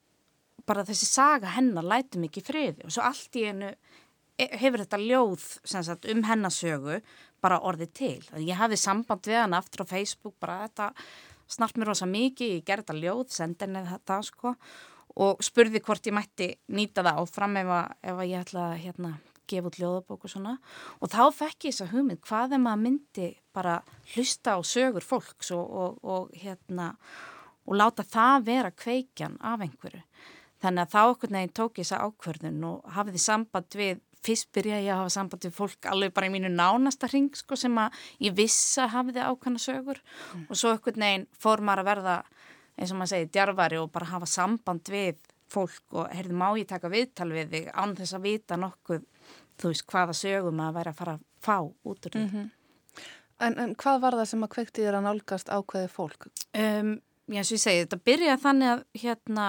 bara 0.67 0.83
þessi 0.85 1.07
saga 1.07 1.55
hennar 1.55 1.87
læti 1.87 2.19
mikið 2.21 2.49
friði 2.49 2.85
og 2.85 2.93
svo 2.93 3.05
allt 3.07 3.39
í 3.39 3.45
einu 3.47 3.71
hefur 4.39 4.83
þetta 4.83 4.99
ljóð 5.01 5.47
sagt, 5.67 6.07
um 6.11 6.23
hennasögu 6.27 6.99
bara 7.43 7.59
orðið 7.63 7.91
til. 7.95 8.21
Ég 8.43 8.59
hafði 8.59 8.79
samband 8.79 9.27
við 9.27 9.41
hann 9.41 9.57
aftur 9.57 9.85
á 9.87 9.91
Facebook, 9.91 10.35
bara 10.39 10.61
þetta 10.67 10.91
snart 11.49 11.79
mér 11.79 11.91
rosa 11.91 12.07
mikið, 12.09 12.59
ég 12.59 12.67
gerði 12.67 12.85
þetta 12.85 13.01
ljóð, 13.03 13.25
sendi 13.33 13.65
henni 13.65 13.83
þetta 13.87 14.21
sko 14.27 14.53
og 15.19 15.41
spurði 15.43 15.81
hvort 15.83 16.05
ég 16.07 16.15
mætti 16.15 16.49
nýta 16.75 17.03
það 17.03 17.23
áfram 17.23 17.57
ef, 17.59 17.71
að, 17.73 17.97
ef 18.11 18.21
að 18.21 18.29
ég 18.29 18.43
ætla 18.45 18.65
að 18.67 18.81
hérna, 18.83 19.13
gefa 19.49 19.71
út 19.71 19.79
ljóðabók 19.81 20.27
og 20.27 20.31
svona 20.31 20.53
og 21.01 21.09
þá 21.09 21.23
fekk 21.33 21.65
ég 21.65 21.73
þess 21.73 21.85
að 21.87 21.93
hugmynd 21.95 22.21
hvað 22.27 22.53
er 22.55 22.61
maður 22.61 22.83
myndi 22.83 23.29
bara 23.55 23.79
hlusta 24.13 24.53
á 24.55 24.59
sögur 24.61 25.05
fólks 25.05 25.49
og, 25.55 25.65
og, 25.65 25.97
og 26.05 26.35
hérna 26.37 26.91
og 27.65 27.77
láta 27.77 28.05
það 28.05 28.45
vera 28.45 28.71
kveikjan 28.73 29.39
af 29.45 29.63
einhverju. 29.65 30.03
Þannig 30.59 30.83
að 30.83 30.93
þá 30.93 31.01
okkur 31.07 31.33
neginn 31.33 31.55
tók 31.55 31.77
ég 31.79 31.87
þessa 31.87 32.05
ákvörðun 32.07 32.63
og 32.67 32.93
hafiði 32.95 33.21
samband 33.23 33.77
við, 33.79 34.01
fyrst 34.25 34.49
byrja 34.55 34.81
ég 34.83 34.91
að 34.93 35.01
hafa 35.03 35.15
samband 35.15 35.47
við 35.47 35.55
fólk 35.55 35.89
alveg 35.91 36.13
bara 36.15 36.29
í 36.29 36.33
mínu 36.33 36.51
nánasta 36.53 37.09
ring 37.11 37.31
sko 37.37 37.57
sem 37.59 37.75
að 37.79 37.97
ég 38.25 38.35
vissa 38.37 38.89
hafiði 38.91 39.25
ákvæmna 39.25 39.63
sögur 39.63 40.01
og 40.47 40.55
svo 40.59 40.73
okkur 40.75 40.99
neginn 40.99 41.27
fór 41.39 41.63
maður 41.63 41.83
að 41.85 41.91
verða 41.93 42.15
eins 42.79 42.93
og 42.93 42.99
maður 42.99 43.13
segi 43.13 43.31
djarfari 43.33 43.79
og 43.79 43.91
bara 43.93 44.11
hafa 44.13 44.29
samband 44.29 44.91
við 44.91 45.19
fólk 45.49 45.97
og 45.97 46.11
heyrðu 46.13 46.37
má 46.37 46.47
ég 46.59 46.67
taka 46.69 46.91
viðtal 46.91 47.31
við 47.31 47.55
þig 47.55 47.71
án 47.73 47.95
þess 47.97 48.17
að 48.17 48.27
vita 48.27 48.59
nokkuð 48.59 49.05
þú 49.59 49.73
veist 49.73 49.87
hvaða 49.89 50.15
sögum 50.15 50.61
að 50.63 50.79
vera 50.79 50.93
að 50.93 50.99
fara 51.01 51.15
að 51.17 51.25
fá 51.43 51.57
út 51.63 52.07
úr 52.07 52.15
því. 52.15 52.45
En, 53.39 53.55
en 53.55 53.75
hvað 53.79 54.01
var 54.03 54.17
það 54.19 54.29
sem 54.33 54.43
að 54.43 54.53
kveikti 54.55 54.83
þér 54.83 54.99
að 54.99 55.05
nálgast 55.07 55.51
ákveði 55.51 55.89
fólk? 55.93 56.27
Um, 56.59 56.97
já, 57.31 57.41
svo 57.47 57.55
ég 57.55 57.63
segi, 57.63 57.83
þetta 57.85 57.99
byrjaði 58.09 58.43
þannig 58.43 58.71
að, 58.73 58.81
hérna, 59.03 59.45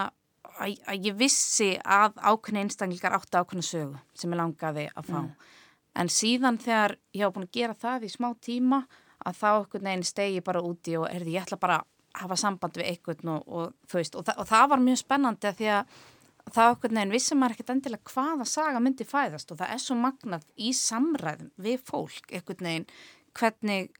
að, 0.61 0.75
að 0.87 1.07
ég 1.09 1.17
vissi 1.19 1.71
að 1.81 2.19
ákveðni 2.21 2.65
einstaklingar 2.65 3.17
átti 3.17 3.41
ákveðna 3.41 3.65
sögu 3.65 4.01
sem 4.17 4.33
ég 4.33 4.41
langaði 4.41 4.87
að 4.95 5.11
fá. 5.11 5.21
En 6.01 6.11
síðan 6.11 6.59
þegar 6.61 6.95
ég 7.11 7.25
hafa 7.25 7.35
búin 7.35 7.47
að 7.49 7.57
gera 7.57 7.77
það 7.81 8.05
í 8.07 8.11
smá 8.13 8.29
tíma 8.39 8.85
að 9.21 9.41
þá 9.41 9.49
okkur 9.51 9.83
neginn 9.85 10.07
stegi 10.07 10.43
bara 10.45 10.63
úti 10.65 10.95
og 10.97 11.09
erði, 11.09 11.35
ég 11.35 11.45
ætla 11.45 11.59
bara 11.61 11.81
að 11.81 12.23
hafa 12.23 12.37
samband 12.39 12.79
við 12.79 12.89
einhvern 12.91 13.35
og, 13.35 13.43
og 13.47 13.91
þú 13.91 13.99
veist, 13.99 14.17
og, 14.17 14.25
þa 14.27 14.37
og 14.41 14.49
það 14.49 14.65
var 14.71 14.83
mjög 14.85 15.01
spennandi 15.01 15.49
að 15.49 15.59
því 15.59 15.69
að 15.75 15.99
það 16.51 16.73
okkur 16.75 16.95
neginn 16.95 17.15
vissi 17.15 17.37
maður 17.37 17.55
ekkert 17.55 17.73
endilega 17.75 18.13
hvaða 18.15 18.47
saga 18.49 18.81
myndi 18.83 19.07
fæðast 19.07 19.51
og 19.53 19.59
það 19.61 19.73
er 19.75 19.83
svo 19.83 19.97
magnað 19.99 20.47
í 20.57 20.71
samræðum 20.75 21.51
við 21.61 21.83
fólk 21.87 22.31
einhvern 22.33 22.67
veginn 22.67 22.87
hvernig, 23.37 23.91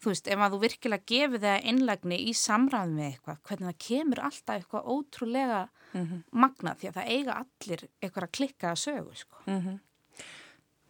þú 0.00 0.12
veist, 0.12 0.28
ef 0.32 0.40
að 0.40 0.54
þú 0.54 0.60
virkilega 0.64 1.06
gefið 1.10 1.44
það 1.44 1.66
einlægni 1.70 2.18
í 2.24 2.34
samræðum 2.40 2.98
við 3.00 3.08
eitthvað, 3.10 3.40
hvernig 3.48 3.68
það 3.68 3.80
kemur 3.86 4.22
alltaf 4.28 4.54
eitthvað 4.56 4.88
ótrúlega 4.94 5.60
magnað 6.32 6.80
því 6.80 6.90
að 6.90 6.98
það 6.98 7.10
eiga 7.14 7.36
allir 7.42 7.84
eitthvað 8.00 8.26
að 8.26 8.32
klikka 8.38 8.70
að 8.70 8.80
sögu, 8.84 9.16
sko. 9.20 9.42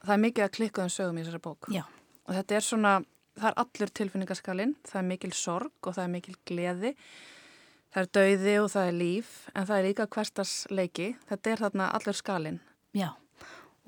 Það 0.01 0.15
er 0.15 0.23
mikið 0.25 0.45
að 0.47 0.55
klikka 0.57 0.85
um 0.87 0.93
sögum 0.93 1.19
í 1.19 1.25
þessari 1.25 1.43
bók. 1.45 1.67
Já. 1.75 1.83
Og 2.29 2.37
þetta 2.37 2.57
er 2.57 2.65
svona, 2.65 2.93
það 3.37 3.51
er 3.51 3.59
allur 3.65 3.93
tilfinningaskalinn, 3.99 4.77
það 4.87 5.01
er 5.03 5.09
mikil 5.11 5.33
sorg 5.37 5.91
og 5.91 5.97
það 5.97 6.05
er 6.05 6.13
mikil 6.15 6.37
gleði, 6.49 6.95
það 7.91 8.07
er 8.07 8.11
dauði 8.17 8.55
og 8.63 8.71
það 8.71 8.93
er 8.93 8.97
líf, 9.01 9.35
en 9.55 9.67
það 9.67 9.77
er 9.77 9.89
líka 9.89 10.09
hverstasleiki, 10.15 11.09
þetta 11.29 11.53
er 11.53 11.65
þarna 11.67 11.91
allur 11.99 12.17
skalinn. 12.21 12.61
Já, 12.97 13.11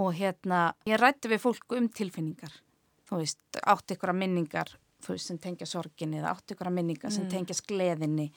og 0.02 0.12
hérna, 0.18 0.60
ég 0.88 1.00
rætti 1.00 1.30
við 1.30 1.44
fólk 1.46 1.78
um 1.78 1.88
tilfinningar, 1.88 2.58
þú 3.08 3.22
veist, 3.22 3.40
átti 3.62 3.96
ykkur 3.96 4.12
að 4.12 4.20
minningar, 4.24 4.74
þú 5.02 5.14
veist, 5.14 5.30
sem 5.30 5.38
tengja 5.42 5.68
sorginni 5.68 6.20
eða 6.20 6.32
átti 6.36 6.54
ykkur 6.54 6.70
að 6.70 6.76
minningar 6.78 7.14
sem 7.14 7.28
tengjast 7.30 7.66
gleðinni 7.68 8.28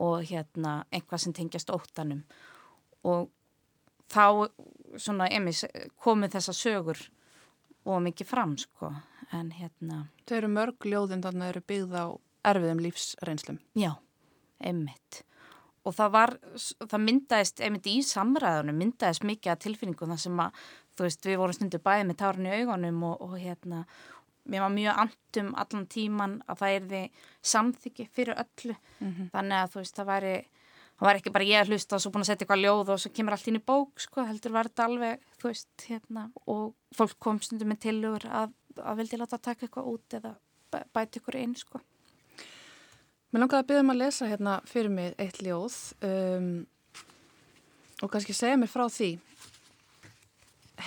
og 0.00 0.24
hérna, 0.28 0.84
einhvað 0.92 1.24
sem 1.24 1.36
tengjast 1.36 1.72
óttanum 1.74 2.22
og 3.08 3.30
þá, 4.10 4.50
svona, 5.00 5.28
emis, 5.32 5.64
komið 6.02 6.36
þessa 6.36 6.54
sögur 6.56 7.00
og 7.88 8.02
mikið 8.04 8.28
fram, 8.28 8.56
sko, 8.60 8.92
en 9.36 9.50
hérna, 9.56 10.04
Þau 10.28 10.36
eru 10.36 10.52
mörg 10.52 10.86
ljóðin 10.86 11.24
þarna 11.24 11.48
eru 11.50 11.62
byggð 11.66 11.96
á 11.96 12.06
erfiðum 12.52 12.84
lífsreynslum. 12.84 13.58
já, 13.78 13.94
einmitt. 14.60 15.24
Og 15.88 15.94
það 15.96 16.10
var, 16.12 16.34
það 16.84 17.02
myndaðist, 17.06 17.60
einmitt 17.64 17.86
í 17.88 18.00
samræðunum, 18.04 18.76
myndaðist 18.82 19.24
mikið 19.24 19.52
að 19.54 19.62
tilfinningum 19.64 20.12
þar 20.12 20.22
sem 20.26 20.42
að, 20.44 20.64
þú 20.96 21.06
veist, 21.06 21.26
við 21.26 21.38
vorum 21.40 21.56
stundu 21.56 21.80
bæði 21.80 22.08
með 22.10 22.18
tárun 22.20 22.48
í 22.50 22.56
augunum 22.58 23.04
og, 23.08 23.22
og 23.24 23.38
hérna, 23.40 23.84
mér 24.48 24.60
var 24.64 24.72
mjög 24.74 25.00
andum 25.04 25.50
allan 25.60 25.86
tíman 25.86 26.38
að 26.48 26.58
það 26.62 26.76
erði 26.78 27.02
samþyggi 27.42 28.08
fyrir 28.14 28.38
öllu. 28.40 28.76
Þannig 29.34 29.56
að, 29.60 29.70
þú 29.74 29.80
veist, 29.82 29.96
það 30.00 30.08
væri, 30.10 30.32
það 31.00 31.06
var 31.08 31.20
ekki 31.20 31.32
bara 31.34 31.44
ég 31.50 31.60
að 31.60 31.68
hlusta 31.74 31.96
og 31.96 32.00
svo 32.04 32.10
búin 32.14 32.24
að 32.24 32.30
setja 32.30 32.44
eitthvað 32.46 32.62
ljóð 32.64 32.88
og 32.94 33.00
svo 33.00 33.10
kemur 33.16 33.32
allt 33.36 33.48
inn 33.48 33.60
í 33.60 33.64
bók, 33.66 34.00
sko, 34.00 34.24
heldur 34.28 34.52
var 34.56 34.68
þetta 34.70 34.84
alveg, 34.88 35.20
þú 35.40 35.48
veist, 35.52 35.86
hérna, 35.88 36.26
og 36.46 36.74
fólk 36.96 37.16
kom 37.18 37.40
stundum 37.40 37.68
með 37.72 37.80
tilugur 37.86 38.26
að, 38.30 38.52
að 38.80 38.96
vildi 39.02 39.20
láta 39.20 39.38
taka 39.38 39.66
eitthvað 39.66 39.88
út 39.92 40.18
eða 40.20 40.34
bæ- 40.72 40.86
bæta 40.92 41.20
ykkur 41.20 41.36
inn, 41.40 41.54
sko. 41.56 41.80
Mér 43.30 43.44
langaði 43.44 43.62
að 43.62 43.66
byrja 43.70 43.82
um 43.84 43.90
að 43.92 44.00
lesa 44.00 44.26
hérna 44.26 44.60
fyrir 44.66 44.90
mig 44.90 45.12
eitt 45.22 45.36
ljóð 45.46 45.74
um, 46.02 46.66
og 48.02 48.10
kannski 48.10 48.34
segja 48.34 48.56
mér 48.58 48.70
frá 48.72 48.88
því. 48.90 49.10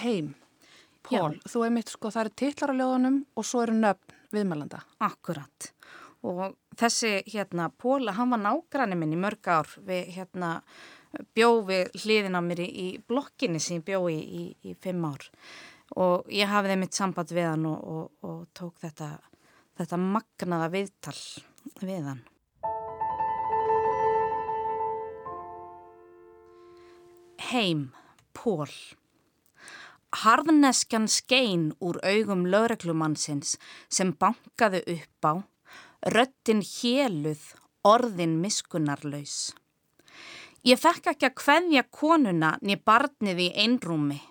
Heim, 0.04 0.34
Pól, 1.04 1.38
þú 1.49 1.66
er 1.66 1.74
mitt 1.76 1.91
sko, 1.91 2.12
það 2.14 2.26
eru 2.26 2.36
titlar 2.39 2.72
á 2.72 2.80
ljóðunum 2.80 3.22
og 3.36 3.47
svo 3.47 3.64
eru 3.66 3.76
nöfn 3.76 4.20
viðmælanda. 4.34 4.80
Akkurat. 5.04 5.70
Og 6.24 6.56
þessi 6.80 7.18
hérna 7.28 7.68
Póla, 7.76 8.16
hann 8.16 8.32
var 8.32 8.39
nágranni 8.39 8.95
minn 8.95 9.16
í 9.16 9.20
mörg 9.20 9.49
ár 9.51 9.70
við 9.84 10.14
hérna 10.16 10.56
bjó 11.36 11.49
við 11.68 11.91
hliðin 11.99 12.39
á 12.39 12.41
mér 12.41 12.64
í, 12.64 12.70
í 12.70 12.88
blokkinni 13.08 13.60
sem 13.62 13.82
ég 13.82 13.88
bjó 13.91 14.06
í, 14.10 14.18
í, 14.18 14.43
í 14.72 14.76
fimm 14.82 15.04
ár 15.06 15.28
og 15.99 16.30
ég 16.34 16.49
hafði 16.49 16.78
mitt 16.80 16.95
samband 16.97 17.34
við 17.36 17.51
hann 17.51 17.68
og, 17.70 17.84
og, 17.84 18.06
og 18.26 18.39
tók 18.58 18.80
þetta, 18.82 19.12
þetta 19.78 19.99
magnaða 20.01 20.72
viðtal 20.74 21.20
við 21.84 22.08
hann. 22.10 22.24
Heim, 27.51 27.91
Pól. 28.34 28.72
Harðneskjan 30.14 31.07
skein 31.09 31.72
úr 31.82 31.97
augum 32.05 32.45
lögreglumannsins 32.45 33.55
sem 33.89 34.11
bankaði 34.14 34.84
upp 34.93 35.26
á, 35.26 35.34
röttin 36.14 36.61
héluð, 36.61 37.41
orðin 37.82 38.38
miskunnarlaus. 38.43 39.55
Ég 40.64 40.80
fekk 40.80 41.09
ekki 41.11 41.28
að 41.28 41.39
kveðja 41.41 41.84
konuna 41.91 42.53
niður 42.61 42.86
barnið 42.88 43.41
í 43.47 43.49
einrúmi. 43.66 44.22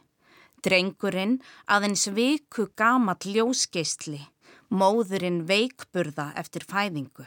Drengurinn 0.62 1.41
aðeins 1.66 2.07
viku 2.14 2.68
gamall 2.78 3.26
ljósgeistli, 3.26 4.22
móðurinn 4.70 5.43
veikburða 5.51 6.30
eftir 6.39 6.64
fæðingu. 6.70 7.26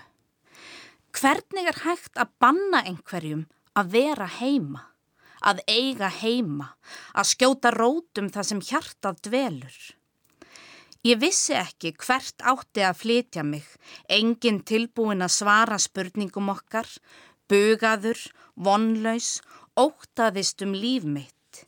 Hvernig 1.15 1.69
er 1.69 1.83
hægt 1.83 2.15
að 2.15 2.31
banna 2.39 2.81
einhverjum 2.87 3.45
að 3.75 3.91
vera 3.99 4.31
heima? 4.39 4.94
Að 5.45 5.61
eiga 5.69 6.09
heima, 6.09 6.71
að 7.13 7.29
skjóta 7.33 7.71
rótum 7.75 8.31
það 8.33 8.49
sem 8.49 8.63
hjartað 8.69 9.21
dvelur. 9.29 9.77
Ég 11.05 11.19
vissi 11.21 11.53
ekki 11.53 11.91
hvert 12.01 12.41
átti 12.41 12.81
að 12.81 12.99
flytja 13.03 13.43
mig, 13.45 13.65
engin 14.09 14.63
tilbúin 14.65 15.21
að 15.21 15.35
svara 15.35 15.77
spurningum 15.77 16.49
okkar, 16.49 16.89
bugaður, 17.45 18.17
vonlaus, 18.57 19.37
ótaðist 19.77 20.65
um 20.65 20.73
líf 20.73 21.05
mitt. 21.05 21.65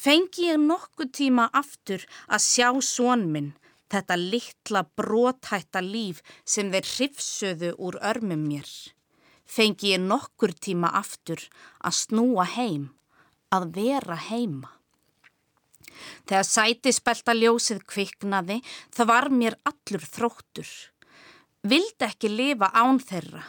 Fengi 0.00 0.46
ég 0.48 0.62
nokkuð 0.62 1.10
tíma 1.18 1.50
aftur 1.52 2.06
að 2.24 2.46
sjá 2.46 2.68
són 2.80 3.26
minn, 3.34 3.50
þetta 3.92 4.16
litla 4.16 4.86
brótætta 4.96 5.82
líf 5.84 6.22
sem 6.48 6.70
þeir 6.72 6.88
hrifsuðu 6.94 7.74
úr 7.76 7.98
örmum 8.00 8.46
mér. 8.48 8.70
Fengi 9.44 9.92
ég 9.92 10.00
nokkur 10.00 10.54
tíma 10.56 10.88
aftur 10.96 11.42
að 11.84 11.98
snúa 11.98 12.46
heim, 12.54 12.88
að 13.54 13.72
vera 13.76 14.16
heima. 14.28 14.70
Þegar 16.28 16.46
sætispelta 16.46 17.34
ljósið 17.36 17.82
kviknaði, 17.90 18.60
það 18.94 19.10
var 19.10 19.28
mér 19.34 19.56
allur 19.68 20.04
þróttur. 20.06 20.70
Vildi 21.66 22.06
ekki 22.06 22.30
lifa 22.32 22.70
án 22.72 23.00
þeirra. 23.02 23.42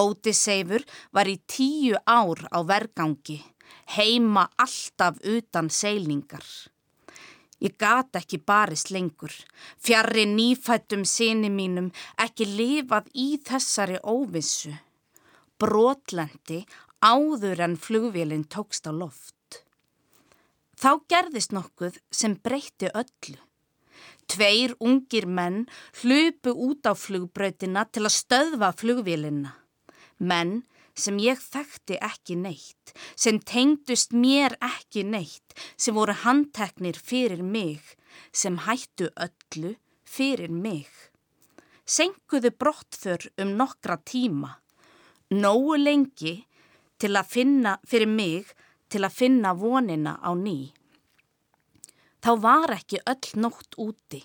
Óti 0.00 0.32
Seifur 0.32 0.84
var 1.12 1.28
í 1.28 1.36
tíu 1.46 1.98
ár 2.08 2.40
á 2.48 2.64
vergangi, 2.64 3.38
heima 3.94 4.48
alltaf 4.56 5.20
utan 5.20 5.68
seilingar. 5.68 6.46
Ég 7.62 7.76
gata 7.78 8.18
ekki 8.18 8.40
barist 8.42 8.90
lengur, 8.90 9.30
fjarrri 9.78 10.24
nýfættum 10.26 11.04
sinni 11.06 11.50
mínum 11.52 11.92
ekki 12.24 12.48
lifað 12.48 13.12
í 13.14 13.36
þessari 13.38 14.00
óvissu. 14.02 14.72
Brotlendi 15.62 16.64
áður 17.02 17.60
en 17.66 17.76
flugvélinn 17.76 18.46
tókst 18.46 18.86
á 18.86 18.92
loft. 18.94 19.64
Þá 20.78 21.02
gerðist 21.10 21.52
nokkuð 21.54 21.98
sem 22.14 22.36
breytti 22.38 22.90
öllu. 22.94 23.38
Tveir 24.30 24.76
ungir 24.80 25.26
menn 25.26 25.66
hlupu 26.00 26.54
út 26.54 26.86
á 26.86 26.94
flugbrautina 26.96 27.84
til 27.90 28.06
að 28.06 28.16
stöðva 28.16 28.70
flugvélinna. 28.78 29.52
Menn 30.18 30.62
sem 30.94 31.18
ég 31.20 31.40
þekkti 31.40 31.98
ekki 32.04 32.36
neitt, 32.38 32.92
sem 33.16 33.40
tengdust 33.40 34.12
mér 34.12 34.56
ekki 34.62 35.04
neitt, 35.08 35.56
sem 35.76 35.96
voru 35.96 36.14
handteknir 36.24 36.98
fyrir 36.98 37.42
mig, 37.42 37.80
sem 38.32 38.58
hættu 38.66 39.10
öllu 39.16 39.74
fyrir 40.04 40.52
mig. 40.52 40.88
Senguðu 41.88 42.52
brottför 42.54 43.26
um 43.42 43.56
nokkra 43.58 43.98
tíma, 44.06 44.56
nógu 45.32 45.76
lengi 45.80 46.34
til 47.02 47.16
að 47.18 47.32
finna 47.34 47.78
fyrir 47.88 48.10
mig 48.10 48.52
til 48.92 49.02
að 49.02 49.16
finna 49.16 49.54
vonina 49.58 50.18
á 50.22 50.30
ný. 50.38 50.72
Þá 52.22 52.32
var 52.42 52.74
ekki 52.76 53.00
öll 53.10 53.32
nótt 53.42 53.74
úti. 53.82 54.20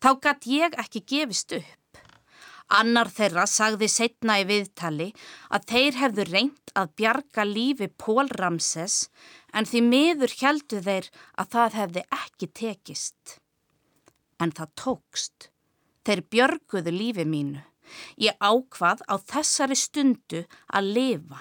Þá 0.00 0.10
gatt 0.24 0.46
ég 0.48 0.76
ekki 0.80 1.02
gefist 1.12 1.52
upp. 1.58 2.00
Annar 2.78 3.08
þeirra 3.08 3.46
sagði 3.48 3.88
setna 3.88 4.38
í 4.42 4.46
viðtali 4.48 5.08
að 5.56 5.66
þeir 5.72 5.98
hefðu 6.02 6.24
reynt 6.28 6.72
að 6.76 6.92
bjarga 7.00 7.44
lífi 7.48 7.88
Pól 8.00 8.28
Ramses 8.40 9.08
en 9.56 9.68
því 9.68 9.82
miður 9.88 10.34
heldu 10.40 10.80
þeir 10.84 11.08
að 11.40 11.52
það 11.54 11.78
hefði 11.80 12.04
ekki 12.18 12.50
tekist. 12.60 13.38
En 14.38 14.52
það 14.52 14.74
tókst. 14.84 15.48
Þeir 16.04 16.24
björguðu 16.32 16.92
lífi 16.94 17.24
mínu. 17.28 17.64
Ég 18.20 18.36
ákvað 18.40 19.00
á 19.08 19.16
þessari 19.16 19.76
stundu 19.76 20.44
að 20.68 20.92
lifa. 20.96 21.40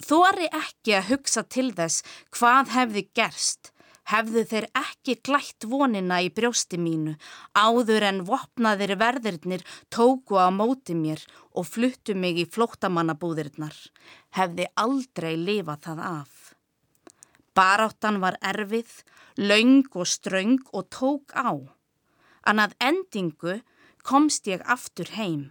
Þóri 0.00 0.48
ekki 0.48 0.96
að 0.96 1.10
hugsa 1.10 1.42
til 1.44 1.70
þess 1.76 2.02
hvað 2.36 2.74
hefði 2.76 3.04
gerst 3.14 3.72
hefðu 4.10 4.42
þeir 4.48 4.66
ekki 4.78 5.16
glætt 5.26 5.66
vonina 5.70 6.20
í 6.24 6.30
brjósti 6.34 6.78
mínu 6.80 7.16
áður 7.54 8.06
en 8.08 8.22
vopnaðir 8.28 8.96
verðirnir 9.00 9.64
tóku 9.92 10.38
á 10.40 10.48
móti 10.54 10.96
mér 10.98 11.22
og 11.54 11.68
fluttu 11.68 12.14
mig 12.14 12.38
í 12.40 12.46
flóttamannabúðirnar, 12.48 13.76
hefði 14.36 14.66
aldrei 14.74 15.34
lifað 15.38 15.86
það 15.86 16.02
af. 16.10 16.34
Baráttan 17.54 18.20
var 18.22 18.38
erfið, 18.40 18.90
laung 19.36 19.86
og 19.94 20.06
ströng 20.06 20.60
og 20.72 20.86
tók 20.94 21.34
á, 21.34 21.54
en 22.46 22.62
að 22.62 22.76
endingu 22.80 23.60
komst 24.06 24.46
ég 24.48 24.62
aftur 24.64 25.10
heim. 25.18 25.50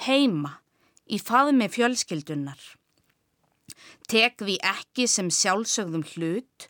Heima, 0.00 0.58
í 1.06 1.18
faðmi 1.18 1.70
fjölskyldunar. 1.70 2.79
Tek 4.10 4.42
því 4.42 4.56
ekki 4.66 5.06
sem 5.08 5.30
sjálfsögðum 5.30 6.06
hlut, 6.14 6.68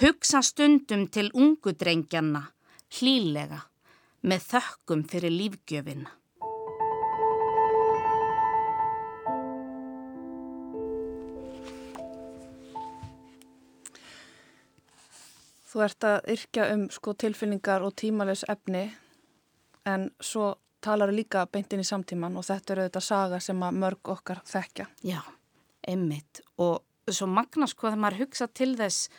Hugsa 0.00 0.40
stundum 0.40 1.08
til 1.12 1.28
ungu 1.36 1.74
drengjanna, 1.76 2.46
hlýlega, 2.96 3.58
með 4.24 4.46
þökkum 4.54 5.02
fyrir 5.10 5.34
lífgjöfina. 5.34 6.14
Þú 15.70 15.82
ert 15.84 16.04
að 16.08 16.32
yrkja 16.32 16.64
um 16.74 16.88
sko 16.90 17.12
tilfinningar 17.14 17.84
og 17.86 17.92
tímalegs 18.00 18.42
efni 18.50 18.88
en 19.86 20.08
svo 20.18 20.56
talar 20.82 21.12
líka 21.14 21.44
beintin 21.46 21.84
í 21.84 21.86
samtíman 21.86 22.40
og 22.40 22.46
þetta 22.48 22.74
eru 22.74 22.86
þetta 22.88 23.02
saga 23.04 23.38
sem 23.44 23.62
að 23.62 23.78
mörg 23.84 24.10
okkar 24.16 24.40
þekkja. 24.48 24.88
Já, 25.06 25.20
einmitt. 25.88 26.42
Og 26.60 26.80
svo 27.10 27.28
magna 27.30 27.68
sko 27.70 27.88
þegar 27.88 28.02
maður 28.04 28.24
hugsa 28.24 28.48
til 28.52 28.72
þess 28.78 29.10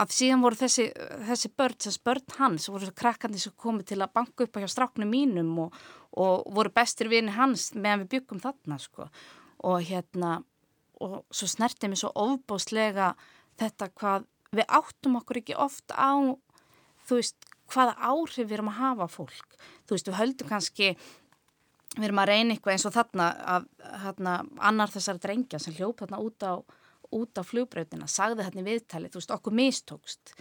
að 0.00 0.12
síðan 0.12 0.42
voru 0.44 0.58
þessi, 0.60 0.90
þessi 1.28 1.50
börn, 1.56 1.78
þessi 1.80 2.02
börn 2.04 2.34
hans, 2.36 2.68
voru 2.68 2.90
krakkandi 2.92 3.40
sem 3.40 3.54
komið 3.56 3.92
til 3.92 4.00
að 4.02 4.12
banka 4.18 4.44
upp 4.44 4.58
á 4.58 4.62
hjá 4.62 4.68
stráknu 4.74 5.08
mínum 5.08 5.54
og, 5.64 5.78
og 6.12 6.44
voru 6.52 6.72
bestir 6.74 7.08
vini 7.12 7.32
hans 7.32 7.70
meðan 7.74 8.04
við 8.04 8.18
byggum 8.18 8.42
þarna 8.44 8.78
sko. 8.82 9.08
Og 9.64 9.80
hérna 9.88 10.38
og 11.00 11.24
svo 11.32 11.48
snertið 11.48 11.92
mér 11.92 12.00
svo 12.00 12.12
ofbóstlega 12.16 13.10
þetta 13.60 13.90
hvað 13.96 14.28
við 14.56 14.72
áttum 14.78 15.18
okkur 15.20 15.40
ekki 15.42 15.56
oft 15.60 15.92
á 15.92 16.12
þú 17.06 17.20
veist 17.20 17.48
hvaða 17.72 17.96
áhrif 17.98 18.44
við 18.44 18.58
erum 18.58 18.72
að 18.72 18.80
hafa 18.80 19.08
fólk. 19.10 19.56
Þú 19.86 19.96
veist 19.96 20.10
við 20.10 20.18
höldum 20.20 20.50
kannski 20.50 20.90
við 21.96 22.08
erum 22.08 22.22
að 22.22 22.28
reyna 22.32 22.54
eitthvað 22.54 22.74
eins 22.76 22.86
og 22.88 22.94
þarna 22.96 23.28
að 23.56 23.68
hérna, 24.04 24.34
annar 24.58 24.92
þessari 24.92 25.22
drengja 25.22 25.58
sem 25.62 25.74
hljópa 25.76 26.04
þarna 26.04 26.22
út 26.26 26.46
á 26.46 26.52
út 27.14 27.38
á 27.38 27.42
flugbröðina, 27.46 28.08
sagði 28.10 28.46
þetta 28.46 28.62
í 28.62 28.66
viðtali, 28.66 29.10
þú 29.10 29.20
veist, 29.20 29.34
okkur 29.36 29.56
mistókst. 29.56 30.32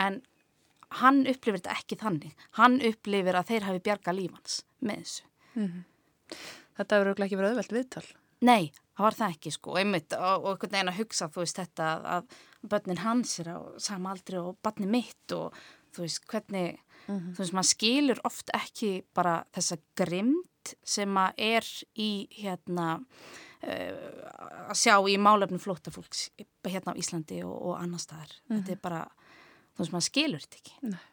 En 0.00 0.20
hann 1.00 1.22
upplifir 1.28 1.60
þetta 1.60 1.76
ekki 1.76 1.98
þannig. 2.00 2.46
Hann 2.58 2.78
upplifir 2.86 3.38
að 3.38 3.52
þeir 3.52 3.66
hafi 3.68 3.82
bjarga 3.88 4.14
lífans 4.16 4.62
með 4.80 5.02
þessu. 5.04 5.24
Mm 5.54 5.66
-hmm. 5.66 6.38
Þetta 6.78 6.96
auðvitað 6.96 7.26
ekki 7.26 7.40
verið 7.40 7.50
auðvelt 7.50 7.72
viðtal? 7.76 8.06
Nei, 8.40 8.72
það 8.96 9.04
var 9.04 9.14
það 9.14 9.34
ekki 9.34 9.50
sko. 9.50 9.76
Einmitt, 9.76 10.12
og, 10.12 10.44
og 10.44 10.50
einhvern 10.50 10.72
veginn 10.72 10.92
að 10.92 11.00
hugsa, 11.00 11.28
þú 11.28 11.40
veist, 11.40 11.56
þetta 11.56 11.88
að 12.16 12.38
börnin 12.70 13.04
hans 13.04 13.38
er 13.40 13.48
á 13.52 13.58
sama 13.78 14.10
aldri 14.10 14.38
og 14.38 14.56
barni 14.62 14.86
mitt 14.86 15.32
og 15.32 15.54
þú 15.92 16.06
veist, 16.06 16.24
hvernig, 16.26 16.80
mm 17.06 17.18
-hmm. 17.18 17.34
þú 17.34 17.38
veist, 17.38 17.52
maður 17.52 17.70
skilur 17.70 18.20
oft 18.24 18.50
ekki 18.54 19.04
bara 19.14 19.44
þessa 19.54 19.76
grimd 19.96 20.74
sem 20.84 21.16
að 21.16 21.32
er 21.36 21.66
í 21.96 22.28
hérna 22.30 23.00
að 23.70 24.76
sjá 24.78 24.94
í 25.08 25.16
málefnum 25.20 25.60
flóttafólks 25.60 26.30
hérna 26.64 26.94
á 26.96 27.00
Íslandi 27.00 27.42
og, 27.44 27.56
og 27.62 27.80
annar 27.80 28.00
staðar. 28.00 28.32
Mm 28.32 28.56
-hmm. 28.56 28.60
Þetta 28.60 28.72
er 28.72 28.82
bara, 28.82 29.02
þú 29.74 29.78
veist, 29.78 29.92
maður 29.92 30.08
skilur 30.08 30.40
þetta 30.40 30.56
ekki. 30.56 30.74
Nei. 30.82 31.06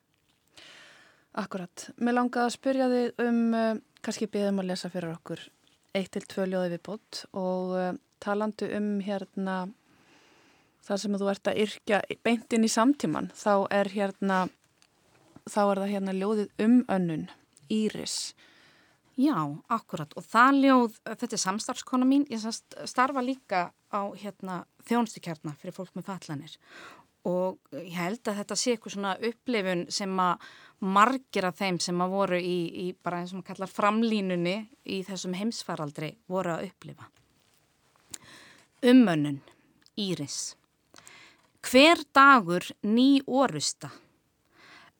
Akkurat. 1.37 1.89
Mér 1.97 2.13
langaði 2.13 2.45
að 2.45 2.55
spyrja 2.55 2.89
þig 2.89 3.19
um, 3.19 3.53
uh, 3.53 3.75
kannski 4.01 4.27
beðum 4.27 4.59
að 4.59 4.69
lesa 4.71 4.89
fyrir 4.89 5.13
okkur 5.13 5.39
eitt 5.93 6.11
til 6.11 6.21
tvö 6.21 6.45
ljóði 6.47 6.69
við 6.69 6.81
bótt 6.83 7.25
og 7.33 7.75
uh, 7.77 7.93
talandu 8.19 8.69
um 8.77 8.99
hérna 8.99 9.67
það 10.87 11.01
sem 11.01 11.17
þú 11.19 11.29
ert 11.29 11.47
að 11.47 11.59
yrkja 11.65 12.01
beintinn 12.23 12.63
í 12.63 12.71
samtíman, 12.71 13.31
þá 13.35 13.67
er 13.69 13.89
hérna 13.91 14.47
þá 15.51 15.61
er 15.63 15.81
það 15.81 15.93
hérna 15.95 16.17
ljóðið 16.17 16.65
um 16.67 16.77
önnun, 16.97 17.27
Íris 17.71 18.19
Já, 19.17 19.39
akkurat 19.73 20.11
og 20.13 20.25
það 20.29 20.59
ljóð, 20.61 20.97
þetta 21.07 21.33
er 21.33 21.41
samstarfskona 21.41 22.05
mín, 22.05 22.27
ég 22.29 22.43
starfa 22.85 23.23
líka 23.25 23.71
á 23.89 24.01
hérna, 24.13 24.59
þjónstukjarnar 24.85 25.57
fyrir 25.57 25.73
fólk 25.73 25.95
með 25.97 26.11
fallanir 26.11 26.57
og 27.27 27.57
ég 27.73 27.95
held 27.97 28.29
að 28.29 28.39
þetta 28.41 28.57
sé 28.59 28.75
eitthvað 28.75 28.93
svona 28.93 29.15
upplifun 29.29 29.83
sem 29.91 30.13
að 30.21 30.45
margir 30.85 31.47
af 31.49 31.57
þeim 31.57 31.79
sem 31.81 32.03
að 32.03 32.13
voru 32.13 32.39
í, 32.39 32.57
í 32.69 32.87
bara 33.03 33.23
eins 33.23 33.33
og 33.33 33.39
maður 33.39 33.49
kallar 33.49 33.73
framlínunni 33.73 34.55
í 34.85 35.01
þessum 35.07 35.35
heimsfaraldri 35.35 36.13
voru 36.29 36.53
að 36.53 36.69
upplifa. 36.69 37.09
Umönnun, 38.85 39.41
Íris. 39.97 40.53
Hver 41.65 42.05
dagur 42.13 42.69
ný 42.85 43.17
orusta. 43.25 43.89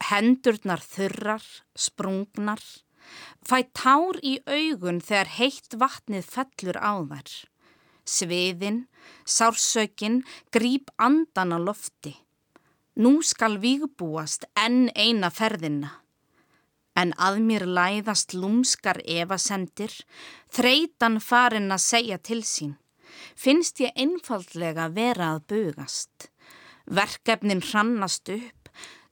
Hendurnar 0.04 0.84
þurrar, 0.84 1.44
sprungnar, 1.76 2.62
Fæ 3.48 3.60
tár 3.80 4.18
í 4.20 4.38
augun 4.44 5.00
þegar 5.08 5.30
heitt 5.38 5.76
vatnið 5.82 6.26
fellur 6.34 6.80
á 6.84 6.94
þær. 7.12 7.30
Sviðin, 8.08 8.80
sársökin, 9.36 10.22
gríp 10.52 10.92
andan 11.08 11.56
á 11.56 11.60
lofti. 11.60 12.14
Nú 13.04 13.22
skal 13.22 13.60
vígbúast 13.64 14.48
enn 14.58 14.90
eina 14.96 15.30
ferðina. 15.32 15.92
En 16.98 17.14
að 17.28 17.40
mér 17.48 17.68
læðast 17.78 18.34
lúmskar 18.34 19.00
evasendir, 19.06 19.94
þreitan 20.50 21.20
farin 21.22 21.72
að 21.76 21.84
segja 21.84 22.18
til 22.18 22.42
sín. 22.44 22.74
Finnst 23.38 23.84
ég 23.84 23.94
einfaldlega 23.96 24.88
vera 24.96 25.36
að 25.36 25.44
bugast. 25.52 26.32
Verkefnin 26.88 27.62
hrannast 27.70 28.32
upp, 28.34 28.57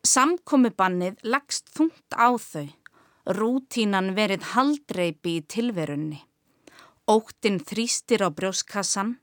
Samkomubannið 0.05 1.23
leggst 1.25 1.71
þungt 1.73 2.13
á 2.13 2.29
þau, 2.37 2.67
rútínan 3.25 4.11
verið 4.13 4.43
haldreipi 4.51 5.39
í 5.39 5.45
tilverunni. 5.49 6.19
Óttinn 7.09 7.57
þrýstir 7.57 8.21
á 8.21 8.29
brjóskassan, 8.29 9.15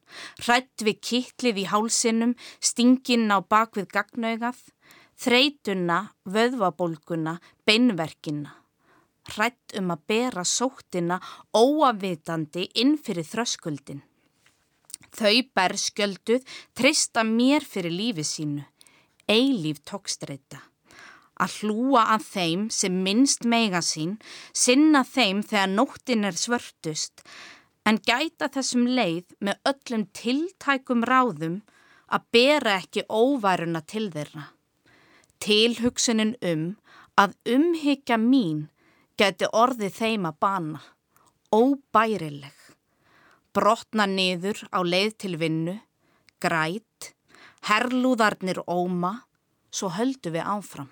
hrætt 0.42 0.82
við 0.82 0.98
kittlið 1.08 1.60
í 1.62 1.66
hálsinum, 1.70 2.32
stinginn 2.58 3.30
á 3.30 3.38
bakvið 3.46 3.86
gagnaugað, 3.94 4.58
þreytuna, 5.22 6.00
vöðvabólguna, 6.26 7.36
beinverkina. 7.62 8.56
Hrætt 9.36 9.76
um 9.78 9.94
að 9.94 10.02
bera 10.10 10.42
sóttina 10.42 11.20
óavitandi 11.54 12.66
inn 12.82 12.96
fyrir 12.98 13.28
þröskuldin. 13.28 14.02
Þau 15.14 15.46
berskjölduð 15.54 16.42
trista 16.74 17.22
mér 17.22 17.62
fyrir 17.62 17.94
lífi 17.94 18.26
sínu, 18.26 18.66
eilíf 19.30 19.84
tókstreita 19.86 20.71
að 21.42 21.56
hlúa 21.60 22.04
að 22.14 22.26
þeim 22.28 22.62
sem 22.70 23.00
minnst 23.04 23.46
meiga 23.48 23.82
sín, 23.82 24.16
sinna 24.52 25.02
þeim 25.04 25.42
þegar 25.42 25.74
nóttin 25.74 26.28
er 26.28 26.38
svörtust, 26.38 27.24
en 27.88 27.98
gæta 27.98 28.48
þessum 28.54 28.86
leið 28.86 29.34
með 29.42 29.72
öllum 29.72 30.06
tiltækum 30.14 31.02
ráðum 31.08 31.60
að 32.12 32.26
bera 32.34 32.76
ekki 32.78 33.06
óværuna 33.08 33.82
til 33.88 34.08
þeirra. 34.14 34.50
Tilhugsunin 35.42 36.36
um 36.52 36.66
að 37.18 37.34
umhyggja 37.56 38.18
mín 38.20 38.68
geti 39.18 39.48
orðið 39.52 39.96
þeim 39.98 40.28
að 40.30 40.38
bana, 40.44 40.82
óbærileg. 41.52 42.54
Brotna 43.52 44.06
niður 44.08 44.62
á 44.72 44.80
leið 44.80 45.12
til 45.24 45.34
vinnu, 45.40 45.76
græt, 46.40 47.12
herlúðarnir 47.68 48.62
óma, 48.66 49.18
svo 49.72 49.90
höldu 49.92 50.32
við 50.32 50.48
áfram. 50.48 50.88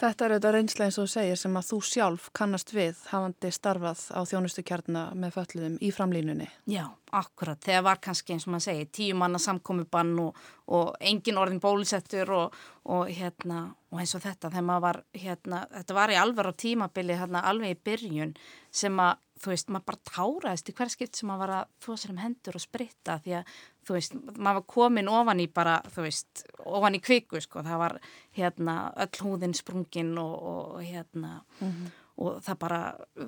Þetta 0.00 0.24
er 0.24 0.32
auðvitað 0.32 0.54
reynslega 0.54 0.86
eins 0.88 0.96
og 0.96 1.04
þú 1.04 1.12
segir 1.12 1.36
sem 1.36 1.56
að 1.60 1.66
þú 1.68 1.78
sjálf 1.84 2.28
kannast 2.38 2.70
við 2.72 3.00
hafandi 3.10 3.50
starfað 3.52 4.04
á 4.16 4.20
þjónustukjarna 4.30 5.02
með 5.20 5.34
fölluðum 5.34 5.74
í 5.84 5.90
framlínunni. 5.92 6.46
Já, 6.72 6.86
akkurat. 7.20 7.60
Þegar 7.66 7.84
var 7.84 8.00
kannski 8.06 8.32
eins 8.32 8.46
og 8.48 8.54
maður 8.54 8.66
segir 8.70 8.88
tíu 8.96 9.18
manna 9.20 9.40
samkomiðbann 9.44 10.14
og, 10.24 10.38
og 10.72 10.94
engin 11.04 11.40
orðin 11.42 11.60
bólusettur 11.60 12.32
og, 12.32 12.56
og, 12.88 13.12
hérna, 13.12 13.66
og 13.92 14.00
eins 14.00 14.16
og 14.16 14.24
þetta 14.24 14.48
þegar 14.48 14.68
maður 14.70 14.86
var, 14.86 15.00
hérna, 15.26 15.64
þetta 15.76 15.98
var 16.00 16.14
í 16.14 16.20
alvar 16.22 16.48
á 16.48 16.60
tímabili 16.64 17.18
hérna, 17.20 17.44
alveg 17.52 17.76
í 17.76 17.82
byrjun 17.90 18.32
sem 18.72 19.04
að 19.04 19.18
þú 19.40 19.52
veist, 19.52 19.70
maður 19.72 19.86
bara 19.90 20.08
táraðist 20.10 20.68
í 20.68 20.76
hver 20.76 20.92
skipt 20.92 21.20
sem 21.20 21.28
maður 21.28 21.44
var 21.44 21.54
að 21.58 21.70
þóa 21.84 22.00
sér 22.00 22.12
um 22.12 22.24
hendur 22.24 22.56
og 22.56 22.64
spritta 22.64 23.20
því 23.24 23.36
að, 23.38 23.54
þú 23.90 23.96
veist, 23.96 24.12
maður 24.38 24.60
var 24.60 24.66
komin 24.70 25.08
ofan 25.10 25.42
í 25.42 25.48
bara, 25.50 25.80
þú 25.90 26.04
veist, 26.06 26.44
ofan 26.62 26.94
í 26.94 27.02
kviku, 27.02 27.40
sko, 27.42 27.64
það 27.66 27.80
var, 27.82 27.96
hérna, 28.38 28.76
öll 29.02 29.24
húðin 29.26 29.56
sprungin 29.58 30.12
og, 30.22 30.34
og 30.52 30.76
hérna, 30.84 31.40
mm 31.58 31.70
-hmm. 31.70 31.88
og 32.22 32.42
það 32.46 32.58
bara, 32.58 32.80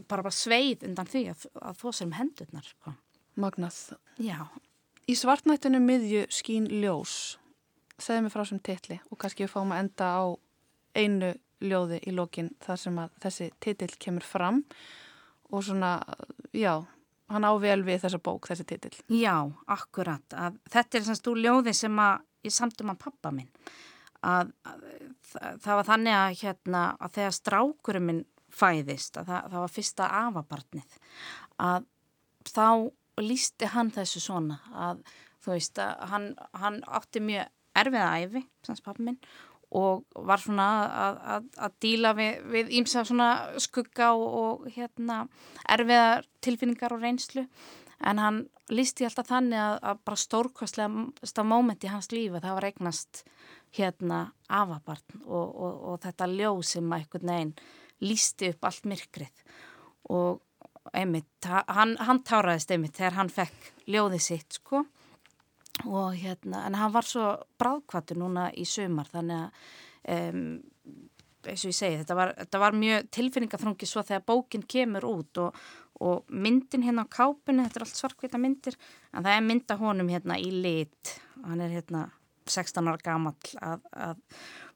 bara, 0.09 0.23
bara 0.23 0.31
sveið 0.31 0.85
undan 0.87 1.07
því 1.07 1.25
að, 1.31 1.47
að 1.63 1.79
þóa 1.83 1.93
sér 1.93 2.07
um 2.07 2.13
hendurnar, 2.13 2.65
sko. 2.65 2.95
Magnað. 3.35 3.99
Já. 4.19 4.47
Í 5.09 5.15
svartnættinu 5.17 5.81
miðju 5.81 6.27
skín 6.31 6.69
ljós, 6.69 7.39
segðu 7.99 8.23
mig 8.23 8.33
frá 8.33 8.45
sem 8.47 8.59
titli 8.59 9.01
og 9.11 9.19
kannski 9.19 9.45
við 9.45 9.51
fáum 9.51 9.73
að 9.73 9.79
enda 9.79 10.05
á 10.05 10.23
einu 10.95 11.35
ljóði 11.61 11.99
í 12.07 12.13
lókin 12.13 12.55
þar 12.61 12.77
sem 12.77 12.99
að 12.99 13.11
þessi 13.21 13.51
titill 13.61 13.97
kemur 13.99 14.23
fram 14.23 14.65
og 15.51 15.65
svona, 15.65 16.03
já, 16.53 16.85
hann 17.35 17.47
ável 17.49 17.81
við 17.87 18.03
þessa 18.05 18.21
bók, 18.23 18.49
þessi 18.51 18.67
titill. 18.69 18.95
Já, 19.13 19.37
akkurat. 19.73 20.27
Að, 20.37 20.59
þetta 20.73 20.99
er 20.99 21.07
semst 21.09 21.31
úr 21.33 21.41
ljóði 21.43 21.75
sem 21.77 22.03
að 22.03 22.27
ég 22.47 22.55
samtum 22.55 22.93
að 22.93 23.01
pappa 23.07 23.33
minn. 23.35 23.51
Að, 24.23 24.53
að, 24.69 24.85
það 25.65 25.79
var 25.79 25.89
þannig 25.89 26.19
að, 26.19 26.37
hérna, 26.43 26.83
þegar 27.15 27.37
strákurinn 27.39 28.09
minn 28.09 28.23
fæðist, 28.53 29.17
að 29.17 29.31
það, 29.31 29.47
það 29.49 29.65
var 29.65 29.73
fyrsta 29.77 30.09
afabarnið, 30.19 30.99
að 31.63 31.87
þá 32.53 32.67
lísti 33.23 33.69
hann 33.73 33.93
þessu 33.93 34.23
svona 34.23 34.59
að 34.73 35.03
þú 35.43 35.55
veist 35.55 35.81
að 35.83 36.05
hann, 36.13 36.29
hann 36.61 36.79
átti 36.87 37.23
mjög 37.25 37.51
erfiða 37.83 38.11
æfi, 38.21 38.43
sans 38.67 38.85
pappa 38.85 39.05
minn 39.05 39.19
og 39.19 39.52
var 39.73 40.41
svona 40.43 40.67
að, 41.33 41.77
díla 41.81 42.13
við, 42.17 42.73
ímsa 42.81 43.05
svona 43.09 43.29
skugga 43.63 44.13
og, 44.13 44.27
og 44.43 44.67
hérna 44.75 45.23
erfiða 45.65 46.21
tilfinningar 46.45 46.93
og 46.97 47.05
reynslu. 47.05 47.47
En 48.03 48.19
hann 48.19 48.43
lísti 48.73 49.07
alltaf 49.07 49.29
þannig 49.31 49.61
að, 49.63 49.77
að 49.89 50.01
bara 50.09 50.23
stórkvæslega 50.25 51.45
móment 51.47 51.85
í 51.87 51.93
hans 51.93 52.11
lífi 52.13 52.41
það 52.43 52.57
var 52.59 52.69
eignast 52.69 53.23
hérna 53.77 54.23
afabarn 54.53 55.23
og, 55.25 55.47
og, 55.49 55.77
og 55.93 56.01
þetta 56.03 56.29
ljóð 56.33 56.65
sem 56.69 56.93
að 56.93 57.05
einhvern 57.05 57.33
veginn 57.33 57.55
lísti 58.03 58.51
upp 58.53 58.67
allt 58.69 58.89
myrkrið. 58.91 59.45
Og 60.13 60.43
einmitt, 60.99 61.47
hann, 61.47 61.95
hann 62.03 62.25
táraðist 62.27 62.75
einmitt 62.75 62.99
þegar 62.99 63.21
hann 63.21 63.31
fekk 63.33 63.71
ljóðið 63.87 64.25
sitt 64.27 64.59
sko 64.59 64.83
og 65.89 66.17
hérna, 66.19 66.67
en 66.67 66.77
hann 66.79 66.93
var 66.95 67.07
svo 67.07 67.29
bráðkvættur 67.61 68.21
núna 68.21 68.49
í 68.55 68.67
sömar 68.69 69.11
þannig 69.13 69.47
að 69.47 70.21
um, 70.33 70.45
eins 71.43 71.65
og 71.65 71.73
ég 71.73 71.77
segi, 71.77 72.01
þetta 72.03 72.17
var, 72.19 72.35
þetta 72.39 72.61
var 72.63 72.77
mjög 72.79 73.09
tilfinningaþrungi 73.17 73.89
svo 73.89 74.05
þegar 74.07 74.27
bókin 74.29 74.67
kemur 74.75 75.07
út 75.09 75.41
og, 75.43 75.63
og 76.03 76.29
myndin 76.31 76.85
hérna 76.87 77.07
á 77.07 77.15
kápunni, 77.15 77.65
þetta 77.67 77.81
er 77.81 77.87
allt 77.87 78.01
svarkvita 78.01 78.41
myndir 78.41 78.79
en 79.13 79.25
það 79.25 79.37
er 79.37 79.47
mynda 79.47 79.79
honum 79.81 80.11
hérna 80.13 80.39
í 80.39 80.51
lit. 80.55 81.17
Hann 81.43 81.63
er 81.65 81.75
hérna 81.75 82.07
16 82.51 82.91
ára 82.91 83.03
gamall 83.03 83.57
að, 83.63 83.89
að 83.95 84.23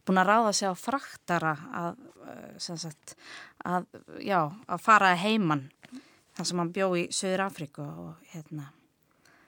búin 0.06 0.22
að 0.22 0.30
ráða 0.30 0.52
sig 0.54 0.70
á 0.70 0.74
fraktara 0.78 1.54
að, 1.74 2.02
sagt, 2.62 3.16
að, 3.66 3.88
já, 4.22 4.40
að 4.66 4.82
fara 4.82 5.14
heimann 5.18 5.66
þar 6.36 6.50
sem 6.50 6.62
hann 6.62 6.74
bjó 6.74 6.90
í 6.98 7.06
Söður 7.14 7.46
Afríku 7.48 7.86
og 7.86 8.32
hérna 8.32 8.70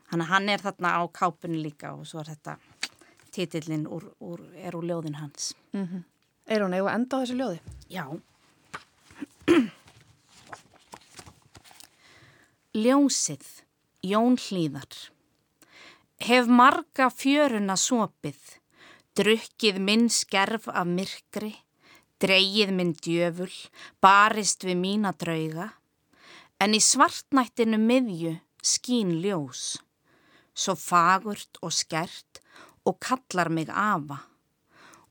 Þannig 0.09 0.25
að 0.25 0.33
hann 0.33 0.49
er 0.49 0.63
þarna 0.65 0.91
á 0.97 1.03
kápunni 1.13 1.59
líka 1.61 1.93
og 1.93 2.07
svo 2.09 2.23
er 2.23 2.31
þetta 2.33 2.55
títillin 3.35 3.85
úr, 3.87 4.05
úr, 4.25 4.41
er 4.57 4.77
úr 4.77 4.85
ljóðin 4.89 5.19
hans. 5.21 5.55
Mm 5.73 5.87
-hmm. 5.87 6.03
Er 6.47 6.61
hún 6.65 6.75
eða 6.75 6.95
enda 6.95 7.17
á 7.17 7.21
þessu 7.21 7.37
ljóði? 7.37 7.61
Já. 7.91 8.21
Ljósið, 12.75 13.47
Jón 14.03 14.37
Hlíðar. 14.37 15.11
Hef 16.21 16.47
marga 16.47 17.11
fjöruna 17.11 17.77
sopið, 17.77 18.59
drukkið 19.15 19.79
minn 19.79 20.09
skerf 20.11 20.69
af 20.69 20.87
myrkri, 20.87 21.55
dreyið 22.19 22.71
minn 22.73 22.93
djöful, 22.93 23.53
barist 24.01 24.65
við 24.65 24.77
mína 24.77 25.13
drauga, 25.13 25.73
en 26.61 26.75
í 26.75 26.81
svartnættinu 26.81 27.79
miðju 27.79 28.41
skín 28.63 29.21
ljós 29.23 29.79
svo 30.59 30.75
fagurt 30.75 31.61
og 31.63 31.73
skert 31.75 32.43
og 32.89 32.99
kallar 33.05 33.51
mig 33.53 33.71
afa 33.71 34.19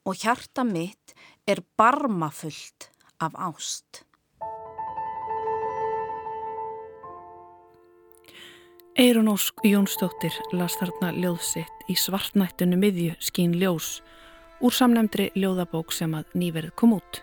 og 0.08 0.16
hjarta 0.16 0.64
mitt 0.64 1.16
er 1.48 1.64
barmafullt 1.78 2.89
af 3.20 3.34
ást. 3.36 4.04
Eirun 8.98 9.28
Ósk 9.30 9.62
Jónsdóttir 9.62 10.34
las 10.58 10.74
þarna 10.80 11.12
ljóðsitt 11.14 11.89
í 11.91 11.93
svartnættinu 11.93 12.80
miðju 12.82 13.18
skín 13.22 13.54
ljós 13.60 14.00
úr 14.58 14.74
samlemndri 14.74 15.28
ljóðabók 15.38 15.93
sem 15.93 16.16
að 16.18 16.32
nýverð 16.34 16.74
kom 16.80 16.95
út. 16.98 17.22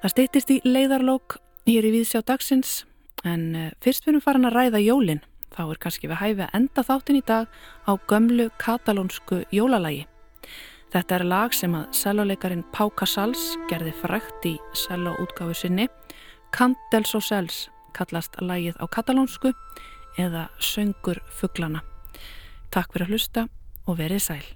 Það 0.00 0.14
steytist 0.14 0.54
í 0.54 0.60
leiðarlók 0.64 1.36
hér 1.68 1.84
í 1.84 1.92
Víðsjá 1.92 2.22
dagsins 2.24 2.86
en 3.26 3.44
eh, 3.52 3.74
fyrst 3.84 4.06
finnum 4.06 4.24
farin 4.24 4.48
að 4.48 4.56
ræða 4.56 4.80
jólinn 4.86 5.20
þá 5.58 5.64
er 5.66 5.80
kannski 5.82 6.08
við 6.10 6.20
hæfi 6.22 6.44
að 6.46 6.54
enda 6.60 6.84
þáttin 6.86 7.18
í 7.18 7.24
dag 7.26 7.48
á 7.90 7.92
gömlu 8.10 8.46
katalónsku 8.62 9.42
jólalagi. 9.54 10.06
Þetta 10.92 11.18
er 11.18 11.24
lag 11.28 11.52
sem 11.52 11.74
að 11.76 11.90
selvoleikarin 11.98 12.64
Pau 12.72 12.88
Casals 12.96 13.56
gerði 13.68 13.92
frækt 13.98 14.46
í 14.48 14.54
selvoútgáfu 14.86 15.56
sinni. 15.58 15.88
Candels 16.54 17.12
og 17.18 17.26
Sels 17.26 17.66
kallast 17.96 18.38
lagið 18.40 18.78
á 18.80 18.86
katalónsku 18.86 19.52
eða 20.18 20.46
Söngur 20.62 21.20
fugglana. 21.34 21.82
Takk 22.72 22.94
fyrir 22.94 23.08
að 23.08 23.12
hlusta 23.12 23.46
og 23.84 24.00
verið 24.00 24.24
sæl. 24.30 24.46